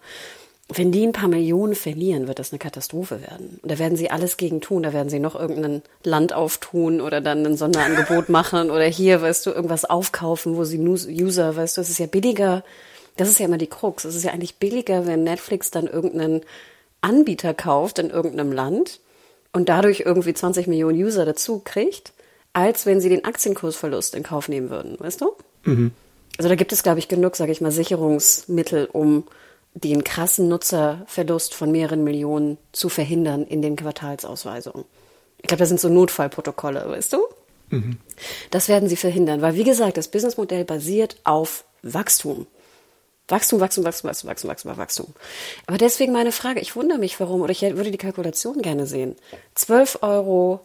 Wenn 0.69 0.93
die 0.93 1.03
ein 1.03 1.13
paar 1.13 1.31
Millionen 1.31 1.75
verlieren, 1.75 2.29
wird 2.29 2.39
das 2.39 2.53
eine 2.53 2.59
Katastrophe 2.59 3.23
werden. 3.23 3.59
Und 3.63 3.73
da 3.73 3.79
werden 3.79 3.97
sie 3.97 4.11
alles 4.11 4.37
gegen 4.37 4.61
tun. 4.61 4.83
Da 4.83 4.93
werden 4.93 5.09
sie 5.09 5.21
noch 5.21 5.35
irgendein 5.35 5.81
Land 6.03 6.35
auftun 6.35 7.01
oder 7.01 7.23
dann 7.23 7.47
ein 7.47 7.57
Sonderangebot 7.57 8.29
machen 8.29 8.71
oder 8.71 8.85
hier, 8.85 9.23
weißt 9.23 9.47
du, 9.47 9.53
irgendwas 9.53 9.87
aufkaufen, 9.87 10.57
wo 10.57 10.65
sie 10.65 10.79
User, 10.79 11.57
weißt 11.57 11.79
du, 11.79 11.81
es 11.81 11.89
ist 11.89 12.01
ja 12.01 12.07
billiger. 12.07 12.63
Das 13.17 13.31
ist 13.31 13.39
ja 13.39 13.47
immer 13.47 13.57
die 13.57 13.67
Krux. 13.67 14.05
Es 14.05 14.17
ist 14.17 14.25
ja 14.25 14.33
eigentlich 14.33 14.57
billiger, 14.57 15.07
wenn 15.07 15.25
Netflix 15.25 15.71
dann 15.71 15.87
irgendeinen 15.87 16.43
Anbieter 17.01 17.55
kauft 17.55 17.99
in 17.99 18.11
irgendeinem 18.11 18.53
Land 18.53 19.01
und 19.55 19.71
dadurch 19.71 20.01
irgendwie 20.01 20.35
20 20.35 20.67
Millionen 20.67 21.03
User 21.03 21.25
dazu 21.25 21.63
kriegt, 21.65 22.13
als 22.55 22.87
wenn 22.87 23.01
sie 23.01 23.11
den 23.11 23.25
Aktienkursverlust 23.25 24.15
in 24.15 24.23
Kauf 24.23 24.49
nehmen 24.49 24.71
würden, 24.71 24.99
weißt 24.99 25.21
du? 25.21 25.33
Also 26.39 26.49
da 26.49 26.55
gibt 26.55 26.73
es, 26.73 26.83
glaube 26.83 26.99
ich, 26.99 27.09
genug, 27.09 27.37
sage 27.37 27.53
ich 27.53 27.61
mal, 27.61 27.71
Sicherungsmittel, 27.71 28.89
um 28.91 29.25
den 29.75 30.05
krassen 30.05 30.49
Nutzerverlust 30.49 31.53
von 31.53 31.71
mehreren 31.71 32.05
Millionen 32.05 32.59
zu 32.73 32.89
verhindern 32.89 33.45
in 33.45 33.61
den 33.61 33.77
Quartalsausweisungen. 33.77 34.85
Ich 35.39 35.49
glaube, 35.49 35.59
das 35.59 35.69
sind 35.69 35.81
so 35.81 35.89
Notfallprotokolle, 35.89 36.89
weißt 36.89 37.13
du? 37.13 37.19
Das 38.51 38.69
werden 38.69 38.89
sie 38.89 38.97
verhindern, 38.97 39.43
weil 39.43 39.57
wie 39.57 39.65
gesagt, 39.65 39.97
das 39.97 40.09
Businessmodell 40.09 40.65
basiert 40.65 41.17
auf 41.25 41.65
Wachstum. 41.83 42.47
Wachstum, 43.27 43.59
Wachstum, 43.59 43.85
Wachstum, 43.85 44.11
Wachstum, 44.11 44.31
Wachstum, 44.31 44.51
Wachstum, 44.51 44.77
Wachstum. 44.77 45.07
Aber 45.67 45.79
deswegen 45.79 46.13
meine 46.13 46.31
Frage, 46.31 46.61
ich 46.61 46.77
wundere 46.77 46.99
mich, 46.99 47.19
warum, 47.21 47.41
oder 47.41 47.53
ich 47.53 47.63
würde 47.63 47.91
die 47.91 47.99
Kalkulation 47.99 48.61
gerne 48.63 48.87
sehen. 48.87 49.17
12 49.55 49.99
Euro, 50.03 50.61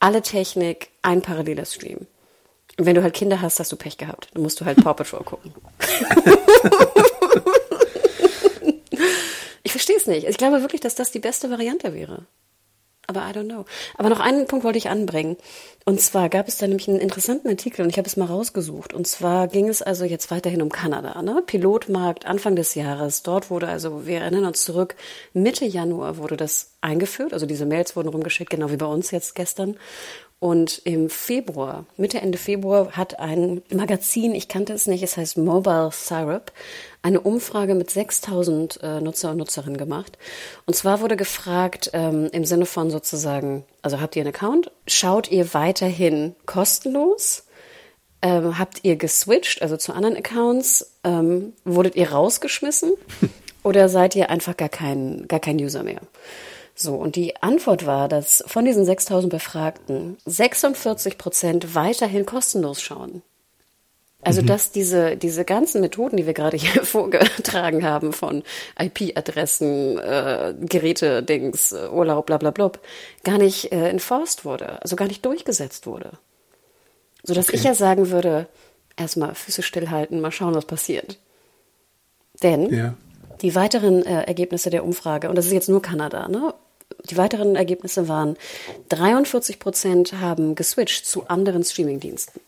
alle 0.00 0.22
Technik, 0.22 0.90
ein 1.02 1.22
paralleler 1.22 1.64
Stream. 1.64 2.06
Und 2.78 2.86
wenn 2.86 2.94
du 2.94 3.02
halt 3.02 3.14
Kinder 3.14 3.40
hast, 3.40 3.60
hast 3.60 3.70
du 3.70 3.76
Pech 3.76 3.98
gehabt. 3.98 4.28
Dann 4.32 4.42
musst 4.42 4.60
du 4.60 4.64
halt 4.64 4.82
Paw 4.82 4.94
Patrol 4.94 5.22
gucken. 5.22 5.54
ich 9.62 9.70
verstehe 9.70 9.96
es 9.96 10.06
nicht. 10.06 10.26
Ich 10.26 10.38
glaube 10.38 10.62
wirklich, 10.62 10.80
dass 10.80 10.94
das 10.94 11.12
die 11.12 11.18
beste 11.18 11.50
Variante 11.50 11.94
wäre. 11.94 12.26
Aber 13.06 13.20
I 13.28 13.32
don't 13.32 13.48
know. 13.48 13.64
Aber 13.96 14.08
noch 14.08 14.20
einen 14.20 14.46
Punkt 14.46 14.64
wollte 14.64 14.78
ich 14.78 14.88
anbringen. 14.88 15.36
Und 15.84 16.00
zwar 16.00 16.28
gab 16.28 16.46
es 16.46 16.58
da 16.58 16.66
nämlich 16.66 16.88
einen 16.88 17.00
interessanten 17.00 17.48
Artikel 17.48 17.82
und 17.82 17.90
ich 17.90 17.98
habe 17.98 18.06
es 18.06 18.16
mal 18.16 18.26
rausgesucht. 18.26 18.94
Und 18.94 19.06
zwar 19.06 19.48
ging 19.48 19.68
es 19.68 19.82
also 19.82 20.04
jetzt 20.04 20.30
weiterhin 20.30 20.62
um 20.62 20.68
Kanada. 20.68 21.20
Ne? 21.22 21.42
Pilotmarkt 21.44 22.26
Anfang 22.26 22.54
des 22.54 22.74
Jahres. 22.74 23.22
Dort 23.22 23.50
wurde 23.50 23.68
also, 23.68 24.06
wir 24.06 24.20
erinnern 24.20 24.44
uns 24.44 24.64
zurück, 24.64 24.94
Mitte 25.32 25.64
Januar 25.64 26.18
wurde 26.18 26.36
das 26.36 26.70
eingeführt. 26.80 27.32
Also 27.32 27.46
diese 27.46 27.66
Mails 27.66 27.96
wurden 27.96 28.08
rumgeschickt, 28.08 28.50
genau 28.50 28.70
wie 28.70 28.76
bei 28.76 28.86
uns 28.86 29.10
jetzt 29.10 29.34
gestern. 29.34 29.76
Und 30.40 30.80
im 30.84 31.10
Februar, 31.10 31.84
Mitte, 31.98 32.18
Ende 32.18 32.38
Februar, 32.38 32.92
hat 32.92 33.20
ein 33.20 33.60
Magazin, 33.70 34.34
ich 34.34 34.48
kannte 34.48 34.72
es 34.72 34.86
nicht, 34.86 35.02
es 35.02 35.18
heißt 35.18 35.36
Mobile 35.36 35.90
Syrup, 35.92 36.50
eine 37.02 37.20
Umfrage 37.20 37.74
mit 37.74 37.90
6000 37.90 38.82
äh, 38.82 39.00
Nutzer 39.02 39.32
und 39.32 39.36
Nutzerinnen 39.36 39.76
gemacht. 39.76 40.16
Und 40.64 40.74
zwar 40.74 41.02
wurde 41.02 41.16
gefragt 41.16 41.90
ähm, 41.92 42.30
im 42.32 42.46
Sinne 42.46 42.64
von 42.64 42.90
sozusagen, 42.90 43.64
also 43.82 44.00
habt 44.00 44.16
ihr 44.16 44.22
einen 44.22 44.34
Account? 44.34 44.70
Schaut 44.86 45.30
ihr 45.30 45.52
weiterhin 45.52 46.34
kostenlos? 46.46 47.44
Ähm, 48.22 48.58
habt 48.58 48.82
ihr 48.82 48.96
geswitcht, 48.96 49.60
also 49.60 49.76
zu 49.76 49.92
anderen 49.92 50.16
Accounts? 50.16 50.94
Ähm, 51.04 51.52
wurdet 51.66 51.96
ihr 51.96 52.12
rausgeschmissen? 52.12 52.92
Oder 53.62 53.90
seid 53.90 54.16
ihr 54.16 54.30
einfach 54.30 54.56
gar 54.56 54.70
kein, 54.70 55.28
gar 55.28 55.40
kein 55.40 55.56
User 55.56 55.82
mehr? 55.82 56.00
So, 56.82 56.94
und 56.94 57.14
die 57.14 57.36
Antwort 57.42 57.84
war, 57.84 58.08
dass 58.08 58.42
von 58.46 58.64
diesen 58.64 58.86
6000 58.86 59.30
Befragten 59.30 60.16
46 60.24 61.18
Prozent 61.18 61.74
weiterhin 61.74 62.24
kostenlos 62.24 62.80
schauen. 62.80 63.20
Also, 64.22 64.40
mhm. 64.40 64.46
dass 64.46 64.72
diese, 64.72 65.14
diese 65.18 65.44
ganzen 65.44 65.82
Methoden, 65.82 66.16
die 66.16 66.24
wir 66.24 66.32
gerade 66.32 66.56
hier 66.56 66.82
vorgetragen 66.84 67.84
haben, 67.84 68.14
von 68.14 68.42
IP-Adressen, 68.78 69.98
äh, 69.98 70.54
Geräte-Dings, 70.58 71.74
Urlaub, 71.92 72.24
bla, 72.24 72.38
bla, 72.38 72.50
bla, 72.50 72.72
gar 73.24 73.36
nicht 73.36 73.72
äh, 73.72 73.90
enforced 73.90 74.46
wurde, 74.46 74.80
also 74.80 74.96
gar 74.96 75.08
nicht 75.08 75.26
durchgesetzt 75.26 75.86
wurde. 75.86 76.12
Sodass 77.24 77.48
okay. 77.48 77.58
ich 77.58 77.64
ja 77.64 77.74
sagen 77.74 78.10
würde, 78.10 78.46
erstmal 78.96 79.34
Füße 79.34 79.62
stillhalten, 79.62 80.22
mal 80.22 80.32
schauen, 80.32 80.54
was 80.54 80.64
passiert. 80.64 81.18
Denn 82.42 82.72
ja. 82.72 82.94
die 83.42 83.54
weiteren 83.54 84.06
äh, 84.06 84.22
Ergebnisse 84.22 84.70
der 84.70 84.82
Umfrage, 84.82 85.28
und 85.28 85.36
das 85.36 85.44
ist 85.44 85.52
jetzt 85.52 85.68
nur 85.68 85.82
Kanada, 85.82 86.26
ne? 86.26 86.54
Die 87.08 87.16
weiteren 87.16 87.56
Ergebnisse 87.56 88.08
waren, 88.08 88.36
43 88.88 89.58
Prozent 89.58 90.14
haben 90.14 90.54
geswitcht 90.54 91.06
zu 91.06 91.28
anderen 91.28 91.64
Streamingdiensten. 91.64 92.40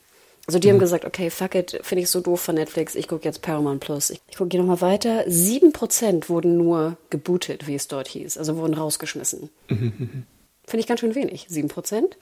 Also 0.46 0.58
die 0.58 0.68
mhm. 0.68 0.72
haben 0.72 0.80
gesagt, 0.80 1.04
okay, 1.04 1.30
fuck 1.30 1.54
it, 1.54 1.78
finde 1.82 2.02
ich 2.02 2.10
so 2.10 2.20
doof 2.20 2.40
von 2.40 2.56
Netflix, 2.56 2.94
ich 2.94 3.06
gucke 3.06 3.24
jetzt 3.24 3.42
Paramount 3.42 3.80
Plus. 3.80 4.10
Ich, 4.10 4.20
ich 4.28 4.36
gucke 4.36 4.56
nochmal 4.58 4.80
weiter. 4.80 5.24
Sieben 5.26 5.72
Prozent 5.72 6.28
wurden 6.28 6.56
nur 6.56 6.96
gebootet, 7.10 7.66
wie 7.66 7.74
es 7.74 7.88
dort 7.88 8.08
hieß, 8.08 8.38
also 8.38 8.56
wurden 8.56 8.74
rausgeschmissen. 8.74 9.50
Mhm. 9.68 10.24
Finde 10.64 10.80
ich 10.80 10.86
ganz 10.86 11.00
schön 11.00 11.14
wenig, 11.14 11.46
sieben 11.48 11.68
Prozent. 11.68 12.16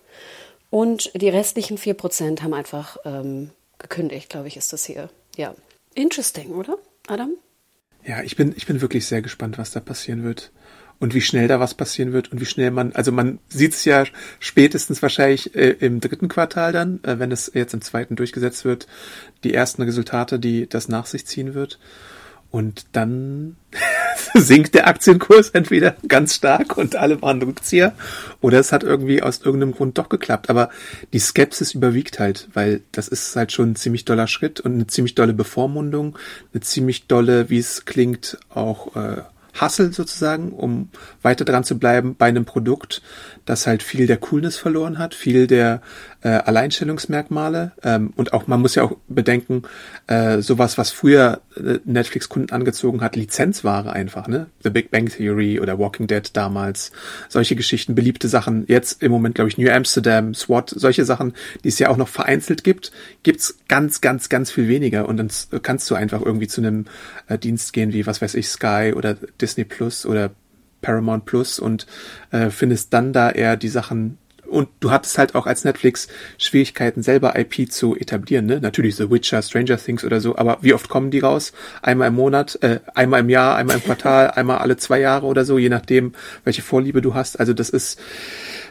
Und 0.70 1.10
die 1.20 1.28
restlichen 1.28 1.78
vier 1.78 1.94
Prozent 1.94 2.42
haben 2.42 2.54
einfach 2.54 2.98
ähm, 3.04 3.50
gekündigt, 3.78 4.28
glaube 4.28 4.48
ich, 4.48 4.56
ist 4.56 4.72
das 4.72 4.84
hier. 4.84 5.10
Ja, 5.36 5.54
interesting, 5.94 6.50
oder, 6.52 6.78
Adam? 7.08 7.32
Ja, 8.04 8.22
ich 8.22 8.36
bin, 8.36 8.54
ich 8.56 8.66
bin 8.66 8.80
wirklich 8.80 9.06
sehr 9.06 9.22
gespannt, 9.22 9.58
was 9.58 9.72
da 9.72 9.80
passieren 9.80 10.22
wird 10.24 10.52
und 11.00 11.14
wie 11.14 11.22
schnell 11.22 11.48
da 11.48 11.58
was 11.58 11.74
passieren 11.74 12.12
wird 12.12 12.30
und 12.30 12.40
wie 12.40 12.46
schnell 12.46 12.70
man, 12.70 12.92
also 12.92 13.10
man 13.10 13.40
sieht 13.48 13.72
es 13.72 13.84
ja 13.84 14.04
spätestens 14.38 15.02
wahrscheinlich 15.02 15.56
äh, 15.56 15.70
im 15.80 16.00
dritten 16.00 16.28
Quartal 16.28 16.72
dann, 16.72 17.00
äh, 17.02 17.18
wenn 17.18 17.32
es 17.32 17.50
jetzt 17.52 17.74
im 17.74 17.80
zweiten 17.80 18.16
durchgesetzt 18.16 18.64
wird, 18.64 18.86
die 19.42 19.54
ersten 19.54 19.82
Resultate, 19.82 20.38
die 20.38 20.68
das 20.68 20.88
nach 20.88 21.06
sich 21.06 21.26
ziehen 21.26 21.54
wird. 21.54 21.80
Und 22.50 22.84
dann 22.92 23.56
sinkt 24.34 24.74
der 24.74 24.88
Aktienkurs 24.88 25.50
entweder 25.50 25.96
ganz 26.06 26.34
stark 26.34 26.76
und 26.76 26.96
alle 26.96 27.22
waren 27.22 27.40
Rückzieher 27.40 27.94
oder 28.40 28.58
es 28.58 28.72
hat 28.72 28.82
irgendwie 28.82 29.22
aus 29.22 29.40
irgendeinem 29.40 29.72
Grund 29.72 29.96
doch 29.96 30.08
geklappt. 30.08 30.50
Aber 30.50 30.68
die 31.12 31.20
Skepsis 31.20 31.74
überwiegt 31.74 32.18
halt, 32.18 32.48
weil 32.52 32.82
das 32.92 33.08
ist 33.08 33.34
halt 33.36 33.52
schon 33.52 33.70
ein 33.70 33.76
ziemlich 33.76 34.04
doller 34.04 34.26
Schritt 34.26 34.60
und 34.60 34.74
eine 34.74 34.86
ziemlich 34.88 35.14
dolle 35.14 35.32
Bevormundung, 35.32 36.18
eine 36.52 36.60
ziemlich 36.60 37.06
dolle, 37.06 37.48
wie 37.48 37.58
es 37.58 37.84
klingt, 37.86 38.38
auch 38.50 38.96
äh, 38.96 39.22
Hustle 39.60 39.92
sozusagen, 39.92 40.52
um 40.52 40.90
weiter 41.22 41.44
dran 41.44 41.64
zu 41.64 41.78
bleiben 41.78 42.14
bei 42.16 42.26
einem 42.26 42.44
Produkt, 42.44 43.02
das 43.46 43.66
halt 43.66 43.82
viel 43.82 44.06
der 44.06 44.18
Coolness 44.18 44.56
verloren 44.56 44.98
hat, 44.98 45.14
viel 45.14 45.46
der 45.46 45.80
äh, 46.22 46.28
Alleinstellungsmerkmale 46.28 47.72
ähm, 47.82 48.12
und 48.16 48.32
auch 48.32 48.46
man 48.46 48.60
muss 48.60 48.74
ja 48.74 48.82
auch 48.82 48.96
bedenken, 49.08 49.62
äh, 50.06 50.40
sowas, 50.40 50.76
was 50.76 50.90
früher 50.90 51.40
äh, 51.56 51.78
Netflix-Kunden 51.84 52.52
angezogen 52.52 53.00
hat, 53.00 53.16
Lizenzware 53.16 53.92
einfach, 53.92 54.28
ne? 54.28 54.46
The 54.62 54.70
Big 54.70 54.90
Bang 54.90 55.06
Theory 55.06 55.58
oder 55.60 55.78
Walking 55.78 56.06
Dead 56.06 56.28
damals, 56.34 56.92
solche 57.28 57.56
Geschichten, 57.56 57.94
beliebte 57.94 58.28
Sachen. 58.28 58.64
Jetzt 58.66 59.02
im 59.02 59.10
Moment 59.10 59.34
glaube 59.36 59.48
ich 59.48 59.56
New 59.56 59.70
Amsterdam, 59.70 60.34
SWAT, 60.34 60.70
solche 60.70 61.04
Sachen, 61.04 61.32
die 61.64 61.68
es 61.68 61.78
ja 61.78 61.88
auch 61.88 61.96
noch 61.96 62.08
vereinzelt 62.08 62.64
gibt, 62.64 62.92
gibt's 63.22 63.56
ganz, 63.68 64.00
ganz, 64.00 64.28
ganz 64.28 64.50
viel 64.50 64.68
weniger 64.68 65.08
und 65.08 65.16
dann 65.16 65.30
kannst 65.62 65.90
du 65.90 65.94
einfach 65.94 66.20
irgendwie 66.20 66.48
zu 66.48 66.60
einem 66.60 66.84
äh, 67.28 67.38
Dienst 67.38 67.72
gehen 67.72 67.92
wie 67.92 68.06
was 68.06 68.20
weiß 68.20 68.34
ich 68.34 68.48
Sky 68.48 68.92
oder 68.94 69.16
Disney 69.40 69.64
Plus 69.64 70.06
oder 70.06 70.30
Paramount 70.82 71.26
Plus 71.26 71.58
und 71.58 71.86
äh, 72.30 72.50
findest 72.50 72.92
dann 72.92 73.12
da 73.12 73.30
eher 73.30 73.56
die 73.56 73.68
Sachen 73.68 74.18
und 74.50 74.68
du 74.80 74.90
hattest 74.90 75.16
halt 75.16 75.34
auch 75.34 75.46
als 75.46 75.64
Netflix 75.64 76.08
Schwierigkeiten, 76.36 77.02
selber 77.02 77.38
IP 77.38 77.70
zu 77.70 77.96
etablieren, 77.96 78.46
ne? 78.46 78.60
Natürlich 78.60 78.96
The 78.96 79.10
Witcher, 79.10 79.42
Stranger 79.42 79.78
Things 79.78 80.04
oder 80.04 80.20
so, 80.20 80.36
aber 80.36 80.58
wie 80.60 80.74
oft 80.74 80.88
kommen 80.88 81.10
die 81.10 81.20
raus? 81.20 81.52
Einmal 81.82 82.08
im 82.08 82.14
Monat, 82.14 82.58
äh, 82.62 82.80
einmal 82.94 83.20
im 83.20 83.28
Jahr, 83.28 83.56
einmal 83.56 83.76
im 83.76 83.84
Quartal, 83.84 84.30
einmal 84.34 84.58
alle 84.58 84.76
zwei 84.76 85.00
Jahre 85.00 85.26
oder 85.26 85.44
so, 85.44 85.56
je 85.56 85.68
nachdem, 85.68 86.12
welche 86.44 86.62
Vorliebe 86.62 87.00
du 87.00 87.14
hast. 87.14 87.38
Also 87.38 87.52
das 87.54 87.70
ist, 87.70 88.00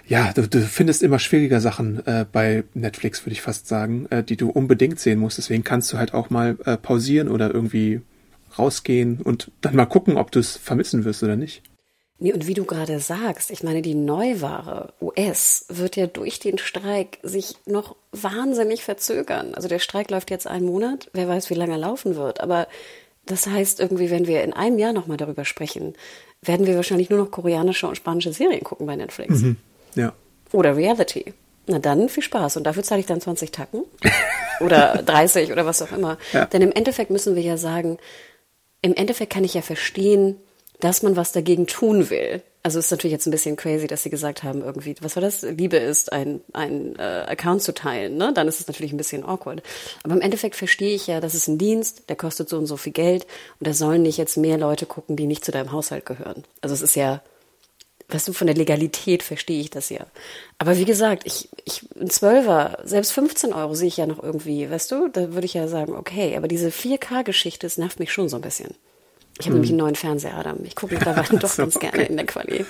ja, 0.06 0.34
du, 0.34 0.48
du 0.48 0.60
findest 0.62 1.02
immer 1.02 1.18
schwieriger 1.18 1.62
Sachen 1.62 2.06
äh, 2.06 2.26
bei 2.30 2.66
Netflix, 2.74 3.26
würde 3.26 3.34
ich 3.34 3.42
fast 3.42 3.68
sagen, 3.68 4.08
äh, 4.10 4.24
die 4.24 4.36
du 4.36 4.50
unbedingt 4.50 5.00
sehen 5.00 5.20
musst. 5.20 5.38
Deswegen 5.38 5.64
kannst 5.64 5.94
du 5.94 5.98
halt 5.98 6.14
auch 6.14 6.30
mal 6.30 6.58
äh, 6.66 6.76
pausieren 6.76 7.30
oder 7.30 7.54
irgendwie 7.54 8.02
rausgehen 8.60 9.22
und 9.22 9.52
dann 9.62 9.76
mal 9.76 9.86
gucken, 9.86 10.17
ob 10.17 10.32
du 10.32 10.39
es 10.39 10.58
vermissen 10.58 11.06
wirst 11.06 11.24
oder 11.24 11.36
nicht. 11.36 11.63
Nee, 12.22 12.34
und 12.34 12.48
wie 12.48 12.54
du 12.54 12.65
gerade 12.65 13.00
sagst, 13.00 13.50
ich 13.50 13.63
meine, 13.63 13.82
die 13.82 13.95
Neuware 13.95 14.93
US 15.00 15.65
wird 15.69 15.95
ja 15.95 16.06
durch 16.06 16.39
den 16.39 16.58
Streik 16.58 17.17
sich 17.24 17.56
noch 17.65 17.95
wahnsinnig 18.12 18.84
verzögern. 18.84 19.54
Also 19.56 19.69
der 19.69 19.80
Streik 19.80 20.12
läuft 20.12 20.30
jetzt 20.30 20.45
einen 20.45 20.65
Monat, 20.65 21.10
wer 21.13 21.30
weiß, 21.30 21.50
wie 21.50 21.54
lange 21.54 21.74
er 21.74 21.78
laufen 21.78 22.17
wird. 22.17 22.41
Aber 22.41 22.67
das 23.26 23.48
heißt 23.48 23.80
irgendwie, 23.80 24.10
wenn 24.10 24.28
wir 24.28 24.43
in 24.43 24.52
einem 24.52 24.80
Jahr 24.80 24.91
nochmal 24.91 25.15
darüber 25.15 25.45
sprechen, 25.45 25.93
werden 26.41 26.67
wir 26.67 26.76
wahrscheinlich 26.76 27.10
nur 27.10 27.19
noch 27.19 27.32
koreanische 27.32 27.88
und 27.88 27.95
spanische 27.95 28.34
Serien 28.34 28.65
gucken 28.65 28.86
bei 28.86 28.98
Netflix. 28.98 29.39
Mhm. 29.39 29.56
Ja. 29.95 30.13
Oder 30.52 30.76
Reality. 30.76 31.34
Na 31.67 31.80
dann 31.80 32.10
viel 32.10 32.24
Spaß. 32.24 32.58
Und 32.58 32.63
dafür 32.65 32.84
zahle 32.84 33.00
ich 33.00 33.06
dann 33.06 33.22
20 33.22 33.52
Tacken. 33.52 33.84
oder 34.60 35.02
30 35.06 35.54
oder 35.54 35.65
was 35.65 35.82
auch 35.82 35.91
immer. 35.93 36.17
Ja. 36.34 36.45
Denn 36.45 36.63
im 36.63 36.74
Endeffekt 36.74 37.12
müssen 37.12 37.36
wir 37.36 37.43
ja 37.43 37.56
sagen, 37.56 37.98
im 38.82 38.94
Endeffekt 38.94 39.34
kann 39.34 39.44
ich 39.44 39.54
ja 39.54 39.62
verstehen, 39.62 40.38
dass 40.80 41.04
man 41.04 41.15
was 41.15 41.32
dagegen 41.32 41.68
tun 41.68 42.10
will. 42.10 42.42
Also 42.62 42.80
ist 42.80 42.92
natürlich 42.92 43.13
jetzt 43.13 43.26
ein 43.26 43.32
bisschen 43.32 43.56
crazy, 43.56 43.88
dass 43.88 44.04
sie 44.04 44.10
gesagt 44.10 44.44
haben, 44.44 44.62
irgendwie, 44.62 44.96
was 45.02 45.15
war 45.15 45.22
das? 45.22 45.44
Liebe 45.44 45.78
ist, 45.78 46.12
ein, 46.12 46.42
ein 46.52 46.98
äh, 46.98 47.26
Account 47.28 47.62
zu 47.62 47.74
teilen, 47.74 48.18
ne? 48.18 48.34
Dann 48.34 48.50
ist 48.50 48.60
es 48.60 48.68
natürlich 48.68 48.92
ein 48.92 48.98
bisschen 48.98 49.24
awkward. 49.24 49.63
Aber 50.04 50.13
im 50.13 50.22
Endeffekt 50.22 50.56
verstehe 50.56 50.94
ich 50.94 51.08
ja, 51.08 51.22
das 51.22 51.36
ist 51.36 51.48
ein 51.48 51.58
Dienst, 51.58 52.10
der 52.10 52.18
kostet 52.18 52.50
so 52.50 52.58
und 52.58 52.65
so 52.65 52.76
viel 52.76 52.92
Geld 52.92 53.26
und 53.60 53.68
da 53.68 53.74
sollen 53.74 54.02
nicht 54.02 54.18
jetzt 54.18 54.36
mehr 54.36 54.58
Leute 54.58 54.86
gucken, 54.86 55.15
die 55.15 55.26
nicht 55.26 55.46
zu 55.46 55.52
deinem 55.52 55.72
Haushalt 55.72 56.06
gehören. 56.06 56.44
Also 56.60 56.76
es 56.76 56.82
ist 56.82 56.96
ja, 56.96 57.22
weißt 58.10 58.28
du, 58.28 58.34
von 58.34 58.48
der 58.48 58.56
Legalität 58.56 59.24
verstehe 59.24 59.62
ich 59.62 59.69
das 59.69 59.89
ja. 59.89 60.06
Aber 60.58 60.78
wie 60.78 60.86
gesagt, 60.86 61.24
ich, 61.26 61.50
ich, 61.65 61.84
ein 62.00 62.10
Zwölfer, 62.10 62.80
selbst 62.84 63.12
15 63.13 63.54
Euro 63.54 63.76
sehe 63.76 63.88
ich 63.88 63.98
ja 63.98 64.08
noch 64.08 64.22
irgendwie, 64.22 64.69
weißt 64.69 64.91
du, 64.91 65.08
da 65.08 65.34
würde 65.34 65.45
ich 65.45 65.54
ja 65.54 65.67
sagen, 65.67 65.95
okay, 65.95 66.36
aber 66.36 66.48
diese 66.48 66.69
4K-Geschichte, 66.69 67.67
das 67.67 67.78
nervt 67.78 68.00
mich 68.00 68.12
schon 68.12 68.30
so 68.30 68.38
ein 68.38 68.41
bisschen. 68.41 68.74
Ich 69.39 69.45
habe 69.45 69.54
hm. 69.54 69.54
nämlich 69.56 69.72
einen 69.72 69.80
neuen 69.80 69.95
Fernseher, 69.95 70.36
Adam. 70.36 70.58
Ich 70.63 70.76
gucke 70.76 70.95
mittlerweile 70.95 71.28
doch 71.39 71.50
so, 71.50 71.62
ganz 71.62 71.76
okay. 71.76 71.91
gerne 71.91 72.08
in 72.08 72.17
der 72.17 72.26
Quali. 72.26 72.65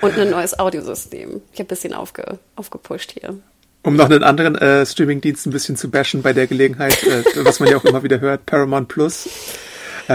Und 0.00 0.18
ein 0.18 0.30
neues 0.30 0.58
Audiosystem. 0.58 1.40
Ich 1.52 1.58
habe 1.60 1.64
ein 1.64 1.68
bisschen 1.68 1.94
aufge, 1.94 2.38
aufgepusht 2.56 3.12
hier. 3.18 3.38
Um 3.82 3.96
noch 3.96 4.10
einen 4.10 4.22
anderen 4.22 4.56
äh, 4.56 4.84
Streamingdienst 4.84 5.46
ein 5.46 5.52
bisschen 5.52 5.76
zu 5.76 5.90
bashen 5.90 6.20
bei 6.20 6.34
der 6.34 6.46
Gelegenheit, 6.46 7.02
äh, 7.04 7.22
was 7.44 7.60
man 7.60 7.70
ja 7.70 7.78
auch 7.78 7.84
immer 7.84 8.02
wieder 8.02 8.20
hört, 8.20 8.44
Paramount 8.44 8.88
Plus 8.88 9.28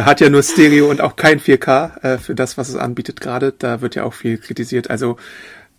hat 0.03 0.19
ja 0.19 0.29
nur 0.29 0.43
Stereo 0.43 0.89
und 0.89 1.01
auch 1.01 1.15
kein 1.15 1.39
4K 1.39 2.03
äh, 2.03 2.17
für 2.17 2.35
das, 2.35 2.57
was 2.57 2.69
es 2.69 2.75
anbietet 2.75 3.21
gerade. 3.21 3.53
Da 3.57 3.81
wird 3.81 3.95
ja 3.95 4.03
auch 4.03 4.13
viel 4.13 4.37
kritisiert. 4.37 4.89
Also 4.89 5.17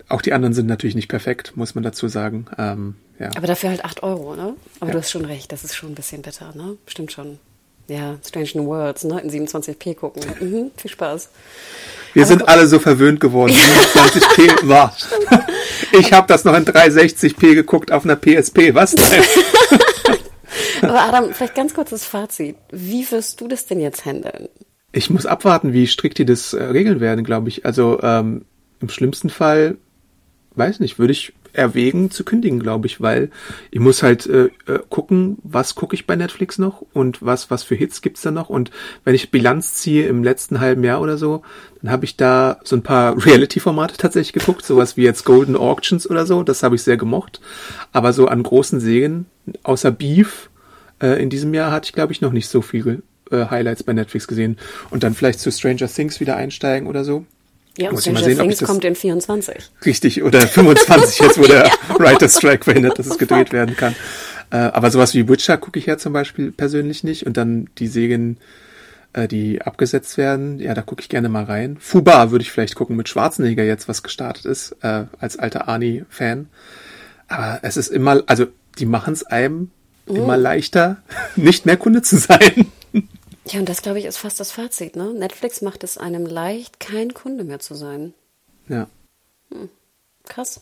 auch 0.09 0.22
die 0.22 0.33
anderen 0.33 0.55
sind 0.55 0.66
natürlich 0.66 0.94
nicht 0.94 1.09
perfekt, 1.09 1.52
muss 1.57 1.74
man 1.74 1.85
dazu 1.85 2.09
sagen. 2.09 2.46
Ähm, 2.59 2.94
ja. 3.18 3.31
Aber 3.37 3.46
dafür 3.46 3.70
halt 3.70 3.85
8 3.85 4.02
Euro, 4.02 4.37
ne? 4.37 4.55
Aber 4.81 4.88
ja. 4.88 4.92
du 4.92 4.98
hast 4.98 5.11
schon 5.11 5.25
recht, 5.25 5.50
das 5.52 5.64
ist 5.64 5.75
schon 5.75 5.90
ein 5.90 5.94
bisschen 5.94 6.23
bitter, 6.23 6.52
ne? 6.54 6.77
Stimmt 6.87 7.12
schon. 7.12 7.38
Ja, 7.88 8.17
Strange 8.27 8.50
New 8.54 8.67
Worlds, 8.67 9.04
ne? 9.04 9.21
In 9.21 9.31
27p 9.31 9.94
gucken. 9.94 10.23
Mhm, 10.40 10.71
viel 10.77 10.90
Spaß. 10.90 11.29
Wir 12.14 12.23
Aber 12.23 12.29
sind 12.29 12.48
alle 12.48 12.67
so 12.67 12.79
verwöhnt 12.79 13.21
geworden. 13.21 13.52
27p 13.94 14.69
war. 14.69 14.96
Ich 15.92 16.12
habe 16.12 16.27
das 16.27 16.44
noch 16.44 16.54
in 16.54 16.64
360p 16.64 17.54
geguckt 17.54 17.92
auf 17.92 18.04
einer 18.04 18.17
PSP. 18.17 18.75
Was 18.75 18.94
denn? 18.94 19.23
Aber 20.83 21.02
Adam, 21.02 21.33
vielleicht 21.33 21.54
ganz 21.54 21.75
kurzes 21.75 22.04
Fazit. 22.04 22.57
Wie 22.71 23.11
wirst 23.11 23.40
du 23.40 23.48
das 23.48 23.67
denn 23.67 23.81
jetzt 23.81 24.04
handeln? 24.04 24.48
Ich 24.92 25.11
muss 25.11 25.27
abwarten, 25.27 25.73
wie 25.73 25.87
strikt 25.87 26.19
die 26.19 26.25
das 26.25 26.52
äh, 26.52 26.63
regeln 26.63 27.00
werden, 27.00 27.25
glaube 27.25 27.48
ich. 27.48 27.67
Also 27.67 28.00
ähm, 28.02 28.44
im 28.81 28.88
schlimmsten 28.88 29.31
Fall 29.31 29.77
weiß 30.54 30.81
nicht, 30.81 30.98
würde 30.98 31.13
ich 31.13 31.33
erwägen 31.57 32.11
zu 32.11 32.25
kündigen, 32.25 32.61
glaube 32.61 32.87
ich, 32.87 33.00
weil 33.00 33.31
ich 33.71 33.81
muss 33.81 34.02
halt 34.02 34.27
äh, 34.27 34.50
äh, 34.67 34.81
gucken, 34.88 35.38
was 35.42 35.75
gucke 35.75 35.94
ich 35.94 36.07
bei 36.07 36.17
Netflix 36.17 36.59
noch 36.59 36.85
und 36.92 37.25
was 37.25 37.50
was 37.50 37.63
für 37.63 37.75
Hits 37.75 38.02
gibt's 38.02 38.23
da 38.23 38.31
noch? 38.31 38.48
Und 38.48 38.71
wenn 39.04 39.15
ich 39.15 39.31
Bilanz 39.31 39.75
ziehe 39.75 40.07
im 40.07 40.23
letzten 40.23 40.61
halben 40.61 40.85
Jahr 40.85 41.00
oder 41.00 41.17
so, 41.19 41.42
dann 41.83 41.90
habe 41.90 42.04
ich 42.04 42.17
da 42.17 42.59
so 42.65 42.77
ein 42.77 42.83
paar 42.83 43.17
Reality-Formate 43.27 43.96
tatsächlich 43.96 44.33
geguckt, 44.33 44.65
sowas 44.65 44.96
wie 44.96 45.02
jetzt 45.02 45.25
Golden 45.25 45.57
Auctions 45.57 46.09
oder 46.09 46.27
so, 46.27 46.42
das 46.42 46.63
habe 46.63 46.77
ich 46.77 46.83
sehr 46.83 46.96
gemocht, 46.96 47.40
aber 47.92 48.13
so 48.13 48.29
an 48.29 48.42
großen 48.42 48.81
Seen, 48.81 49.27
außer 49.63 49.90
Beef, 49.90 50.50
äh, 51.00 51.23
in 51.23 51.31
diesem 51.31 51.54
Jahr 51.54 51.71
hatte 51.73 51.87
ich 51.87 51.92
glaube 51.92 52.13
ich 52.13 52.21
noch 52.21 52.33
nicht 52.33 52.48
so 52.48 52.63
viele 52.63 53.02
äh, 53.31 53.46
Highlights 53.46 53.83
bei 53.83 53.92
Netflix 53.92 54.27
gesehen. 54.29 54.57
Und 54.90 55.02
dann 55.02 55.15
vielleicht 55.15 55.40
zu 55.40 55.50
Stranger 55.50 55.88
Things 55.88 56.21
wieder 56.21 56.37
einsteigen 56.37 56.88
oder 56.88 57.04
so. 57.04 57.27
Ja, 57.77 57.90
und 57.90 58.00
Stranger 58.00 58.24
sehen, 58.24 58.38
Things 58.38 58.62
kommt 58.62 58.85
in 58.85 58.94
24. 58.94 59.70
Richtig, 59.85 60.22
oder 60.22 60.40
25 60.40 61.20
jetzt, 61.20 61.38
wo 61.38 61.44
der 61.44 61.66
ja. 61.88 61.98
Writer's 61.98 62.38
Strike 62.38 62.64
verhindert, 62.64 62.98
dass 62.98 63.06
es 63.06 63.18
gedreht 63.18 63.52
werden 63.52 63.77
kann. 63.77 63.94
Äh, 64.50 64.56
aber 64.56 64.90
sowas 64.90 65.14
wie 65.14 65.29
Witcher 65.29 65.58
gucke 65.58 65.79
ich 65.79 65.87
ja 65.87 65.98
zum 65.98 66.12
Beispiel 66.12 66.52
persönlich 66.52 67.04
nicht. 67.04 67.27
Und 67.27 67.37
dann 67.37 67.68
die 67.79 67.88
Segen, 67.88 68.38
äh, 69.12 69.29
die 69.29 69.62
abgesetzt 69.62 70.16
werden, 70.16 70.58
ja, 70.58 70.74
da 70.74 70.83
gucke 70.83 71.02
ich 71.02 71.08
gerne 71.08 71.29
mal 71.29 71.44
rein. 71.44 71.77
Fuba 71.81 72.31
würde 72.31 72.42
ich 72.42 72.50
vielleicht 72.50 72.74
gucken 72.74 72.96
mit 72.96 73.08
Schwarzenegger 73.08 73.64
jetzt, 73.64 73.88
was 73.88 74.02
gestartet 74.02 74.44
ist, 74.44 74.77
äh, 74.83 75.04
als 75.18 75.38
alter 75.38 75.68
Arnie-Fan. 75.68 76.48
Aber 77.29 77.58
es 77.62 77.77
ist 77.77 77.88
immer, 77.88 78.22
also 78.27 78.46
die 78.79 78.87
machen 78.87 79.12
es 79.12 79.24
einem 79.24 79.70
oh. 80.06 80.14
immer 80.14 80.37
leichter, 80.37 80.98
nicht 81.37 81.66
mehr 81.66 81.77
Kunde 81.77 82.02
zu 82.02 82.16
sein. 82.16 82.66
Ja, 83.49 83.61
und 83.61 83.69
das, 83.69 83.83
glaube 83.83 83.99
ich, 83.99 84.05
ist 84.05 84.17
fast 84.17 84.40
das 84.40 84.53
Fazit. 84.53 84.97
Ne? 84.97 85.15
Netflix 85.15 85.63
macht 85.63 85.85
es 85.85 85.99
einem 85.99 86.27
leicht, 86.27 86.81
kein 86.81 87.15
Kunde 87.15 87.44
mehr 87.44 87.61
zu 87.61 87.75
sein. 87.75 88.15
Ja. 88.69 88.88
Hm. 89.53 89.69
Krass. 90.25 90.61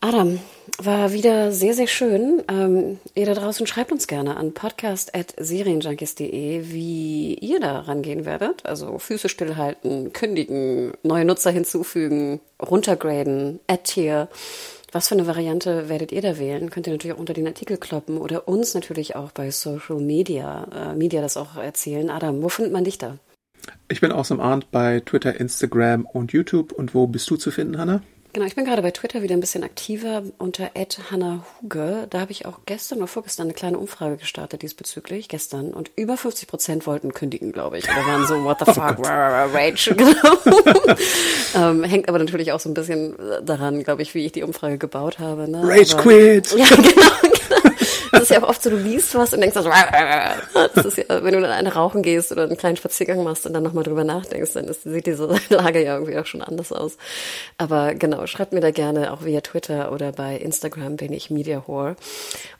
Adam, 0.00 0.38
war 0.78 1.12
wieder 1.12 1.50
sehr, 1.50 1.74
sehr 1.74 1.88
schön. 1.88 2.44
Ähm, 2.48 3.00
ihr 3.14 3.26
da 3.26 3.34
draußen 3.34 3.66
schreibt 3.66 3.90
uns 3.90 4.06
gerne 4.06 4.36
an 4.36 4.54
podcast.serienjunkies.de, 4.54 6.70
wie 6.70 7.34
ihr 7.34 7.58
da 7.58 7.80
rangehen 7.80 8.24
werdet. 8.24 8.64
Also 8.64 8.98
Füße 8.98 9.28
stillhalten, 9.28 10.12
kündigen, 10.12 10.92
neue 11.02 11.24
Nutzer 11.24 11.50
hinzufügen, 11.50 12.38
runtergraden, 12.62 13.58
Add-Tier. 13.66 14.28
Was 14.90 15.08
für 15.08 15.14
eine 15.14 15.26
Variante 15.26 15.88
werdet 15.88 16.12
ihr 16.12 16.22
da 16.22 16.38
wählen? 16.38 16.70
Könnt 16.70 16.86
ihr 16.86 16.92
natürlich 16.92 17.14
auch 17.14 17.20
unter 17.20 17.34
den 17.34 17.46
Artikel 17.46 17.76
kloppen 17.76 18.16
oder 18.16 18.48
uns 18.48 18.74
natürlich 18.74 19.16
auch 19.16 19.32
bei 19.32 19.50
Social 19.50 20.00
Media, 20.00 20.92
äh, 20.92 20.94
Media 20.94 21.20
das 21.20 21.36
auch 21.36 21.56
erzählen. 21.56 22.08
Adam, 22.08 22.42
wo 22.42 22.48
findet 22.48 22.72
man 22.72 22.84
dich 22.84 22.96
da? 22.96 23.18
Ich 23.88 24.00
bin 24.00 24.12
Awesome 24.12 24.42
Arndt 24.42 24.70
bei 24.70 25.00
Twitter, 25.00 25.38
Instagram 25.38 26.06
und 26.06 26.32
YouTube. 26.32 26.72
Und 26.72 26.94
wo 26.94 27.06
bist 27.06 27.28
du 27.28 27.36
zu 27.36 27.50
finden, 27.50 27.78
Hannah? 27.78 28.02
Genau, 28.34 28.44
ich 28.44 28.54
bin 28.54 28.66
gerade 28.66 28.82
bei 28.82 28.90
Twitter 28.90 29.22
wieder 29.22 29.34
ein 29.34 29.40
bisschen 29.40 29.64
aktiver 29.64 30.22
unter 30.36 30.70
Hannah 31.10 31.46
Huge. 31.62 32.06
Da 32.10 32.20
habe 32.20 32.30
ich 32.30 32.44
auch 32.44 32.58
gestern 32.66 32.98
oder 32.98 33.06
vorgestern 33.06 33.46
eine 33.46 33.54
kleine 33.54 33.78
Umfrage 33.78 34.18
gestartet 34.18 34.60
diesbezüglich, 34.60 35.28
gestern. 35.28 35.72
Und 35.72 35.90
über 35.96 36.18
50 36.18 36.46
Prozent 36.46 36.86
wollten 36.86 37.14
kündigen, 37.14 37.52
glaube 37.52 37.78
ich. 37.78 37.84
Oder 37.84 38.06
waren 38.06 38.26
so, 38.26 38.44
what 38.44 38.58
the 38.58 38.64
oh 38.68 38.74
fuck, 38.74 38.98
oh 38.98 39.02
rage. 39.02 39.94
Genau. 39.98 40.36
ähm, 41.54 41.84
hängt 41.84 42.08
aber 42.08 42.18
natürlich 42.18 42.52
auch 42.52 42.60
so 42.60 42.68
ein 42.68 42.74
bisschen 42.74 43.16
daran, 43.42 43.82
glaube 43.82 44.02
ich, 44.02 44.14
wie 44.14 44.26
ich 44.26 44.32
die 44.32 44.42
Umfrage 44.42 44.76
gebaut 44.76 45.18
habe. 45.18 45.50
Ne? 45.50 45.62
Rage 45.64 45.94
aber, 45.94 46.02
quit! 46.02 46.52
Ja, 46.56 46.66
genau, 46.66 46.84
genau. 47.22 47.76
Das 48.18 48.30
ist 48.30 48.30
ja 48.30 48.42
auch 48.42 48.48
oft 48.48 48.62
so, 48.62 48.70
du 48.70 48.76
liest 48.76 49.14
was 49.14 49.32
und 49.32 49.40
denkst 49.40 49.56
so, 49.56 49.62
das 49.64 50.84
ist 50.84 50.98
ja, 50.98 51.04
wenn 51.22 51.34
du 51.34 51.40
dann 51.40 51.52
eine 51.52 51.72
rauchen 51.72 52.02
gehst 52.02 52.32
oder 52.32 52.44
einen 52.44 52.56
kleinen 52.56 52.76
Spaziergang 52.76 53.22
machst 53.22 53.46
und 53.46 53.52
dann 53.52 53.62
nochmal 53.62 53.84
drüber 53.84 54.04
nachdenkst, 54.04 54.52
dann 54.54 54.64
ist, 54.64 54.82
sieht 54.82 55.06
diese 55.06 55.26
Lage 55.48 55.84
ja 55.84 55.94
irgendwie 55.94 56.18
auch 56.18 56.26
schon 56.26 56.42
anders 56.42 56.72
aus. 56.72 56.96
Aber 57.58 57.94
genau, 57.94 58.26
schreibt 58.26 58.52
mir 58.52 58.60
da 58.60 58.70
gerne 58.70 59.12
auch 59.12 59.24
via 59.24 59.40
Twitter 59.40 59.92
oder 59.92 60.12
bei 60.12 60.36
Instagram 60.36 60.96
bin 60.96 61.12
ich 61.12 61.30
Media 61.30 61.62
Whore. 61.66 61.96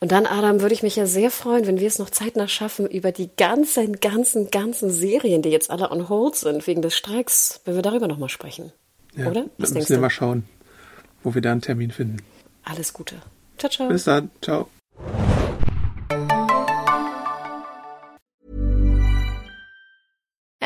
Und 0.01 0.13
dann, 0.13 0.27
Adam, 0.27 0.61
würde 0.61 0.75
ich 0.75 0.83
mich 0.83 0.97
ja 0.97 1.07
sehr 1.07 1.31
freuen, 1.31 1.67
wenn 1.67 1.81
wir 1.81 1.89
es 1.89 1.99
noch 1.99 2.11
zeitnah 2.11 2.49
schaffen, 2.49 2.87
über 2.87 3.13
die 3.13 3.31
ganzen, 3.37 4.01
ganzen, 4.01 4.51
ganzen 4.51 4.91
Serien, 4.91 5.43
die 5.43 5.51
jetzt 5.51 5.71
alle 5.71 5.91
on 5.91 6.09
hold 6.09 6.37
sind, 6.37 6.67
wegen 6.67 6.83
des 6.83 6.97
Streiks, 6.97 7.61
wenn 7.65 7.75
wir 7.75 7.83
darüber 7.83 8.07
nochmal 8.07 8.29
sprechen. 8.29 8.73
Ja, 9.17 9.27
Oder? 9.27 9.47
Was 9.59 9.75
müssen 9.75 9.89
wir 9.89 9.99
mal 9.99 10.11
schauen, 10.11 10.45
wo 11.23 11.35
wir 11.35 11.43
da 11.43 11.53
einen 11.53 11.63
Termin 11.63 11.91
finden. 11.91 12.19
Alles 12.65 12.93
Gute. 12.93 13.17
Ciao, 13.57 13.71
ciao. 13.71 13.89
Bis 13.89 14.05
dann. 14.05 14.31
Ciao. 14.41 14.69